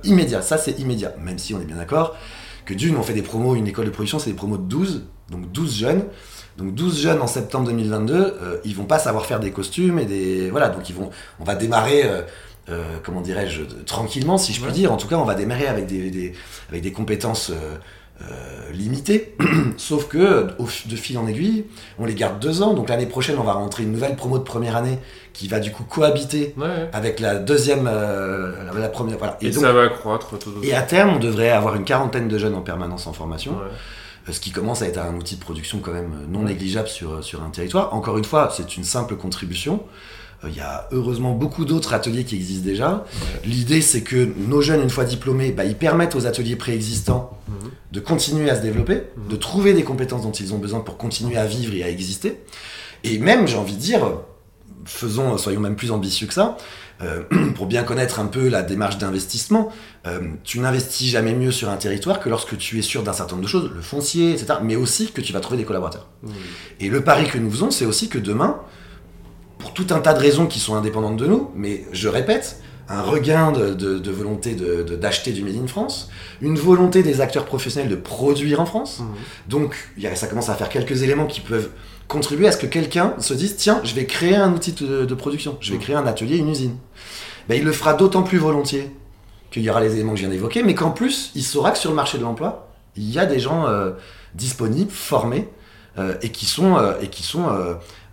Immédiat, 0.05 0.43
ça 0.43 0.59
c'est 0.59 0.79
immédiat. 0.79 1.15
Même 1.21 1.39
si 1.39 1.55
on 1.55 1.61
est 1.61 1.65
bien 1.65 1.77
d'accord 1.77 2.17
que 2.65 2.75
d'une, 2.75 2.97
on 2.97 3.03
fait 3.03 3.15
des 3.15 3.23
promos, 3.23 3.57
une 3.57 3.67
école 3.67 3.87
de 3.87 3.91
production, 3.91 4.19
c'est 4.19 4.31
des 4.31 4.37
promos 4.37 4.57
de 4.57 4.63
12, 4.63 5.05
donc 5.31 5.51
12 5.51 5.77
jeunes. 5.77 6.05
Donc 6.59 6.75
12 6.75 7.01
jeunes 7.01 7.21
en 7.23 7.27
septembre 7.27 7.67
2022, 7.67 8.15
euh, 8.15 8.59
ils 8.65 8.77
vont 8.77 8.85
pas 8.85 8.99
savoir 8.99 9.27
faire 9.27 9.41
des 9.41 9.51
costumes 9.51 9.99
et 9.99 10.05
des... 10.05 10.51
Voilà, 10.51 10.69
donc 10.69 10.89
ils 10.89 10.95
vont, 10.95 11.11
on 11.41 11.45
va 11.45 11.55
démarrer... 11.55 12.05
euh, 12.05 12.23
euh, 12.69 12.83
comment 13.03 13.21
dirais-je, 13.21 13.63
tranquillement, 13.87 14.39
si 14.39 14.53
je 14.53 14.65
Ouais. 14.65 14.71
dire. 14.73 14.93
En 14.93 14.97
tout 14.97 15.09
cas, 15.09 15.17
on 15.17 15.25
va 15.25 15.35
démarrer 15.35 15.67
avec 15.67 15.87
des, 15.87 16.11
des- 16.11 16.33
avec 16.69 16.83
des 16.83 16.93
compétences 16.93 17.51
euh, 17.51 17.77
euh, 18.23 18.71
limitées. 18.73 19.35
Sauf 19.77 20.07
que, 20.07 20.49
au, 20.61 20.65
de 20.87 20.97
fil 20.97 21.19
en 21.19 21.27
aiguille, 21.27 21.65
on 21.99 22.05
les 22.05 22.15
garde 22.15 22.39
deux 22.39 22.63
ans. 22.63 22.73
Donc 22.75 22.89
l'année 22.89 23.07
prochaine, 23.07 23.37
on 23.39 23.43
va 23.43 23.55
rentrer 23.55 23.83
une 23.83 23.91
nouvelle 23.93 24.15
promo 24.15 24.39
de 24.39 24.45
première 24.45 24.77
année 24.77 24.99
qui 25.33 25.49
va 25.49 25.59
du 25.61 25.73
coup 25.73 25.83
cohabiter 25.83 26.55
Ouais, 26.57 26.67
ouais. 26.67 26.91
avec 26.93 27.19
la 27.19 27.37
deuxième, 27.37 27.89
euh, 27.91 28.53
la, 28.79 28.89
première. 28.89 29.19
Voilà. 29.19 29.39
Et, 29.41 29.51
donc- 29.51 29.63
ça 29.65 29.73
va 29.73 29.89
croître 29.89 30.39
tout 30.39 30.53
et 30.63 30.73
à 30.75 30.83
terme, 30.83 31.15
on 31.17 31.19
devrait 31.19 31.51
avoir 31.51 31.75
une 31.75 31.85
quarantaine 31.85 32.29
de 32.29 32.39
jeunes 32.39 32.55
en 32.55 32.61
permanence 32.61 33.07
en 33.09 33.13
formation, 33.13 33.57
ce 34.31 34.39
qui 34.39 34.53
commence 34.53 34.83
à 34.83 34.87
être 34.87 34.99
un 34.99 35.15
outil 35.17 35.35
de 35.35 35.41
production 35.41 35.81
quand 35.81 35.93
même 35.93 36.13
non 36.29 36.43
négligeable 36.45 36.87
sur, 36.87 37.25
sur 37.25 37.43
un 37.43 37.51
territoire. 37.51 37.93
Encore 37.93 38.19
une 38.19 38.25
fois, 38.25 38.51
c'est 38.57 38.77
une 38.77 38.85
simple 38.85 39.17
contribution. 39.17 39.83
Euh, 40.45 40.49
Il 40.49 40.57
y 40.57 40.61
a 40.61 40.89
heureusement 40.93 41.33
beaucoup 41.33 41.65
d'autres 41.65 41.95
ateliers 41.95 42.25
qui 42.25 42.37
existent 42.37 42.65
déjà. 42.67 43.05
L'idée, 43.45 43.81
c'est 43.81 44.03
que 44.03 44.29
nos 44.49 44.61
jeunes, 44.61 44.83
une 44.83 44.91
fois 44.91 45.05
diplômés, 45.05 45.53
bah, 45.53 45.65
ils 45.65 45.77
permettent 45.77 46.15
aux 46.15 46.27
ateliers 46.27 46.57
préexistants 46.57 47.39
de 47.93 48.01
continuer 48.01 48.49
à 48.49 48.57
se 48.57 48.63
développer, 48.63 49.03
de 49.29 49.37
trouver 49.37 49.75
des 49.75 49.85
compétences 49.85 50.23
dont 50.23 50.33
ils 50.33 50.55
ont 50.55 50.59
besoin 50.59 50.81
pour 50.81 50.97
continuer 50.97 51.37
à 51.37 51.47
vivre 51.47 51.75
et 51.75 51.83
à 51.83 51.91
exister. 51.91 52.41
Et 53.05 53.19
même, 53.19 53.47
j'ai 53.47 53.57
envie 53.57 53.75
de 53.75 53.81
dire, 53.81 54.01
faisons, 54.85 55.37
soyons 55.37 55.61
même 55.61 55.77
plus 55.77 55.91
ambitieux 55.91 56.27
que 56.27 56.35
ça, 56.35 56.57
euh, 57.03 57.23
pour 57.55 57.67
bien 57.67 57.83
connaître 57.83 58.21
un 58.21 58.27
peu 58.27 58.49
la 58.49 58.63
démarche 58.63 58.99
d'investissement, 58.99 59.71
euh, 60.07 60.21
tu 60.45 60.61
n'investis 60.61 61.11
jamais 61.11 61.35
mieux 61.35 61.51
sur 61.51 61.69
un 61.69 61.77
territoire 61.77 62.21
que 62.21 62.29
lorsque 62.29 62.57
tu 62.57 62.79
es 62.79 62.83
sûr 62.83 63.03
d'un 63.03 63.13
certain 63.13 63.33
nombre 63.33 63.45
de 63.45 63.51
choses, 63.51 63.71
le 63.75 63.83
foncier, 63.83 64.33
etc., 64.33 64.55
mais 64.63 64.77
aussi 64.77 65.11
que 65.13 65.21
tu 65.21 65.33
vas 65.33 65.41
trouver 65.41 65.59
des 65.59 65.65
collaborateurs. 65.65 66.09
Et 66.81 66.89
le 66.89 67.03
pari 67.03 67.27
que 67.27 67.39
nous 67.39 67.51
faisons, 67.51 67.71
c'est 67.71 67.87
aussi 67.87 68.09
que 68.09 68.19
demain, 68.19 68.61
pour 69.63 69.73
tout 69.73 69.87
un 69.91 70.01
tas 70.01 70.13
de 70.13 70.19
raisons 70.19 70.47
qui 70.47 70.59
sont 70.59 70.75
indépendantes 70.75 71.17
de 71.17 71.27
nous, 71.27 71.51
mais 71.55 71.85
je 71.93 72.09
répète, 72.09 72.61
un 72.89 73.01
regain 73.01 73.53
de, 73.53 73.73
de- 73.75 73.99
de 73.99 74.11
volonté 74.11 74.55
de- 74.55 74.83
d'acheter 74.97 75.31
du 75.33 75.43
Made 75.43 75.55
in 75.57 75.69
France, 75.69 76.11
une 76.41 76.57
volonté 76.59 77.03
des 77.05 77.21
acteurs 77.21 77.45
professionnels 77.47 77.89
de 77.89 77.95
produire 77.97 78.61
en 78.61 78.67
France. 78.67 78.99
Mhm. 79.01 79.07
Donc, 79.49 79.77
il 79.97 80.03
y 80.03 80.07
a- 80.09 80.17
ça 80.17 80.27
commence 80.27 80.49
à 80.49 80.55
faire 80.57 80.69
quelques 80.69 81.03
éléments 81.03 81.27
qui 81.27 81.41
peuvent 81.41 81.71
contribuer 82.09 82.49
à 82.49 82.53
ce 82.53 82.59
que 82.59 82.67
quelqu'un 82.67 83.15
se 83.19 83.33
dise 83.35 83.57
tiens, 83.57 83.81
je 83.85 83.95
vais 83.95 84.05
créer 84.05 84.35
un 84.35 84.53
outil 84.53 84.73
de, 84.73 85.15
production, 85.15 85.57
je 85.61 85.71
vais 85.71 85.77
Mhm. 85.79 85.83
créer 85.83 85.97
un 85.97 86.07
atelier, 86.07 86.37
une 86.39 86.49
usine. 86.51 86.77
Ben, 87.49 87.55
il 87.57 87.65
le 87.65 87.73
fera 87.73 87.95
d'autant 87.95 88.23
plus 88.25 88.39
volontiers 88.39 88.91
qu'il 89.53 89.63
y 89.63 89.71
aura 89.71 89.81
les 89.81 89.95
éléments 89.95 90.11
que 90.13 90.17
je 90.19 90.23
viens 90.23 90.31
d'évoquer, 90.31 90.63
mais 90.65 90.75
qu'en 90.75 90.91
plus, 90.91 91.31
il 91.37 91.43
saura 91.45 91.71
que 91.71 91.79
sur 91.79 91.91
le 91.91 91.97
marché 91.97 92.19
de 92.19 92.25
l'emploi, 92.25 92.69
il 92.97 93.09
y 93.11 93.19
a 93.19 93.27
des 93.27 93.39
gens 93.39 93.67
euh, 93.69 93.93
disponibles, 94.35 94.91
formés, 94.91 95.49
euh, 95.99 96.15
et 96.23 96.31
qui 96.31 96.47
sont, 96.47 96.77
euh, 96.77 96.95
et 97.01 97.09
qui 97.09 97.23
sont 97.23 97.47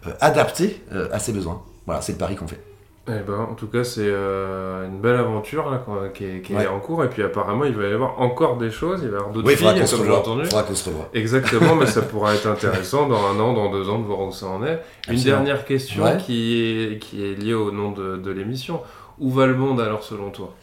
euh, 0.07 0.11
adaptés 0.21 0.81
euh, 0.93 1.07
à 1.11 1.19
ses 1.19 1.31
besoins. 1.33 1.61
Voilà, 1.85 2.01
c'est 2.01 2.11
le 2.13 2.17
pari 2.17 2.35
qu'on 2.35 2.47
fait. 2.47 2.61
Eh 3.07 3.23
ben, 3.25 3.39
en 3.49 3.55
tout 3.55 3.65
cas, 3.65 3.83
c'est 3.83 4.03
euh, 4.05 4.85
une 4.85 4.99
belle 5.01 5.15
aventure 5.15 5.71
là, 5.71 5.83
qui 6.13 6.25
est, 6.25 6.41
qui 6.41 6.53
est 6.53 6.57
Ouais. 6.57 6.67
en 6.67 6.79
cours. 6.79 7.03
Et 7.03 7.09
puis 7.09 7.23
apparemment, 7.23 7.65
il 7.65 7.73
va 7.73 7.87
y 7.87 7.91
avoir 7.93 8.21
encore 8.21 8.57
des 8.57 8.69
choses. 8.69 8.99
Il 9.01 9.09
va 9.09 9.15
y 9.15 9.17
avoir 9.17 9.31
d'autres 9.33 9.47
Oui, 9.47 9.53
il 9.53 9.57
filles, 9.57 9.97
comme 9.97 10.05
j'ai 10.05 10.11
entendu. 10.11 10.43
Faudra 10.45 10.61
qu'on 10.63 10.75
se 10.75 10.89
revoie. 10.89 11.09
Exactement, 11.15 11.73
mais 11.73 11.87
ça 11.87 12.01
pourra 12.11 12.35
être 12.35 12.45
intéressant 12.45 13.07
dans 13.07 13.25
un 13.25 13.39
an, 13.39 13.53
dans 13.53 13.71
deux 13.71 13.89
ans, 13.89 13.97
de 13.97 14.05
voir 14.05 14.19
où 14.21 14.31
ça 14.31 14.45
en 14.45 14.63
est. 14.63 14.79
Une 15.09 15.23
dernière 15.23 15.65
question 15.65 16.03
Ouais. 16.03 16.17
qui, 16.17 16.61
est, 16.93 16.99
qui 16.99 17.25
est 17.25 17.33
liée 17.33 17.55
au 17.55 17.71
nom 17.71 17.91
de, 17.93 18.17
de 18.17 18.29
l'émission. 18.31 18.79
Où 19.17 19.31
va 19.31 19.47
le 19.47 19.55
monde 19.55 19.81
alors 19.81 20.03
selon 20.03 20.29
toi? 20.29 20.53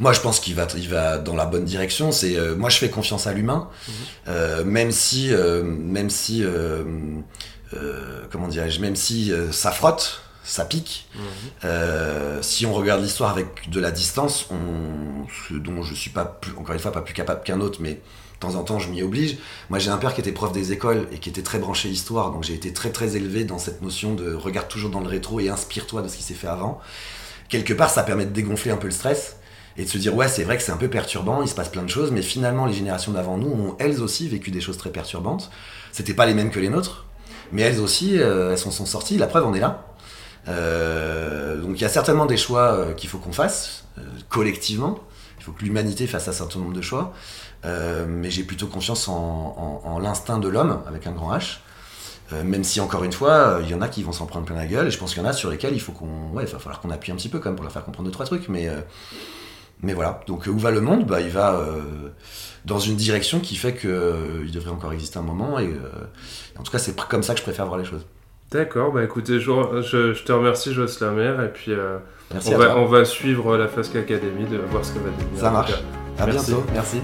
Moi, 0.00 0.12
je 0.14 0.20
pense 0.20 0.40
qu'il 0.40 0.54
va, 0.56 0.66
il 0.76 0.88
va 0.88 1.18
dans 1.18 1.36
la 1.36 1.44
bonne 1.46 1.64
direction. 1.64 2.10
C'est, 2.12 2.34
euh, 2.36 2.56
moi, 2.56 2.70
je 2.70 2.78
fais 2.78 2.88
confiance 2.88 3.26
à 3.26 3.32
l'humain, 3.34 3.68
Mhm. 3.86 3.94
Euh, 4.28 4.64
même 4.64 4.90
si, 4.90 5.30
même 5.64 6.08
si, 6.10 6.42
euh, 7.74 8.24
comment 8.30 8.48
dirais-je, 8.48 8.80
même 8.80 8.96
si 8.96 9.32
euh, 9.32 9.52
ça 9.52 9.70
frotte, 9.70 10.22
ça 10.44 10.64
pique. 10.64 11.08
Euh, 11.64 12.40
si 12.42 12.66
on 12.66 12.74
regarde 12.74 13.02
l'histoire 13.02 13.30
avec 13.30 13.70
de 13.70 13.80
la 13.80 13.90
distance, 13.90 14.46
on, 14.50 15.26
ce 15.48 15.54
dont 15.54 15.82
je 15.82 15.94
suis 15.94 16.10
pas 16.10 16.24
plus, 16.24 16.52
encore 16.56 16.74
une 16.74 16.80
fois 16.80 16.92
pas 16.92 17.02
plus 17.02 17.14
capable 17.14 17.42
qu'un 17.42 17.60
autre, 17.60 17.78
mais 17.80 17.94
de 17.94 17.98
temps 18.40 18.54
en 18.54 18.64
temps 18.64 18.78
je 18.78 18.88
m'y 18.88 19.02
oblige. 19.02 19.38
Moi 19.68 19.78
j'ai 19.78 19.90
un 19.90 19.98
père 19.98 20.14
qui 20.14 20.20
était 20.20 20.32
prof 20.32 20.52
des 20.52 20.72
écoles 20.72 21.06
et 21.12 21.18
qui 21.18 21.28
était 21.28 21.42
très 21.42 21.58
branché 21.58 21.88
histoire, 21.88 22.32
donc 22.32 22.42
j'ai 22.42 22.54
été 22.54 22.72
très 22.72 22.90
très 22.90 23.16
élevé 23.16 23.44
dans 23.44 23.58
cette 23.58 23.82
notion 23.82 24.14
de 24.14 24.34
regarde 24.34 24.68
toujours 24.68 24.90
dans 24.90 25.00
le 25.00 25.08
rétro 25.08 25.40
et 25.40 25.48
inspire-toi 25.48 26.02
de 26.02 26.08
ce 26.08 26.16
qui 26.16 26.22
s'est 26.22 26.34
fait 26.34 26.48
avant. 26.48 26.80
Quelque 27.48 27.74
part 27.74 27.90
ça 27.90 28.02
permet 28.02 28.24
de 28.24 28.32
dégonfler 28.32 28.70
un 28.70 28.76
peu 28.76 28.86
le 28.86 28.92
stress 28.92 29.36
et 29.76 29.84
de 29.84 29.88
se 29.88 29.98
dire 29.98 30.14
ouais 30.14 30.28
c'est 30.28 30.44
vrai 30.44 30.56
que 30.56 30.62
c'est 30.62 30.72
un 30.72 30.78
peu 30.78 30.88
perturbant, 30.88 31.42
il 31.42 31.48
se 31.48 31.54
passe 31.54 31.68
plein 31.68 31.82
de 31.82 31.88
choses, 31.88 32.10
mais 32.10 32.22
finalement 32.22 32.64
les 32.66 32.72
générations 32.72 33.12
d'avant 33.12 33.36
nous 33.36 33.50
ont 33.50 33.76
elles 33.78 34.00
aussi 34.00 34.26
vécu 34.26 34.50
des 34.50 34.60
choses 34.60 34.78
très 34.78 34.90
perturbantes. 34.90 35.50
C'était 35.92 36.14
pas 36.14 36.24
les 36.24 36.34
mêmes 36.34 36.50
que 36.50 36.60
les 36.60 36.70
nôtres, 36.70 37.04
mais 37.52 37.62
elles 37.62 37.80
aussi 37.80 38.18
euh, 38.18 38.52
elles 38.52 38.58
s'en 38.58 38.70
sont 38.70 38.86
sorties. 38.86 39.18
La 39.18 39.26
preuve 39.26 39.46
on 39.46 39.54
est 39.54 39.60
là. 39.60 39.84
Euh, 40.48 41.60
donc 41.60 41.78
il 41.78 41.82
y 41.82 41.84
a 41.84 41.88
certainement 41.88 42.26
des 42.26 42.36
choix 42.36 42.72
euh, 42.72 42.94
qu'il 42.94 43.08
faut 43.08 43.18
qu'on 43.18 43.32
fasse 43.32 43.84
collectivement. 44.28 44.98
Il 45.38 45.44
faut 45.44 45.52
que 45.52 45.62
l'humanité 45.62 46.06
fasse 46.06 46.28
un 46.28 46.32
certain 46.32 46.58
nombre 46.58 46.74
de 46.74 46.82
choix. 46.82 47.12
Mais 47.64 48.30
j'ai 48.30 48.42
plutôt 48.42 48.66
confiance 48.66 49.08
en 49.08 49.98
l'instinct 50.00 50.38
de 50.38 50.48
l'homme, 50.48 50.82
avec 50.86 51.06
un 51.06 51.12
grand 51.12 51.34
H. 51.34 51.58
même 52.44 52.64
si 52.64 52.80
encore 52.80 53.04
une 53.04 53.12
fois, 53.12 53.58
il 53.62 53.68
y 53.68 53.74
en 53.74 53.82
a 53.82 53.88
qui 53.88 54.02
vont 54.02 54.12
s'en 54.12 54.26
prendre 54.26 54.46
plein 54.46 54.56
la 54.56 54.66
gueule, 54.66 54.88
et 54.88 54.90
je 54.90 54.98
pense 54.98 55.12
qu'il 55.12 55.22
y 55.22 55.26
en 55.26 55.28
a 55.28 55.34
sur 55.34 55.50
lesquels 55.50 55.74
il 55.74 55.80
faut 55.80 55.92
qu'on, 55.92 56.30
ouais, 56.32 56.44
il 56.44 56.50
va 56.50 56.58
falloir 56.58 56.80
qu'on 56.80 56.90
appuie 56.90 57.12
un 57.12 57.16
petit 57.16 57.28
peu 57.28 57.38
quand 57.38 57.50
même 57.50 57.56
pour 57.56 57.64
leur 57.64 57.72
faire 57.72 57.84
comprendre 57.84 58.06
deux 58.08 58.12
trois 58.12 58.24
trucs, 58.24 58.48
mais 58.48 58.68
mais 59.82 59.94
voilà. 59.94 60.20
Donc 60.26 60.46
où 60.46 60.58
va 60.58 60.70
le 60.70 60.80
monde? 60.80 61.06
Bah 61.06 61.20
il 61.20 61.30
va 61.30 61.64
dans 62.64 62.78
une 62.78 62.96
direction 62.96 63.40
qui 63.40 63.56
fait 63.56 63.74
qu'il 63.74 64.50
devrait 64.52 64.70
encore 64.70 64.92
exister 64.92 65.18
un 65.18 65.22
moment, 65.22 65.58
et 65.58 65.70
en 66.58 66.62
tout 66.62 66.72
cas 66.72 66.78
c'est 66.78 66.96
comme 66.96 67.22
ça 67.22 67.34
que 67.34 67.38
je 67.38 67.44
préfère 67.44 67.66
voir 67.66 67.78
les 67.78 67.84
choses. 67.84 68.06
D'accord, 68.50 68.92
bah 68.92 69.04
écoutez, 69.04 69.38
je, 69.38 69.50
je, 69.82 70.24
te 70.24 70.32
remercie 70.32 70.74
Jocelyn 70.74 71.12
Mer, 71.12 71.40
et 71.40 71.48
puis 71.48 71.72
on, 72.34 72.58
va, 72.58 72.76
on 72.78 72.86
va 72.86 73.04
suivre 73.04 73.56
la 73.56 73.68
Fasque 73.68 73.96
Academy, 73.96 74.44
de 74.44 74.58
voir 74.58 74.84
ce 74.84 74.92
que 74.92 74.98
va 74.98 75.10
devenir. 75.10 75.40
Ça 75.40 75.50
marche. 75.50 75.72
À 76.18 76.26
bientôt, 76.26 76.64
merci. 76.72 77.00